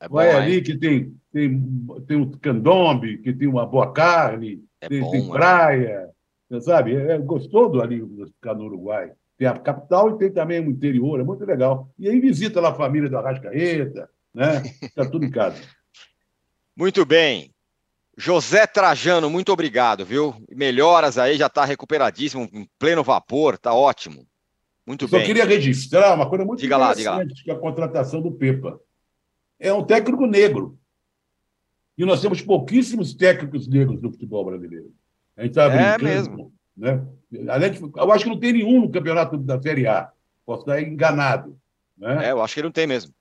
É 0.00 0.08
vai 0.08 0.32
bom, 0.32 0.38
ali 0.38 0.54
hein? 0.56 0.62
que 0.62 0.76
tem, 0.76 1.14
tem, 1.30 1.62
tem 2.06 2.16
um 2.16 2.30
candombe, 2.30 3.18
que 3.18 3.34
tem 3.34 3.46
uma 3.46 3.66
boa 3.66 3.92
carne, 3.92 4.64
é 4.80 4.88
tem, 4.88 5.00
bom, 5.00 5.10
tem 5.10 5.28
praia, 5.28 6.08
sabe? 6.60 6.94
É, 6.96 7.12
é 7.12 7.18
gostoso 7.18 7.80
ali 7.80 8.02
ficar 8.26 8.54
no 8.54 8.64
Uruguai. 8.64 9.12
Tem 9.36 9.46
a 9.46 9.58
capital 9.58 10.10
e 10.10 10.18
tem 10.18 10.32
também 10.32 10.60
o 10.60 10.70
interior, 10.70 11.20
é 11.20 11.22
muito 11.24 11.44
legal. 11.44 11.90
E 11.98 12.08
aí 12.08 12.18
visita 12.20 12.60
lá 12.60 12.70
a 12.70 12.74
família 12.74 13.08
do 13.08 13.18
Arrascaeta, 13.18 14.08
né? 14.32 14.62
Está 14.82 15.08
tudo 15.08 15.24
em 15.24 15.30
casa. 15.30 15.60
Muito 16.78 17.06
bem. 17.06 17.54
José 18.18 18.66
Trajano, 18.66 19.30
muito 19.30 19.50
obrigado, 19.50 20.04
viu? 20.04 20.34
Melhoras 20.50 21.16
aí, 21.16 21.38
já 21.38 21.46
está 21.46 21.64
recuperadíssimo, 21.64 22.48
em 22.52 22.68
pleno 22.78 23.02
vapor, 23.02 23.56
tá 23.56 23.72
ótimo. 23.72 24.26
Muito 24.86 25.08
Só 25.08 25.16
bem. 25.16 25.26
queria 25.26 25.44
registrar 25.46 26.14
uma 26.14 26.28
coisa 26.28 26.44
muito 26.44 26.60
Diga 26.60 26.76
lá, 26.76 26.94
diga 26.94 27.10
lá. 27.10 27.16
interessante, 27.16 27.44
que 27.44 27.50
é 27.50 27.54
a 27.54 27.58
contratação 27.58 28.20
do 28.22 28.30
Pepa. 28.30 28.78
É 29.58 29.72
um 29.72 29.82
técnico 29.82 30.26
negro. 30.26 30.78
E 31.96 32.04
nós 32.04 32.20
temos 32.20 32.42
pouquíssimos 32.42 33.14
técnicos 33.14 33.66
negros 33.66 34.00
no 34.00 34.10
futebol 34.10 34.44
brasileiro. 34.44 34.92
A 35.36 35.42
gente 35.42 35.50
está 35.50 35.64
É 35.64 35.68
brincando. 35.98 36.04
mesmo. 36.04 36.52
Né? 36.76 37.04
Além 37.48 37.72
de, 37.72 37.80
eu 37.82 38.12
acho 38.12 38.24
que 38.24 38.30
não 38.30 38.38
tem 38.40 38.52
nenhum 38.52 38.80
no 38.82 38.90
campeonato 38.90 39.36
da 39.36 39.60
Série 39.60 39.86
A. 39.86 40.10
Posso 40.44 40.60
estar 40.62 40.80
enganado. 40.80 41.58
Né? 41.96 42.28
É, 42.28 42.32
eu 42.32 42.40
acho 42.42 42.54
que 42.54 42.62
não 42.62 42.70
tem 42.70 42.86
mesmo. 42.86 43.12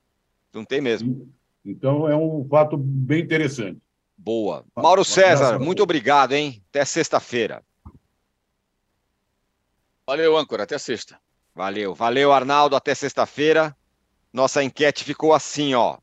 Não 0.53 0.63
tem 0.63 0.79
mesmo. 0.81 1.29
Então 1.65 2.07
é 2.07 2.15
um 2.15 2.45
fato 2.49 2.77
bem 2.77 3.21
interessante. 3.23 3.79
Boa. 4.17 4.63
Mauro 4.75 5.03
César, 5.03 5.59
muito 5.59 5.83
obrigado, 5.83 6.33
hein? 6.33 6.63
Até 6.69 6.85
sexta-feira. 6.85 7.61
Valeu, 10.07 10.37
âncora. 10.37 10.63
Até 10.63 10.77
sexta. 10.77 11.19
Valeu, 11.53 11.93
valeu, 11.95 12.31
Arnaldo. 12.31 12.75
Até 12.75 12.93
sexta-feira. 12.93 13.75
Nossa 14.31 14.63
enquete 14.63 15.03
ficou 15.03 15.33
assim, 15.33 15.73
ó. 15.73 15.97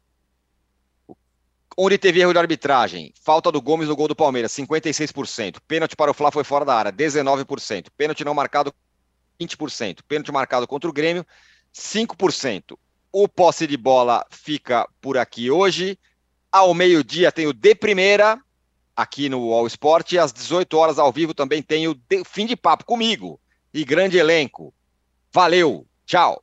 Onde 1.77 1.97
teve 1.99 2.21
erro 2.21 2.33
de 2.33 2.39
arbitragem? 2.39 3.13
Falta 3.23 3.51
do 3.51 3.61
Gomes 3.61 3.89
no 3.89 3.97
gol 3.97 4.09
do 4.09 4.17
Palmeiras, 4.17 4.53
56%. 4.53 5.59
Pênalti 5.67 5.97
para 5.97 6.11
o 6.11 6.15
Fla 6.15 6.31
foi 6.31 6.45
fora 6.45 6.65
da 6.65 6.75
área, 6.75 6.93
19%. 6.93 7.87
Pênalti 7.97 8.25
não 8.25 8.35
marcado, 8.35 8.73
20%. 9.41 10.03
Pênalti 10.07 10.31
marcado 10.31 10.67
contra 10.67 10.89
o 10.89 10.93
Grêmio, 10.93 11.27
5%. 11.73 12.79
O 13.11 13.29
posse 13.29 13.67
de 13.67 13.77
bola 13.77 14.25
fica 14.31 14.89
por 15.01 15.17
aqui 15.17 15.51
hoje. 15.51 15.99
Ao 16.51 16.75
meio-dia 16.75 17.33
tem 17.33 17.47
o 17.47 17.53
de 17.53 17.75
primeira, 17.75 18.39
aqui 18.95 19.29
no 19.29 19.53
All 19.53 19.67
Sport. 19.67 20.13
E 20.13 20.19
às 20.19 20.33
18 20.33 20.77
horas 20.77 20.99
ao 20.99 21.13
vivo 21.13 21.33
também 21.33 21.63
tem 21.63 21.89
o 21.89 21.95
de- 21.95 22.25
fim 22.25 22.47
de 22.47 22.57
papo 22.57 22.85
comigo 22.85 23.41
e 23.73 23.85
grande 23.85 24.19
elenco. 24.19 24.75
Valeu, 25.33 25.87
tchau. 26.05 26.43